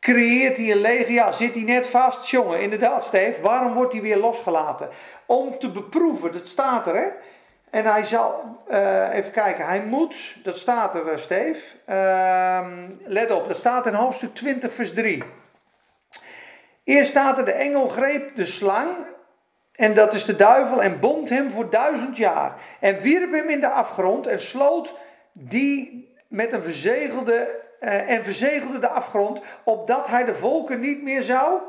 creëert 0.00 0.56
hij 0.56 0.70
een 0.70 0.80
leger. 0.80 1.12
Ja, 1.12 1.32
zit 1.32 1.54
hij 1.54 1.64
net 1.64 1.86
vast? 1.86 2.28
Jongen, 2.28 2.60
inderdaad, 2.60 3.04
Steve. 3.04 3.42
Waarom 3.42 3.74
wordt 3.74 3.92
hij 3.92 4.02
weer 4.02 4.18
losgelaten? 4.18 4.88
Om 5.26 5.58
te 5.58 5.70
beproeven, 5.70 6.32
dat 6.32 6.46
staat 6.46 6.86
er 6.86 6.96
hè. 6.96 7.08
En 7.72 7.84
hij 7.84 8.04
zal, 8.04 8.58
uh, 8.70 9.14
even 9.14 9.32
kijken, 9.32 9.66
hij 9.66 9.82
moet, 9.82 10.36
dat 10.42 10.56
staat 10.56 10.94
er, 10.94 11.12
uh, 11.12 11.16
Steef. 11.16 11.76
Uh, 11.88 12.68
let 13.04 13.30
op, 13.30 13.48
dat 13.48 13.56
staat 13.56 13.86
in 13.86 13.94
hoofdstuk 13.94 14.34
20, 14.34 14.72
vers 14.72 14.92
3. 14.92 15.22
Eerst 16.84 17.10
staat 17.10 17.38
er, 17.38 17.44
de 17.44 17.52
engel 17.52 17.88
greep 17.88 18.36
de 18.36 18.46
slang, 18.46 18.88
en 19.74 19.94
dat 19.94 20.14
is 20.14 20.24
de 20.24 20.36
duivel, 20.36 20.82
en 20.82 21.00
bond 21.00 21.28
hem 21.28 21.50
voor 21.50 21.70
duizend 21.70 22.16
jaar. 22.16 22.54
En 22.80 23.00
wierp 23.00 23.32
hem 23.32 23.48
in 23.48 23.60
de 23.60 23.68
afgrond 23.68 24.26
en 24.26 24.40
sloot 24.40 24.94
die 25.32 26.10
met 26.28 26.52
een 26.52 26.62
verzegelde, 26.62 27.60
uh, 27.80 28.10
en 28.10 28.24
verzegelde 28.24 28.78
de 28.78 28.88
afgrond, 28.88 29.42
opdat 29.64 30.08
hij 30.08 30.24
de 30.24 30.34
volken 30.34 30.80
niet 30.80 31.02
meer 31.02 31.22
zou 31.22 31.60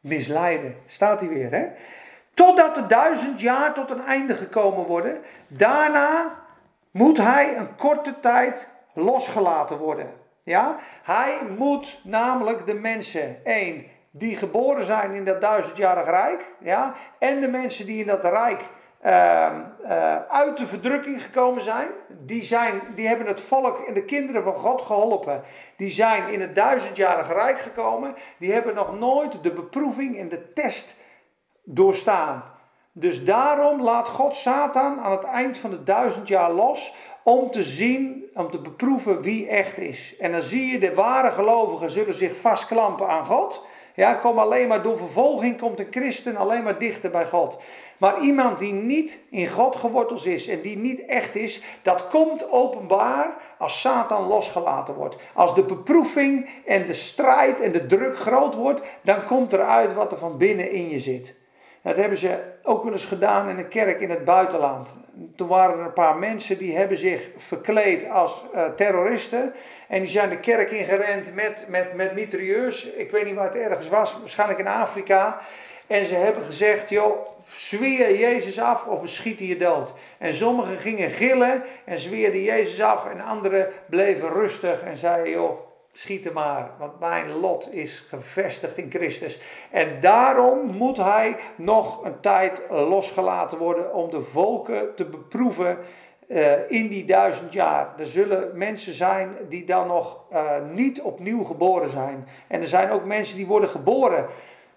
misleiden. 0.00 0.76
Staat 0.86 1.20
hij 1.20 1.28
weer, 1.28 1.50
hè? 1.50 1.66
Totdat 2.40 2.74
de 2.74 2.86
duizend 2.86 3.40
jaar 3.40 3.72
tot 3.72 3.90
een 3.90 4.04
einde 4.04 4.34
gekomen 4.34 4.86
worden. 4.86 5.20
Daarna 5.48 6.34
moet 6.90 7.16
hij 7.16 7.56
een 7.56 7.76
korte 7.76 8.20
tijd 8.20 8.70
losgelaten 8.92 9.76
worden. 9.76 10.12
Ja? 10.42 10.76
Hij 11.02 11.38
moet 11.58 12.00
namelijk 12.04 12.66
de 12.66 12.74
mensen, 12.74 13.44
één, 13.44 13.84
die 14.10 14.36
geboren 14.36 14.84
zijn 14.84 15.12
in 15.12 15.24
dat 15.24 15.40
duizendjarig 15.40 16.04
rijk, 16.04 16.44
ja, 16.58 16.94
en 17.18 17.40
de 17.40 17.48
mensen 17.48 17.86
die 17.86 18.00
in 18.00 18.06
dat 18.06 18.24
rijk 18.24 18.62
uh, 19.04 19.50
uh, 19.84 20.16
uit 20.28 20.56
de 20.56 20.66
verdrukking 20.66 21.22
gekomen 21.22 21.62
zijn, 21.62 21.88
die, 22.08 22.42
zijn, 22.42 22.80
die 22.94 23.08
hebben 23.08 23.26
het 23.26 23.40
volk 23.40 23.78
en 23.86 23.94
de 23.94 24.04
kinderen 24.04 24.42
van 24.42 24.54
God 24.54 24.80
geholpen. 24.80 25.42
Die 25.76 25.90
zijn 25.90 26.28
in 26.28 26.40
het 26.40 26.54
duizendjarig 26.54 27.32
rijk 27.32 27.58
gekomen, 27.58 28.14
die 28.38 28.52
hebben 28.52 28.74
nog 28.74 28.98
nooit 28.98 29.42
de 29.42 29.52
beproeving 29.52 30.18
en 30.18 30.28
de 30.28 30.52
test 30.52 30.98
doorstaan. 31.64 32.44
Dus 32.92 33.24
daarom 33.24 33.82
laat 33.82 34.08
God 34.08 34.34
Satan 34.34 35.00
aan 35.00 35.12
het 35.12 35.24
eind 35.24 35.58
van 35.58 35.70
de 35.70 35.84
duizend 35.84 36.28
jaar 36.28 36.52
los 36.52 36.94
om 37.22 37.50
te 37.50 37.62
zien, 37.62 38.24
om 38.34 38.50
te 38.50 38.58
beproeven 38.58 39.22
wie 39.22 39.48
echt 39.48 39.78
is. 39.78 40.16
En 40.18 40.32
dan 40.32 40.42
zie 40.42 40.66
je 40.66 40.78
de 40.78 40.94
ware 40.94 41.30
gelovigen 41.30 41.90
zullen 41.90 42.14
zich 42.14 42.36
vastklampen 42.36 43.08
aan 43.08 43.26
God. 43.26 43.64
Ja, 43.94 44.14
kom 44.14 44.38
alleen 44.38 44.68
maar 44.68 44.82
door 44.82 44.98
vervolging 44.98 45.60
komt 45.60 45.78
een 45.78 45.86
christen 45.90 46.36
alleen 46.36 46.62
maar 46.62 46.78
dichter 46.78 47.10
bij 47.10 47.26
God. 47.26 47.58
Maar 47.98 48.20
iemand 48.20 48.58
die 48.58 48.72
niet 48.72 49.18
in 49.30 49.48
God 49.48 49.76
geworteld 49.76 50.26
is 50.26 50.48
en 50.48 50.60
die 50.60 50.76
niet 50.76 51.04
echt 51.04 51.36
is, 51.36 51.62
dat 51.82 52.08
komt 52.08 52.50
openbaar 52.50 53.34
als 53.58 53.80
Satan 53.80 54.26
losgelaten 54.26 54.94
wordt. 54.94 55.16
Als 55.34 55.54
de 55.54 55.62
beproeving 55.62 56.48
en 56.66 56.86
de 56.86 56.94
strijd 56.94 57.60
en 57.60 57.72
de 57.72 57.86
druk 57.86 58.16
groot 58.16 58.54
wordt, 58.54 58.80
dan 59.02 59.26
komt 59.26 59.52
eruit 59.52 59.94
wat 59.94 60.12
er 60.12 60.18
van 60.18 60.36
binnen 60.36 60.70
in 60.70 60.88
je 60.88 61.00
zit. 61.00 61.39
Dat 61.82 61.96
hebben 61.96 62.18
ze 62.18 62.38
ook 62.62 62.84
wel 62.84 62.92
eens 62.92 63.04
gedaan 63.04 63.48
in 63.48 63.58
een 63.58 63.68
kerk 63.68 64.00
in 64.00 64.10
het 64.10 64.24
buitenland. 64.24 64.88
Toen 65.36 65.48
waren 65.48 65.78
er 65.78 65.84
een 65.84 65.92
paar 65.92 66.16
mensen 66.16 66.58
die 66.58 66.76
hebben 66.76 66.98
zich 66.98 67.28
verkleed 67.36 68.10
als 68.10 68.44
uh, 68.54 68.64
terroristen. 68.76 69.52
En 69.88 70.00
die 70.00 70.10
zijn 70.10 70.28
de 70.28 70.38
kerk 70.40 70.70
ingerend 70.70 71.34
met, 71.34 71.66
met, 71.68 71.94
met 71.94 72.14
mitrailleurs. 72.14 72.84
Ik 72.84 73.10
weet 73.10 73.24
niet 73.24 73.34
waar 73.34 73.52
het 73.52 73.62
ergens 73.62 73.88
was, 73.88 74.18
waarschijnlijk 74.18 74.60
in 74.60 74.66
Afrika. 74.66 75.40
En 75.86 76.04
ze 76.04 76.14
hebben 76.14 76.44
gezegd, 76.44 76.88
joh, 76.88 77.26
zweer 77.54 78.16
Jezus 78.16 78.60
af 78.60 78.86
of 78.86 79.00
we 79.00 79.06
schieten 79.06 79.46
je 79.46 79.56
dood. 79.56 79.92
En 80.18 80.34
sommigen 80.34 80.78
gingen 80.78 81.10
gillen 81.10 81.62
en 81.84 81.98
zweerden 81.98 82.42
Jezus 82.42 82.80
af. 82.80 83.06
En 83.10 83.20
anderen 83.20 83.68
bleven 83.86 84.28
rustig 84.28 84.82
en 84.82 84.96
zeiden, 84.96 85.30
joh, 85.30 85.69
schieten 85.92 86.32
maar, 86.32 86.70
want 86.78 87.00
mijn 87.00 87.30
lot 87.40 87.72
is 87.72 88.04
gevestigd 88.08 88.76
in 88.76 88.90
Christus. 88.90 89.40
En 89.70 90.00
daarom 90.00 90.76
moet 90.76 90.96
hij 90.96 91.36
nog 91.56 92.04
een 92.04 92.20
tijd 92.20 92.62
losgelaten 92.70 93.58
worden 93.58 93.94
om 93.94 94.10
de 94.10 94.22
volken 94.22 94.94
te 94.94 95.04
beproeven 95.04 95.78
uh, 96.30 96.52
in 96.68 96.88
die 96.88 97.04
duizend 97.04 97.52
jaar. 97.52 97.94
Er 97.98 98.06
zullen 98.06 98.50
mensen 98.54 98.94
zijn 98.94 99.36
die 99.48 99.64
dan 99.64 99.86
nog 99.86 100.20
uh, 100.32 100.50
niet 100.72 101.00
opnieuw 101.00 101.44
geboren 101.44 101.90
zijn. 101.90 102.28
En 102.46 102.60
er 102.60 102.66
zijn 102.66 102.90
ook 102.90 103.04
mensen 103.04 103.36
die 103.36 103.46
worden 103.46 103.68
geboren 103.68 104.26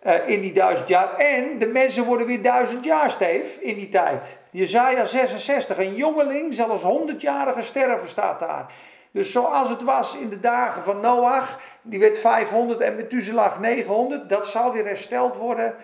uh, 0.06 0.28
in 0.28 0.42
die 0.42 0.54
duizend 0.54 0.88
jaar. 0.88 1.16
En 1.16 1.60
de 1.60 1.68
mensen 1.68 2.06
worden 2.06 2.28
weer 2.28 2.42
duizend 2.42 2.86
jaar, 2.86 3.12
Steef, 3.12 3.58
in 3.60 3.76
die 3.76 3.90
tijd. 3.90 4.38
Jezaja 4.50 5.06
66, 5.06 5.78
een 5.78 5.96
jongeling 5.96 6.54
zal 6.54 6.70
als 6.70 6.82
honderdjarige 6.82 7.62
sterven, 7.62 8.10
staat 8.10 8.40
daar. 8.40 8.72
Dus 9.14 9.32
zoals 9.32 9.70
het 9.70 9.84
was 9.84 10.16
in 10.16 10.30
de 10.30 10.40
dagen 10.40 10.84
van 10.84 11.00
Noach, 11.00 11.60
die 11.82 12.00
werd 12.00 12.20
500 12.20 12.80
en 12.80 12.96
Methuselah 12.96 13.60
900, 13.60 14.30
dat 14.30 14.48
zal 14.48 14.72
weer 14.72 14.86
hersteld 14.86 15.38
worden 15.38 15.76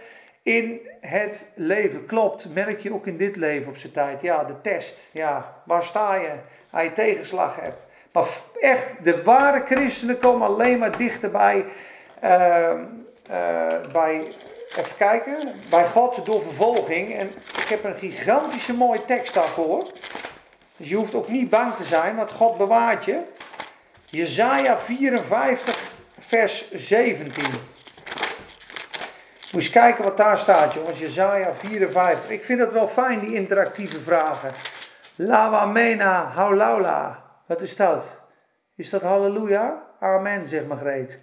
in 0.43 0.79
het 1.01 1.51
leven. 1.55 2.05
Klopt, 2.05 2.53
merk 2.53 2.79
je 2.79 2.93
ook 2.93 3.07
in 3.07 3.17
dit 3.17 3.35
leven 3.35 3.69
op 3.69 3.77
zijn 3.77 3.91
tijd. 3.91 4.21
Ja, 4.21 4.43
de 4.43 4.61
test. 4.61 5.09
Ja, 5.11 5.53
waar 5.63 5.83
sta 5.83 6.15
je? 6.15 6.31
Als 6.71 6.83
je 6.83 6.91
tegenslag 6.91 7.55
hebt. 7.55 7.77
Maar 8.11 8.25
echt, 8.59 8.85
de 9.03 9.23
ware 9.23 9.63
christenen 9.65 10.19
komen 10.19 10.47
alleen 10.47 10.77
maar 10.79 10.97
dichterbij. 10.97 11.65
Uh, 12.23 12.71
bij, 13.91 14.21
even 14.77 14.97
kijken, 14.97 15.37
bij 15.69 15.87
God 15.87 16.25
door 16.25 16.41
vervolging. 16.41 17.13
En 17.13 17.27
ik 17.57 17.67
heb 17.67 17.83
een 17.83 17.95
gigantische 17.95 18.73
mooie 18.73 19.05
tekst 19.05 19.33
daarvoor. 19.33 19.83
Dus 20.79 20.89
je 20.89 20.95
hoeft 20.95 21.15
ook 21.15 21.27
niet 21.27 21.49
bang 21.49 21.75
te 21.75 21.83
zijn, 21.83 22.15
want 22.15 22.31
God 22.31 22.57
bewaart 22.57 23.05
je. 23.05 23.21
Jezaja 24.05 24.77
54, 24.77 25.81
vers 26.19 26.71
17. 26.71 27.43
Moet 29.51 29.61
eens 29.61 29.69
kijken 29.69 30.03
wat 30.03 30.17
daar 30.17 30.37
staat, 30.37 30.73
jongens. 30.73 30.99
Jezaja 30.99 31.53
54. 31.53 32.29
Ik 32.29 32.43
vind 32.43 32.59
het 32.59 32.73
wel 32.73 32.87
fijn, 32.87 33.19
die 33.19 33.33
interactieve 33.33 33.99
vragen. 33.99 34.51
Lawa 35.15 35.65
mena 35.65 36.31
haulaula. 36.33 37.23
Wat 37.45 37.61
is 37.61 37.75
dat? 37.75 38.21
Is 38.75 38.89
dat 38.89 39.01
halleluja? 39.01 39.83
Amen, 39.99 40.47
zegt 40.47 40.67
Margreet. 40.67 41.19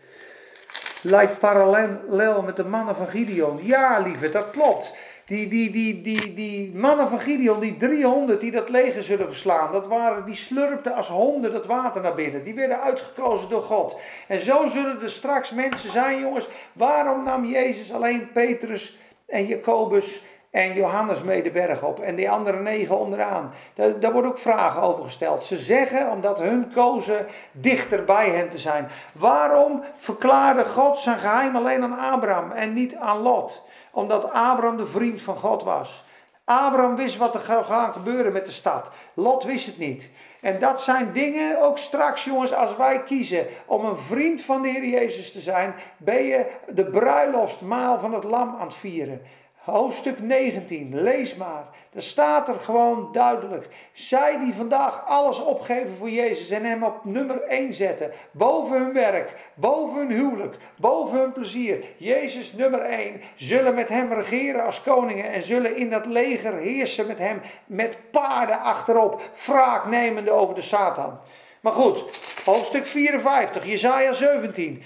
lijkt 1.03 1.39
parallel 1.39 2.43
met 2.43 2.57
de 2.57 2.65
mannen 2.65 2.97
van 2.97 3.07
Gideon. 3.07 3.61
Ja, 3.63 3.99
lieve, 3.99 4.29
dat 4.29 4.51
klopt. 4.51 4.93
Die, 5.27 5.49
die, 5.49 5.71
die, 5.71 6.01
die, 6.03 6.35
die 6.35 6.75
mannen 6.75 7.09
van 7.09 7.19
Gideon, 7.19 7.61
die 7.61 7.77
300 7.77 8.41
die 8.41 8.51
dat 8.51 8.69
leger 8.69 9.03
zullen 9.03 9.27
verslaan, 9.27 9.73
dat 9.73 9.87
waren, 9.87 10.25
die 10.25 10.35
slurpten 10.35 10.95
als 10.95 11.09
honden 11.09 11.53
dat 11.53 11.67
water 11.67 12.03
naar 12.03 12.15
binnen. 12.15 12.45
Die 12.45 12.55
werden 12.55 12.81
uitgekozen 12.81 13.49
door 13.49 13.63
God. 13.63 13.97
En 14.29 14.41
zo 14.41 14.67
zullen 14.67 15.03
er 15.03 15.11
straks 15.11 15.51
mensen 15.51 15.91
zijn, 15.91 16.21
jongens. 16.21 16.49
Waarom 16.73 17.25
nam 17.25 17.45
Jezus 17.45 17.93
alleen 17.93 18.33
Petrus 18.33 18.99
en 19.27 19.47
Jacobus 19.47 20.23
en 20.51 20.75
Johannes 20.75 21.23
mee 21.23 21.43
de 21.43 21.51
berg 21.51 21.83
op 21.83 22.01
en 22.01 22.15
die 22.15 22.31
andere 22.31 22.61
negen 22.61 22.99
onderaan. 22.99 23.53
Daar, 23.75 24.01
daar 24.01 24.13
worden 24.13 24.31
ook 24.31 24.39
vragen 24.39 24.83
over 24.83 25.05
gesteld. 25.05 25.45
Ze 25.45 25.57
zeggen 25.57 26.11
omdat 26.11 26.39
hun 26.39 26.73
kozen 26.75 27.27
dichter 27.53 28.05
bij 28.05 28.29
hen 28.29 28.49
te 28.49 28.59
zijn. 28.59 28.89
Waarom 29.13 29.83
verklaarde 29.97 30.65
God 30.65 30.99
zijn 30.99 31.19
geheim 31.19 31.57
alleen 31.57 31.83
aan 31.83 31.99
Abraham 31.99 32.51
en 32.51 32.73
niet 32.73 32.95
aan 32.95 33.19
Lot? 33.19 33.65
Omdat 33.97 34.33
Abraham 34.33 34.77
de 34.77 34.87
vriend 34.87 35.23
van 35.23 35.37
God 35.37 35.63
was. 35.63 36.05
Abraham 36.45 36.97
wist 36.97 37.17
wat 37.17 37.35
er 37.35 37.41
gaan 37.41 37.93
gebeuren 37.93 38.33
met 38.33 38.45
de 38.45 38.51
stad. 38.51 38.91
Lot 39.15 39.45
wist 39.45 39.67
het 39.67 39.79
niet. 39.79 40.11
En 40.41 40.59
dat 40.59 40.83
zijn 40.83 41.13
dingen, 41.13 41.63
ook 41.63 41.79
straks 41.79 42.25
jongens, 42.25 42.55
als 42.55 42.77
wij 42.77 43.03
kiezen 43.03 43.47
om 43.67 43.85
een 43.85 43.97
vriend 43.97 44.43
van 44.43 44.63
de 44.63 44.69
Heer 44.69 44.85
Jezus 44.85 45.33
te 45.33 45.41
zijn, 45.41 45.75
ben 45.97 46.23
je 46.23 46.47
de 46.69 46.85
bruiloftsmaal 46.85 47.99
van 47.99 48.15
het 48.15 48.25
lam 48.25 48.57
aan 48.59 48.67
het 48.67 48.77
vieren. 48.77 49.23
Hoofdstuk 49.67 50.21
19, 50.21 51.03
lees 51.03 51.35
maar. 51.35 51.65
Daar 51.91 52.03
staat 52.03 52.49
er 52.49 52.59
gewoon 52.59 53.09
duidelijk. 53.13 53.69
Zij 53.93 54.39
die 54.39 54.55
vandaag 54.55 55.03
alles 55.07 55.41
opgeven 55.41 55.97
voor 55.99 56.11
Jezus 56.11 56.51
en 56.51 56.65
Hem 56.65 56.83
op 56.85 57.05
nummer 57.05 57.43
1 57.43 57.75
zetten. 57.75 58.11
Boven 58.31 58.79
hun 58.79 58.93
werk, 58.93 59.35
boven 59.55 59.99
hun 59.99 60.11
huwelijk, 60.11 60.57
boven 60.77 61.19
hun 61.19 61.33
plezier. 61.33 61.85
Jezus 61.97 62.53
nummer 62.53 62.81
1. 62.81 63.21
Zullen 63.37 63.75
met 63.75 63.89
Hem 63.89 64.13
regeren 64.13 64.65
als 64.65 64.83
koningen 64.83 65.33
en 65.33 65.43
zullen 65.43 65.77
in 65.77 65.91
dat 65.91 66.07
leger 66.07 66.55
heersen 66.55 67.07
met 67.07 67.19
Hem. 67.19 67.41
Met 67.67 67.97
paarden 68.11 68.61
achterop, 68.61 69.23
wraak 69.47 69.87
nemende 69.87 70.31
over 70.31 70.55
de 70.55 70.63
Satan. 70.63 71.19
Maar 71.61 71.73
goed, 71.73 72.05
hoofdstuk 72.45 72.87
54, 72.87 73.67
Jezaja 73.67 74.13
17. 74.13 74.83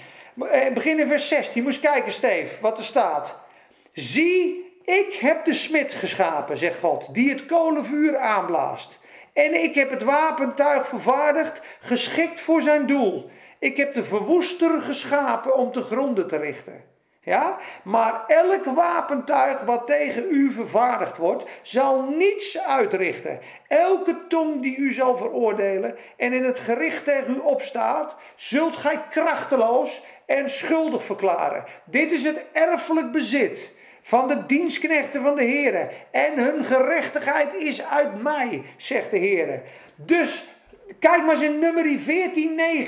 Eh, 0.49 0.73
begin 0.73 0.99
in 0.99 1.07
vers 1.07 1.27
16. 1.27 1.63
Moest 1.63 1.79
kijken, 1.79 2.13
Steef, 2.13 2.59
wat 2.59 2.77
er 2.77 2.83
staat. 2.83 3.39
Zie, 3.93 4.70
ik 4.83 5.17
heb 5.19 5.45
de 5.45 5.53
smid 5.53 5.93
geschapen, 5.93 6.57
zegt 6.57 6.79
God, 6.79 7.13
die 7.13 7.29
het 7.29 7.45
kolenvuur 7.45 8.17
aanblaast. 8.17 8.99
En 9.33 9.63
ik 9.63 9.75
heb 9.75 9.89
het 9.89 10.03
wapentuig 10.03 10.87
vervaardigd, 10.87 11.61
geschikt 11.79 12.39
voor 12.39 12.61
zijn 12.61 12.85
doel. 12.85 13.29
Ik 13.59 13.77
heb 13.77 13.93
de 13.93 14.03
verwoester 14.03 14.81
geschapen 14.81 15.55
om 15.55 15.71
te 15.71 15.81
gronden 15.81 16.27
te 16.27 16.37
richten. 16.37 16.83
Ja? 17.23 17.57
Maar 17.83 18.23
elk 18.27 18.65
wapentuig 18.65 19.61
wat 19.61 19.87
tegen 19.87 20.25
u 20.29 20.51
vervaardigd 20.51 21.17
wordt, 21.17 21.45
zal 21.61 22.01
niets 22.01 22.59
uitrichten. 22.59 23.39
Elke 23.67 24.27
tong 24.27 24.61
die 24.61 24.77
u 24.77 24.93
zal 24.93 25.17
veroordelen 25.17 25.97
en 26.17 26.33
in 26.33 26.43
het 26.43 26.59
gericht 26.59 27.03
tegen 27.05 27.35
u 27.35 27.39
opstaat, 27.39 28.17
zult 28.35 28.75
gij 28.75 29.01
krachteloos 29.09 30.03
en 30.25 30.49
schuldig 30.49 31.03
verklaren. 31.03 31.65
Dit 31.85 32.11
is 32.11 32.23
het 32.23 32.45
erfelijk 32.51 33.11
bezit 33.11 33.79
van 34.01 34.27
de 34.27 34.45
dienstknechten 34.45 35.21
van 35.21 35.35
de 35.35 35.43
Heer. 35.43 35.89
En 36.11 36.39
hun 36.39 36.63
gerechtigheid 36.63 37.53
is 37.53 37.83
uit 37.83 38.21
mij, 38.21 38.63
zegt 38.77 39.11
de 39.11 39.17
Heer. 39.17 39.61
Dus 39.95 40.43
kijk 40.99 41.23
maar 41.23 41.35
eens 41.35 41.43
in 41.43 41.59
nummer 41.59 41.99
14:9. 41.99 42.05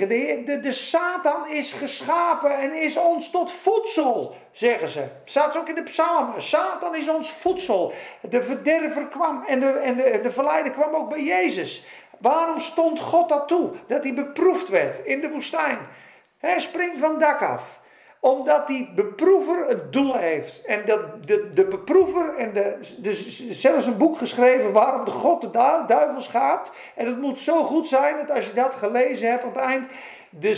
De, 0.07 0.41
de, 0.45 0.59
de 0.59 0.71
Satan 0.71 1.47
is 1.47 1.71
geschapen 1.73 2.57
en 2.57 2.73
is 2.73 2.97
ons 2.97 3.31
tot 3.31 3.51
voedsel, 3.51 4.35
zeggen 4.51 4.89
ze. 4.89 5.03
Staat 5.25 5.57
ook 5.57 5.69
in 5.69 5.75
de 5.75 5.83
psalmen. 5.83 6.43
Satan 6.43 6.95
is 6.95 7.09
ons 7.09 7.31
voedsel. 7.31 7.93
De 8.21 8.43
verderver 8.43 9.07
kwam 9.07 9.43
en 9.47 9.59
de, 9.59 9.67
en 9.67 9.95
de, 9.95 10.19
de 10.23 10.31
verleider 10.31 10.71
kwam 10.71 10.93
ook 10.95 11.09
bij 11.09 11.23
Jezus. 11.23 11.85
Waarom 12.19 12.59
stond 12.59 12.99
God 12.99 13.29
dat 13.29 13.47
toe? 13.47 13.71
Dat 13.87 14.03
hij 14.03 14.13
beproefd 14.13 14.69
werd 14.69 15.05
in 15.05 15.21
de 15.21 15.29
woestijn. 15.29 15.77
Hij 16.37 16.59
springt 16.59 16.99
van 16.99 17.19
dak 17.19 17.41
af 17.41 17.81
omdat 18.23 18.67
die 18.67 18.91
beproever 18.95 19.67
het 19.67 19.93
doel 19.93 20.15
heeft. 20.15 20.65
En 20.65 20.81
dat 20.85 21.27
de, 21.27 21.49
de 21.53 21.65
beproever, 21.65 22.35
en 22.37 22.53
de, 22.53 22.77
zelfs 23.49 23.85
een 23.85 23.97
boek 23.97 24.17
geschreven 24.17 24.71
waarom 24.71 25.05
de 25.05 25.11
God 25.11 25.41
de 25.41 25.49
duivel 25.87 26.21
schaapt. 26.21 26.71
En 26.95 27.05
het 27.05 27.21
moet 27.21 27.39
zo 27.39 27.63
goed 27.63 27.87
zijn 27.87 28.17
dat 28.17 28.35
als 28.35 28.47
je 28.47 28.53
dat 28.53 28.73
gelezen 28.73 29.29
hebt 29.29 29.43
aan 29.43 29.49
het 29.49 29.57
eind. 29.57 29.87
De, 30.29 30.49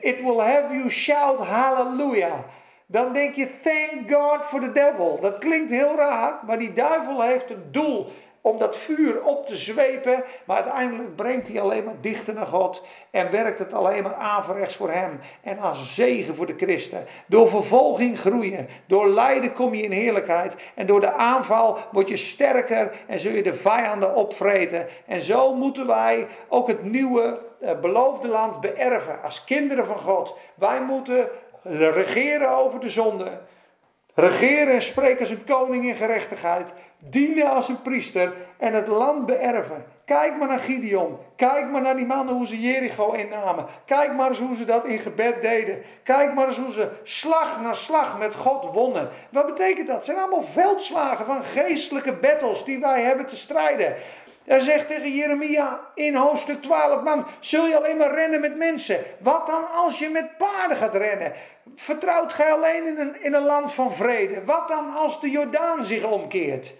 it 0.00 0.20
will 0.22 0.38
have 0.38 0.74
you 0.74 0.90
shout 0.90 1.38
hallelujah. 1.38 2.38
Dan 2.86 3.12
denk 3.12 3.34
je, 3.34 3.48
thank 3.62 4.10
God 4.12 4.44
for 4.44 4.60
the 4.60 4.72
devil. 4.72 5.18
Dat 5.20 5.38
klinkt 5.38 5.70
heel 5.70 5.96
raar, 5.96 6.38
maar 6.46 6.58
die 6.58 6.72
duivel 6.72 7.22
heeft 7.22 7.50
een 7.50 7.64
doel 7.70 8.06
om 8.46 8.58
dat 8.58 8.76
vuur 8.76 9.22
op 9.22 9.46
te 9.46 9.56
zwepen. 9.56 10.24
Maar 10.44 10.56
uiteindelijk 10.56 11.16
brengt 11.16 11.48
hij 11.48 11.60
alleen 11.60 11.84
maar 11.84 12.00
dichter 12.00 12.34
naar 12.34 12.46
God. 12.46 12.82
En 13.10 13.30
werkt 13.30 13.58
het 13.58 13.72
alleen 13.72 14.02
maar 14.02 14.14
averechts 14.14 14.76
voor 14.76 14.90
hem. 14.90 15.20
En 15.42 15.58
als 15.58 15.94
zegen 15.94 16.34
voor 16.34 16.46
de 16.46 16.54
christen. 16.56 17.06
Door 17.26 17.48
vervolging 17.48 18.18
groeien. 18.18 18.68
Door 18.86 19.08
lijden 19.08 19.52
kom 19.52 19.74
je 19.74 19.82
in 19.82 19.90
heerlijkheid. 19.90 20.56
En 20.74 20.86
door 20.86 21.00
de 21.00 21.12
aanval 21.12 21.78
word 21.92 22.08
je 22.08 22.16
sterker. 22.16 22.92
En 23.06 23.18
zul 23.18 23.32
je 23.32 23.42
de 23.42 23.54
vijanden 23.54 24.14
opvreten. 24.14 24.86
En 25.06 25.22
zo 25.22 25.54
moeten 25.54 25.86
wij 25.86 26.26
ook 26.48 26.68
het 26.68 26.84
nieuwe 26.84 27.40
eh, 27.60 27.80
beloofde 27.80 28.28
land 28.28 28.60
beërven. 28.60 29.22
Als 29.22 29.44
kinderen 29.44 29.86
van 29.86 29.98
God. 29.98 30.36
Wij 30.54 30.80
moeten 30.82 31.28
regeren 31.62 32.56
over 32.56 32.80
de 32.80 32.90
zonde. 32.90 33.40
Regeren 34.14 34.74
en 34.74 34.82
spreken 34.82 35.20
als 35.20 35.30
een 35.30 35.44
koning 35.44 35.86
in 35.86 35.96
gerechtigheid 35.96 36.72
dienen 36.98 37.50
als 37.50 37.68
een 37.68 37.82
priester 37.82 38.32
en 38.58 38.74
het 38.74 38.86
land 38.86 39.26
beërven. 39.26 39.84
Kijk 40.04 40.36
maar 40.36 40.48
naar 40.48 40.58
Gideon. 40.58 41.18
Kijk 41.36 41.70
maar 41.70 41.82
naar 41.82 41.96
die 41.96 42.06
mannen 42.06 42.34
hoe 42.34 42.46
ze 42.46 42.60
Jericho 42.60 43.12
innamen. 43.12 43.66
Kijk 43.86 44.14
maar 44.14 44.28
eens 44.28 44.38
hoe 44.38 44.56
ze 44.56 44.64
dat 44.64 44.84
in 44.84 44.98
gebed 44.98 45.42
deden. 45.42 45.82
Kijk 46.02 46.34
maar 46.34 46.46
eens 46.46 46.56
hoe 46.56 46.72
ze 46.72 46.88
slag 47.02 47.60
na 47.60 47.74
slag 47.74 48.18
met 48.18 48.34
God 48.34 48.74
wonnen. 48.74 49.08
Wat 49.30 49.46
betekent 49.46 49.86
dat? 49.86 49.96
Het 49.96 50.04
zijn 50.04 50.18
allemaal 50.18 50.42
veldslagen 50.52 51.26
van 51.26 51.44
geestelijke 51.44 52.12
battles 52.12 52.64
die 52.64 52.78
wij 52.78 53.02
hebben 53.02 53.26
te 53.26 53.36
strijden. 53.36 53.96
Hij 54.44 54.60
zegt 54.60 54.88
tegen 54.88 55.14
Jeremia 55.14 55.80
in 55.94 56.14
hoofdstuk 56.14 56.62
12, 56.62 57.02
man, 57.02 57.26
zul 57.40 57.66
je 57.66 57.76
alleen 57.76 57.96
maar 57.96 58.14
rennen 58.14 58.40
met 58.40 58.56
mensen? 58.56 59.04
Wat 59.18 59.46
dan 59.46 59.70
als 59.70 59.98
je 59.98 60.08
met 60.08 60.36
paarden 60.36 60.76
gaat 60.76 60.94
rennen? 60.94 61.32
Vertrouwt 61.76 62.32
gij 62.32 62.52
alleen 62.52 62.86
in 62.86 62.98
een, 62.98 63.22
in 63.22 63.34
een 63.34 63.44
land 63.44 63.72
van 63.72 63.94
vrede? 63.94 64.44
Wat 64.44 64.68
dan 64.68 64.94
als 64.96 65.20
de 65.20 65.30
Jordaan 65.30 65.84
zich 65.84 66.04
omkeert? 66.04 66.74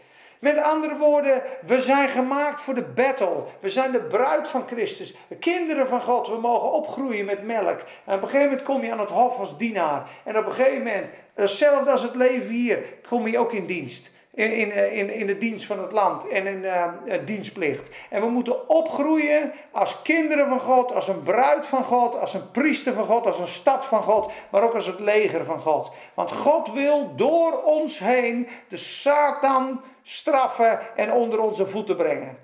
Met 0.45 0.63
andere 0.63 0.97
woorden, 0.97 1.43
we 1.67 1.81
zijn 1.81 2.09
gemaakt 2.09 2.61
voor 2.61 2.75
de 2.75 2.83
battle. 2.83 3.45
We 3.61 3.69
zijn 3.69 3.93
de 3.93 4.01
bruid 4.01 4.49
van 4.49 4.65
Christus. 4.67 5.15
De 5.29 5.37
kinderen 5.37 5.89
van 5.89 6.03
God. 6.03 6.29
We 6.29 6.39
mogen 6.39 6.73
opgroeien 6.73 7.25
met 7.25 7.43
melk. 7.43 7.81
En 8.05 8.15
op 8.15 8.23
een 8.23 8.29
gegeven 8.29 8.49
moment 8.49 8.63
kom 8.63 8.85
je 8.85 8.93
aan 8.93 9.01
het 9.01 9.11
hof 9.11 9.39
als 9.39 9.59
dienaar. 9.59 10.09
En 10.25 10.39
op 10.39 10.47
een 10.47 10.53
gegeven 10.53 10.79
moment, 10.79 11.11
hetzelfde 11.35 11.91
als 11.91 12.03
het 12.03 12.15
leven 12.15 12.49
hier, 12.49 12.79
kom 13.09 13.27
je 13.27 13.39
ook 13.39 13.53
in 13.53 13.67
dienst. 13.67 14.11
In, 14.35 14.53
in, 14.53 14.93
in, 14.93 15.11
in 15.11 15.27
de 15.27 15.39
dienst 15.39 15.67
van 15.67 15.79
het 15.79 15.93
land 15.93 16.29
en 16.29 16.47
in 16.47 16.63
uh, 16.63 16.89
dienstplicht. 17.25 17.91
En 18.11 18.21
we 18.21 18.29
moeten 18.29 18.69
opgroeien 18.69 19.53
als 19.71 20.03
kinderen 20.03 20.49
van 20.49 20.61
God, 20.61 20.95
als 20.95 21.09
een 21.09 21.23
bruid 21.23 21.67
van 21.67 21.85
God, 21.85 22.19
als 22.19 22.35
een 22.35 22.51
priester 22.51 22.93
van 22.93 23.07
God, 23.07 23.27
als 23.27 23.39
een 23.39 23.49
stad 23.49 23.85
van 23.85 24.03
God, 24.03 24.33
maar 24.51 24.63
ook 24.63 24.75
als 24.75 24.87
het 24.87 25.01
leger 25.01 25.45
van 25.45 25.61
God. 25.61 25.91
Want 26.15 26.33
God 26.33 26.73
wil 26.73 27.15
door 27.17 27.63
ons 27.63 27.99
heen 27.99 28.49
de 28.69 28.77
Satan 28.77 29.81
straffen 30.03 30.81
en 30.97 31.13
onder 31.13 31.41
onze 31.41 31.67
voeten 31.67 31.97
brengen. 31.97 32.39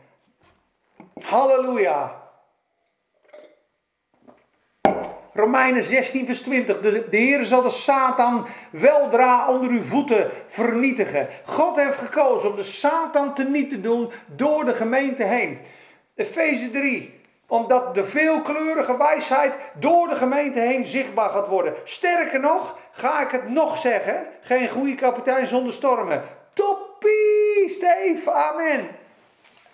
Halleluja. 1.23 2.20
Romeinen 5.41 5.85
16, 5.85 6.27
vers 6.27 6.41
20. 6.41 6.81
De, 6.81 7.09
de 7.11 7.17
Heer 7.17 7.45
zal 7.45 7.63
de 7.63 7.71
Satan 7.71 8.47
weldra 8.71 9.49
onder 9.49 9.71
uw 9.71 9.83
voeten 9.83 10.31
vernietigen. 10.47 11.29
God 11.45 11.77
heeft 11.77 11.99
gekozen 11.99 12.51
om 12.51 12.57
de 12.57 12.63
Satan 12.63 13.35
te 13.35 13.45
niet 13.45 13.71
te 13.71 13.81
doen 13.81 14.11
door 14.27 14.65
de 14.65 14.75
gemeente 14.75 15.23
heen. 15.23 15.59
Efeze 16.15 16.71
3 16.71 17.19
omdat 17.51 17.95
de 17.95 18.05
veelkleurige 18.05 18.97
wijsheid 18.97 19.57
door 19.75 20.09
de 20.09 20.15
gemeente 20.15 20.61
heen 20.61 20.85
zichtbaar 20.85 21.31
gaat 21.31 21.49
worden. 21.49 21.75
Sterker 21.85 22.41
nog, 22.41 22.79
ga 22.91 23.21
ik 23.21 23.31
het 23.31 23.49
nog 23.49 23.79
zeggen: 23.79 24.27
geen 24.41 24.69
goede 24.69 24.95
kapitein 24.95 25.47
zonder 25.47 25.73
stormen. 25.73 26.23
Toppie, 26.53 27.69
Steve, 27.69 28.33
amen. 28.33 28.89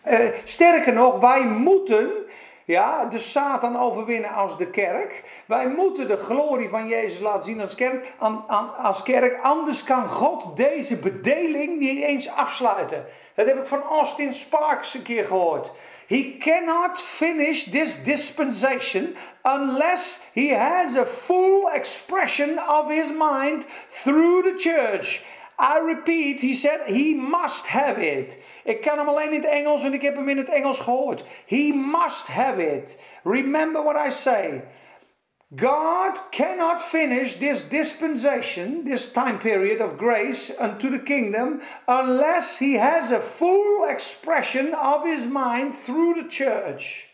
Uh, 0.08 0.18
sterker 0.44 0.92
nog, 0.92 1.20
wij 1.20 1.44
moeten 1.44 2.10
Ja, 2.66 3.04
de 3.04 3.18
Satan 3.18 3.76
overwinnen 3.76 4.30
als 4.30 4.58
de 4.58 4.66
kerk. 4.66 5.22
Wij 5.46 5.68
moeten 5.68 6.08
de 6.08 6.16
glorie 6.16 6.68
van 6.68 6.88
Jezus 6.88 7.20
laten 7.20 7.44
zien 7.44 7.60
als 7.60 7.74
kerk. 7.74 8.12
als 8.82 9.02
kerk. 9.02 9.40
Anders 9.42 9.84
kan 9.84 10.08
God 10.08 10.56
deze 10.56 10.96
bedeling 10.96 11.78
niet 11.78 12.02
eens 12.02 12.28
afsluiten. 12.28 13.06
Dat 13.34 13.46
heb 13.46 13.58
ik 13.58 13.66
van 13.66 13.82
Austin 13.82 14.34
Sparks 14.34 14.94
een 14.94 15.02
keer 15.02 15.24
gehoord. 15.24 15.70
He 16.06 16.36
cannot 16.38 17.02
finish 17.02 17.64
this 17.64 18.02
dispensation 18.02 19.16
unless 19.42 20.20
he 20.32 20.54
has 20.54 20.96
a 20.96 21.06
full 21.06 21.68
expression 21.72 22.58
of 22.58 22.88
his 22.88 23.10
mind 23.10 23.64
through 24.02 24.44
the 24.44 24.54
church. 24.56 25.24
I 25.58 25.78
repeat, 25.78 26.40
he 26.40 26.54
said 26.54 26.80
he 26.86 27.14
must 27.14 27.66
have 27.66 27.98
it. 27.98 28.38
Ik 28.64 28.80
kan 28.80 28.98
hem 28.98 29.08
alleen 29.08 29.32
in 29.32 29.40
het 29.42 29.50
Engels 29.50 29.84
en 29.84 29.92
ik 29.92 30.02
heb 30.02 30.16
hem 30.16 30.28
in 30.28 30.36
het 30.36 30.48
Engels 30.48 30.78
gehoord. 30.78 31.24
He 31.46 31.72
must 31.74 32.26
have 32.26 32.62
it. 32.76 32.98
Remember 33.22 33.82
what 33.82 34.06
I 34.06 34.10
say. 34.10 34.62
God 35.54 36.20
cannot 36.30 36.80
finish 36.80 37.36
this 37.36 37.68
dispensation, 37.68 38.84
this 38.84 39.12
time 39.12 39.38
period 39.38 39.80
of 39.80 39.96
grace 39.96 40.50
unto 40.58 40.90
the 40.90 40.98
kingdom, 40.98 41.60
unless 41.86 42.58
he 42.58 42.74
has 42.74 43.12
a 43.12 43.20
full 43.20 43.84
expression 43.88 44.74
of 44.74 45.04
his 45.04 45.24
mind 45.24 45.76
through 45.84 46.14
the 46.14 46.28
church. 46.28 47.08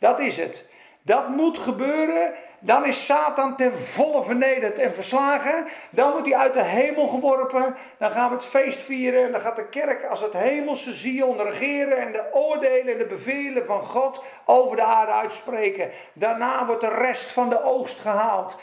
Dat 0.00 0.20
is 0.20 0.36
het. 0.36 0.66
Dat 1.02 1.28
moet 1.28 1.58
gebeuren 1.58 2.32
dan 2.60 2.86
is 2.86 3.06
Satan 3.06 3.56
ten 3.56 3.78
volle 3.78 4.22
vernederd 4.22 4.78
en 4.78 4.94
verslagen. 4.94 5.66
Dan 5.90 6.10
wordt 6.10 6.26
hij 6.26 6.36
uit 6.36 6.52
de 6.52 6.62
hemel 6.62 7.06
geworpen. 7.06 7.76
Dan 7.98 8.10
gaan 8.10 8.28
we 8.28 8.34
het 8.34 8.44
feest 8.44 8.82
vieren. 8.82 9.32
Dan 9.32 9.40
gaat 9.40 9.56
de 9.56 9.68
kerk 9.68 10.04
als 10.04 10.20
het 10.20 10.32
hemelse 10.32 10.92
Zion 10.92 11.42
regeren 11.42 11.98
en 11.98 12.12
de 12.12 12.24
oordelen 12.32 12.92
en 12.92 12.98
de 12.98 13.06
bevelen 13.06 13.66
van 13.66 13.82
God 13.82 14.22
over 14.44 14.76
de 14.76 14.82
aarde 14.82 15.12
uitspreken. 15.12 15.90
Daarna 16.12 16.66
wordt 16.66 16.80
de 16.80 16.94
rest 16.94 17.30
van 17.30 17.48
de 17.48 17.62
oogst 17.62 17.98
gehaald. 17.98 18.56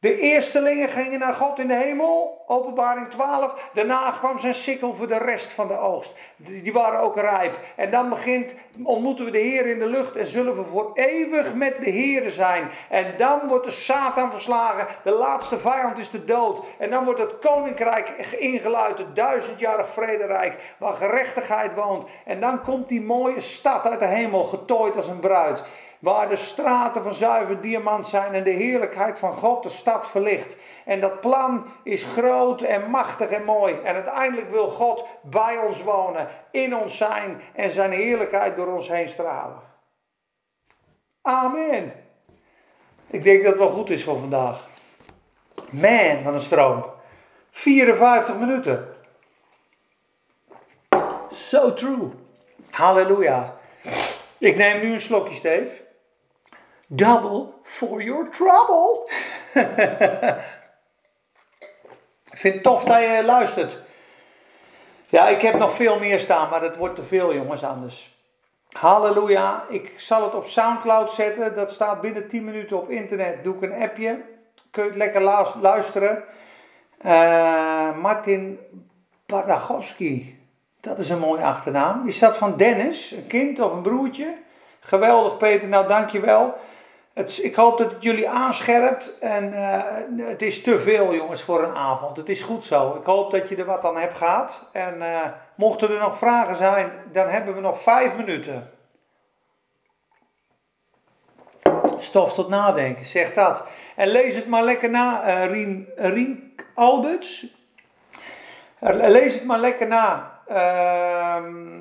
De 0.00 0.18
eerstelingen 0.18 0.88
gingen 0.88 1.18
naar 1.18 1.34
God 1.34 1.58
in 1.58 1.68
de 1.68 1.74
hemel, 1.74 2.44
openbaring 2.46 3.08
12. 3.08 3.70
Daarna 3.72 4.10
kwam 4.10 4.38
zijn 4.38 4.54
sikkel 4.54 4.94
voor 4.94 5.08
de 5.08 5.18
rest 5.18 5.52
van 5.52 5.68
de 5.68 5.78
oogst. 5.78 6.14
Die 6.36 6.72
waren 6.72 7.00
ook 7.00 7.16
rijp. 7.16 7.58
En 7.76 7.90
dan 7.90 8.08
begint, 8.08 8.54
ontmoeten 8.82 9.24
we 9.24 9.30
de 9.30 9.38
Heer 9.38 9.66
in 9.66 9.78
de 9.78 9.86
lucht 9.86 10.16
en 10.16 10.26
zullen 10.26 10.56
we 10.56 10.64
voor 10.64 10.90
eeuwig 10.94 11.54
met 11.54 11.80
de 11.80 11.90
Heer 11.90 12.30
zijn. 12.30 12.70
En 12.88 13.14
dan 13.16 13.40
wordt 13.48 13.64
de 13.64 13.70
Satan 13.70 14.30
verslagen. 14.30 14.86
De 15.04 15.10
laatste 15.10 15.58
vijand 15.58 15.98
is 15.98 16.10
de 16.10 16.24
dood. 16.24 16.60
En 16.78 16.90
dan 16.90 17.04
wordt 17.04 17.20
het 17.20 17.38
koninkrijk 17.38 18.08
ingeluid, 18.38 18.98
het 18.98 19.16
duizendjarig 19.16 19.88
vrederijk, 19.88 20.74
waar 20.78 20.94
gerechtigheid 20.94 21.74
woont. 21.74 22.08
En 22.24 22.40
dan 22.40 22.62
komt 22.62 22.88
die 22.88 23.02
mooie 23.02 23.40
stad 23.40 23.86
uit 23.86 24.00
de 24.00 24.06
hemel, 24.06 24.44
getooid 24.44 24.96
als 24.96 25.08
een 25.08 25.20
bruid 25.20 25.62
waar 25.98 26.28
de 26.28 26.36
straten 26.36 27.02
van 27.02 27.14
zuiver 27.14 27.60
diamant 27.60 28.06
zijn 28.06 28.34
en 28.34 28.44
de 28.44 28.50
heerlijkheid 28.50 29.18
van 29.18 29.32
God 29.32 29.62
de 29.62 29.68
stad 29.68 30.06
verlicht. 30.06 30.56
En 30.84 31.00
dat 31.00 31.20
plan 31.20 31.66
is 31.82 32.04
groot 32.04 32.62
en 32.62 32.90
machtig 32.90 33.30
en 33.30 33.44
mooi. 33.44 33.74
En 33.74 33.94
uiteindelijk 33.94 34.50
wil 34.50 34.68
God 34.68 35.06
bij 35.22 35.58
ons 35.58 35.82
wonen, 35.82 36.28
in 36.50 36.76
ons 36.76 36.96
zijn 36.96 37.40
en 37.54 37.70
zijn 37.70 37.92
heerlijkheid 37.92 38.56
door 38.56 38.66
ons 38.66 38.88
heen 38.88 39.08
stralen. 39.08 39.60
Amen. 41.22 41.92
Ik 43.06 43.24
denk 43.24 43.42
dat 43.42 43.50
het 43.50 43.60
wel 43.60 43.70
goed 43.70 43.90
is 43.90 44.04
voor 44.04 44.18
vandaag. 44.18 44.68
Man, 45.70 46.22
van 46.22 46.34
een 46.34 46.40
stroom. 46.40 46.84
54 47.50 48.36
minuten. 48.36 48.88
So 51.30 51.72
true. 51.72 52.10
Halleluja. 52.70 53.56
Ik 54.38 54.56
neem 54.56 54.80
nu 54.80 54.92
een 54.92 55.00
slokje, 55.00 55.34
Steve. 55.34 55.87
Double 56.90 57.52
for 57.62 58.02
your 58.02 58.30
trouble. 58.30 59.10
Ik 62.30 62.38
vind 62.38 62.54
het 62.54 62.62
tof 62.62 62.84
dat 62.84 63.00
je 63.00 63.22
luistert. 63.24 63.78
Ja, 65.08 65.28
ik 65.28 65.40
heb 65.40 65.58
nog 65.58 65.72
veel 65.72 65.98
meer 65.98 66.20
staan, 66.20 66.48
maar 66.50 66.62
het 66.62 66.76
wordt 66.76 66.94
te 66.94 67.04
veel, 67.04 67.34
jongens, 67.34 67.64
anders. 67.64 68.16
Halleluja. 68.72 69.64
Ik 69.68 69.92
zal 69.96 70.22
het 70.22 70.34
op 70.34 70.46
Soundcloud 70.46 71.10
zetten. 71.10 71.54
Dat 71.54 71.72
staat 71.72 72.00
binnen 72.00 72.28
10 72.28 72.44
minuten 72.44 72.76
op 72.76 72.90
internet. 72.90 73.44
Doe 73.44 73.54
ik 73.54 73.62
een 73.62 73.82
appje. 73.82 74.22
Kun 74.70 74.82
je 74.82 74.88
het 74.88 74.98
lekker 74.98 75.20
luisteren. 75.60 76.24
Uh, 77.04 77.96
Martin 77.96 78.58
Paragowski. 79.26 80.38
Dat 80.80 80.98
is 80.98 81.08
een 81.08 81.18
mooie 81.18 81.42
achternaam. 81.42 82.08
Is 82.08 82.18
dat 82.18 82.36
van 82.36 82.56
Dennis? 82.56 83.10
Een 83.10 83.26
kind 83.26 83.60
of 83.60 83.72
een 83.72 83.82
broertje? 83.82 84.34
Geweldig, 84.80 85.36
Peter. 85.36 85.68
Nou, 85.68 85.88
dankjewel. 85.88 86.54
Ik 87.26 87.54
hoop 87.54 87.78
dat 87.78 87.92
het 87.92 88.02
jullie 88.02 88.28
aanscherpt. 88.28 89.18
En 89.18 89.52
uh, 89.52 90.28
het 90.28 90.42
is 90.42 90.62
te 90.62 90.80
veel, 90.80 91.14
jongens, 91.14 91.42
voor 91.42 91.62
een 91.62 91.74
avond. 91.74 92.16
Het 92.16 92.28
is 92.28 92.42
goed 92.42 92.64
zo. 92.64 92.94
Ik 92.94 93.06
hoop 93.06 93.30
dat 93.30 93.48
je 93.48 93.56
er 93.56 93.64
wat 93.64 93.84
aan 93.84 93.96
hebt 93.96 94.16
gehad. 94.16 94.70
En 94.72 94.94
uh, 94.98 95.20
mochten 95.54 95.90
er 95.90 95.98
nog 95.98 96.18
vragen 96.18 96.56
zijn, 96.56 96.90
dan 97.12 97.28
hebben 97.28 97.54
we 97.54 97.60
nog 97.60 97.82
vijf 97.82 98.16
minuten. 98.16 98.70
Stof 101.98 102.32
tot 102.32 102.48
nadenken, 102.48 103.06
zeg 103.06 103.32
dat. 103.32 103.64
En 103.96 104.08
lees 104.08 104.34
het 104.34 104.46
maar 104.46 104.64
lekker 104.64 104.90
na, 104.90 105.26
uh, 105.26 105.74
Rien 105.96 106.54
Alberts. 106.74 107.46
Lees 108.90 109.34
het 109.34 109.44
maar 109.44 109.58
lekker 109.58 109.86
na. 109.86 110.38
Ehm, 110.46 111.77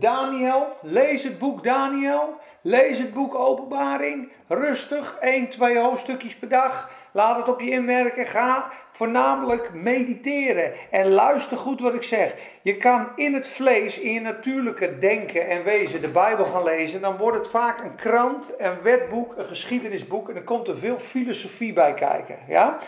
Daniel, 0.00 0.66
lees 0.82 1.22
het 1.22 1.38
boek 1.38 1.64
Daniel. 1.64 2.38
Lees 2.62 2.98
het 2.98 3.12
boek 3.14 3.34
Openbaring. 3.34 4.32
Rustig, 4.48 5.16
1, 5.20 5.48
2 5.48 5.78
hoofdstukjes 5.78 6.36
per 6.36 6.48
dag. 6.48 6.90
Laat 7.12 7.36
het 7.36 7.48
op 7.48 7.60
je 7.60 7.70
inwerken. 7.70 8.26
Ga 8.26 8.70
voornamelijk 8.92 9.72
mediteren. 9.74 10.72
En 10.90 11.08
luister 11.08 11.56
goed 11.56 11.80
wat 11.80 11.94
ik 11.94 12.02
zeg. 12.02 12.34
Je 12.62 12.76
kan 12.76 13.08
in 13.16 13.34
het 13.34 13.48
vlees, 13.48 13.98
in 13.98 14.12
je 14.12 14.20
natuurlijke 14.20 14.98
denken 14.98 15.48
en 15.48 15.64
wezen 15.64 16.00
de 16.00 16.08
Bijbel 16.08 16.44
gaan 16.44 16.64
lezen. 16.64 17.00
Dan 17.00 17.16
wordt 17.16 17.36
het 17.36 17.48
vaak 17.48 17.80
een 17.80 17.94
krant, 17.94 18.52
een 18.58 18.82
wetboek, 18.82 19.34
een 19.36 19.46
geschiedenisboek. 19.46 20.28
En 20.28 20.36
er 20.36 20.42
komt 20.42 20.68
er 20.68 20.78
veel 20.78 20.98
filosofie 20.98 21.72
bij 21.72 21.94
kijken. 21.94 22.38
Ja? 22.48 22.78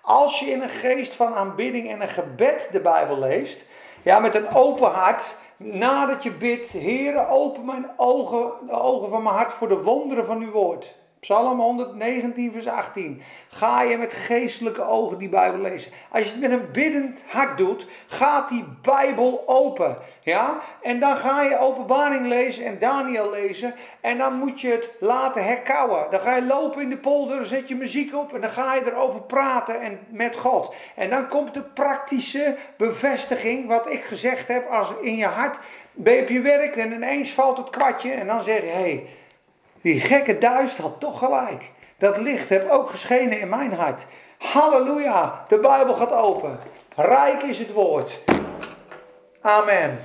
Als 0.00 0.40
je 0.40 0.46
in 0.46 0.62
een 0.62 0.68
geest 0.68 1.14
van 1.14 1.34
aanbidding 1.34 1.90
en 1.90 2.00
een 2.00 2.08
gebed 2.08 2.68
de 2.72 2.80
Bijbel 2.80 3.18
leest. 3.18 3.64
Ja, 4.02 4.18
met 4.18 4.34
een 4.34 4.48
open 4.48 4.90
hart 4.90 5.36
nadat 5.56 6.22
je 6.22 6.32
bidt, 6.32 6.72
Heere, 6.72 7.28
open 7.28 7.64
mijn 7.64 7.90
ogen, 7.96 8.66
de 8.66 8.72
ogen 8.72 9.08
van 9.08 9.22
mijn 9.22 9.34
hart 9.34 9.52
voor 9.52 9.68
de 9.68 9.82
wonderen 9.82 10.26
van 10.26 10.40
uw 10.40 10.50
woord. 10.50 10.94
Psalm 11.26 11.60
119, 11.60 12.52
vers 12.52 12.66
18. 12.66 13.22
Ga 13.48 13.82
je 13.82 13.96
met 13.96 14.12
geestelijke 14.12 14.82
ogen 14.82 15.18
die 15.18 15.28
Bijbel 15.28 15.60
lezen. 15.60 15.92
Als 16.10 16.24
je 16.24 16.30
het 16.30 16.40
met 16.40 16.50
een 16.50 16.70
biddend 16.72 17.24
hart 17.28 17.58
doet, 17.58 17.86
gaat 18.06 18.48
die 18.48 18.64
Bijbel 18.82 19.42
open. 19.46 19.98
Ja? 20.20 20.60
En 20.82 21.00
dan 21.00 21.16
ga 21.16 21.42
je 21.42 21.58
openbaring 21.58 22.26
lezen 22.26 22.64
en 22.64 22.78
Daniel 22.78 23.30
lezen. 23.30 23.74
En 24.00 24.18
dan 24.18 24.34
moet 24.34 24.60
je 24.60 24.68
het 24.68 24.90
laten 25.00 25.44
herkauwen. 25.44 26.10
Dan 26.10 26.20
ga 26.20 26.36
je 26.36 26.42
lopen 26.42 26.82
in 26.82 26.90
de 26.90 26.96
polder, 26.96 27.46
zet 27.46 27.68
je 27.68 27.76
muziek 27.76 28.14
op 28.14 28.34
en 28.34 28.40
dan 28.40 28.50
ga 28.50 28.74
je 28.74 28.82
erover 28.86 29.22
praten 29.22 29.80
en 29.80 29.98
met 30.08 30.36
God. 30.36 30.74
En 30.94 31.10
dan 31.10 31.28
komt 31.28 31.54
de 31.54 31.62
praktische 31.62 32.56
bevestiging, 32.76 33.66
wat 33.66 33.90
ik 33.90 34.02
gezegd 34.02 34.48
heb, 34.48 34.68
als 34.70 34.92
in 35.00 35.16
je 35.16 35.26
hart 35.26 35.58
ben 35.92 36.14
je 36.14 36.22
op 36.22 36.76
en 36.76 36.92
ineens 36.92 37.30
valt 37.30 37.58
het 37.58 37.70
kwartje 37.70 38.10
en 38.10 38.26
dan 38.26 38.42
zeg 38.42 38.60
je, 38.60 38.66
hé, 38.66 38.80
hey, 38.80 39.06
die 39.86 40.00
gekke 40.00 40.38
duist 40.38 40.78
had 40.78 41.00
toch 41.00 41.18
gelijk. 41.18 41.70
Dat 41.98 42.18
licht 42.18 42.48
heb 42.48 42.70
ook 42.70 42.90
geschenen 42.90 43.40
in 43.40 43.48
mijn 43.48 43.72
hart. 43.72 44.06
Halleluja, 44.38 45.44
de 45.48 45.58
Bijbel 45.58 45.94
gaat 45.94 46.12
open. 46.12 46.58
Rijk 46.96 47.42
is 47.42 47.58
het 47.58 47.72
woord. 47.72 48.20
Amen. 49.40 49.98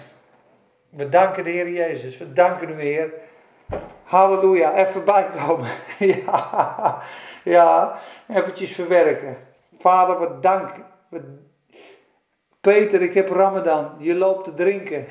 We 0.89 1.09
danken 1.09 1.43
de 1.43 1.49
Heer 1.49 1.69
Jezus. 1.69 2.17
We 2.17 2.33
danken 2.33 2.69
u 2.69 2.81
Heer. 2.81 3.13
Halleluja, 4.03 4.73
even 4.73 5.05
bijkomen. 5.05 5.69
ja, 6.25 7.01
ja, 7.43 7.99
eventjes 8.27 8.71
verwerken. 8.71 9.37
Vader, 9.79 10.19
we 10.19 10.39
danken. 10.39 10.85
Peter, 12.59 13.01
ik 13.01 13.13
heb 13.13 13.29
Ramadan. 13.29 13.95
Je 13.97 14.15
loopt 14.15 14.43
te 14.43 14.53
drinken. 14.53 15.07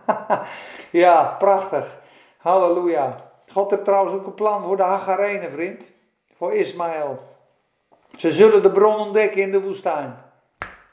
ja, 1.04 1.36
prachtig. 1.38 1.98
Halleluja. 2.36 3.25
God 3.56 3.70
heeft 3.70 3.84
trouwens 3.84 4.14
ook 4.14 4.26
een 4.26 4.34
plan 4.34 4.62
voor 4.62 4.76
de 4.76 4.82
Hagarenen, 4.82 5.50
vriend. 5.50 5.92
Voor 6.34 6.52
Ismaël. 6.52 7.18
Ze 8.16 8.32
zullen 8.32 8.62
de 8.62 8.72
bron 8.72 8.96
ontdekken 8.96 9.42
in 9.42 9.52
de 9.52 9.60
woestijn. 9.60 10.16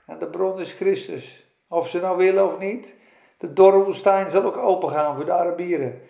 En 0.05 0.19
de 0.19 0.27
bron 0.27 0.59
is 0.59 0.71
Christus. 0.71 1.45
Of 1.67 1.89
ze 1.89 1.99
nou 1.99 2.17
willen 2.17 2.45
of 2.53 2.59
niet. 2.59 2.95
De 3.37 3.53
dorre 3.53 3.83
woestijn 3.83 4.29
zal 4.29 4.43
ook 4.43 4.57
open 4.57 4.89
gaan 4.89 5.15
voor 5.15 5.25
de 5.25 5.31
Arabieren. 5.31 6.01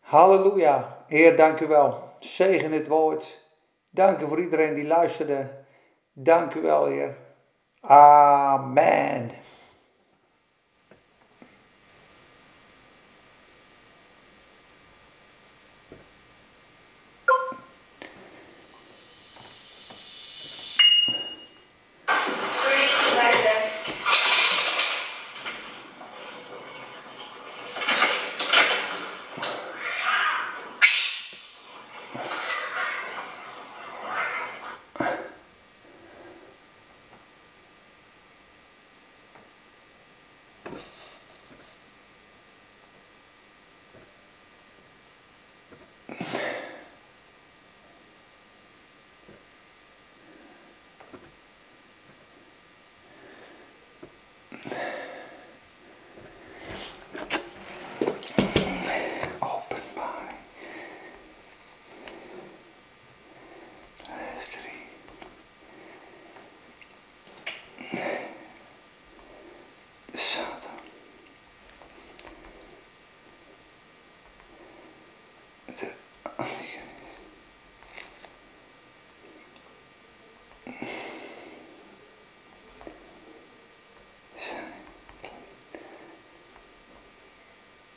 Halleluja. 0.00 1.04
Heer, 1.06 1.36
dank 1.36 1.60
u 1.60 1.66
wel. 1.66 2.02
Zegen 2.18 2.72
het 2.72 2.88
woord. 2.88 3.48
Dank 3.90 4.20
u 4.20 4.28
voor 4.28 4.40
iedereen 4.40 4.74
die 4.74 4.86
luisterde. 4.86 5.50
Dank 6.12 6.54
u 6.54 6.60
wel, 6.60 6.86
Heer. 6.86 7.16
Amen. 7.80 9.30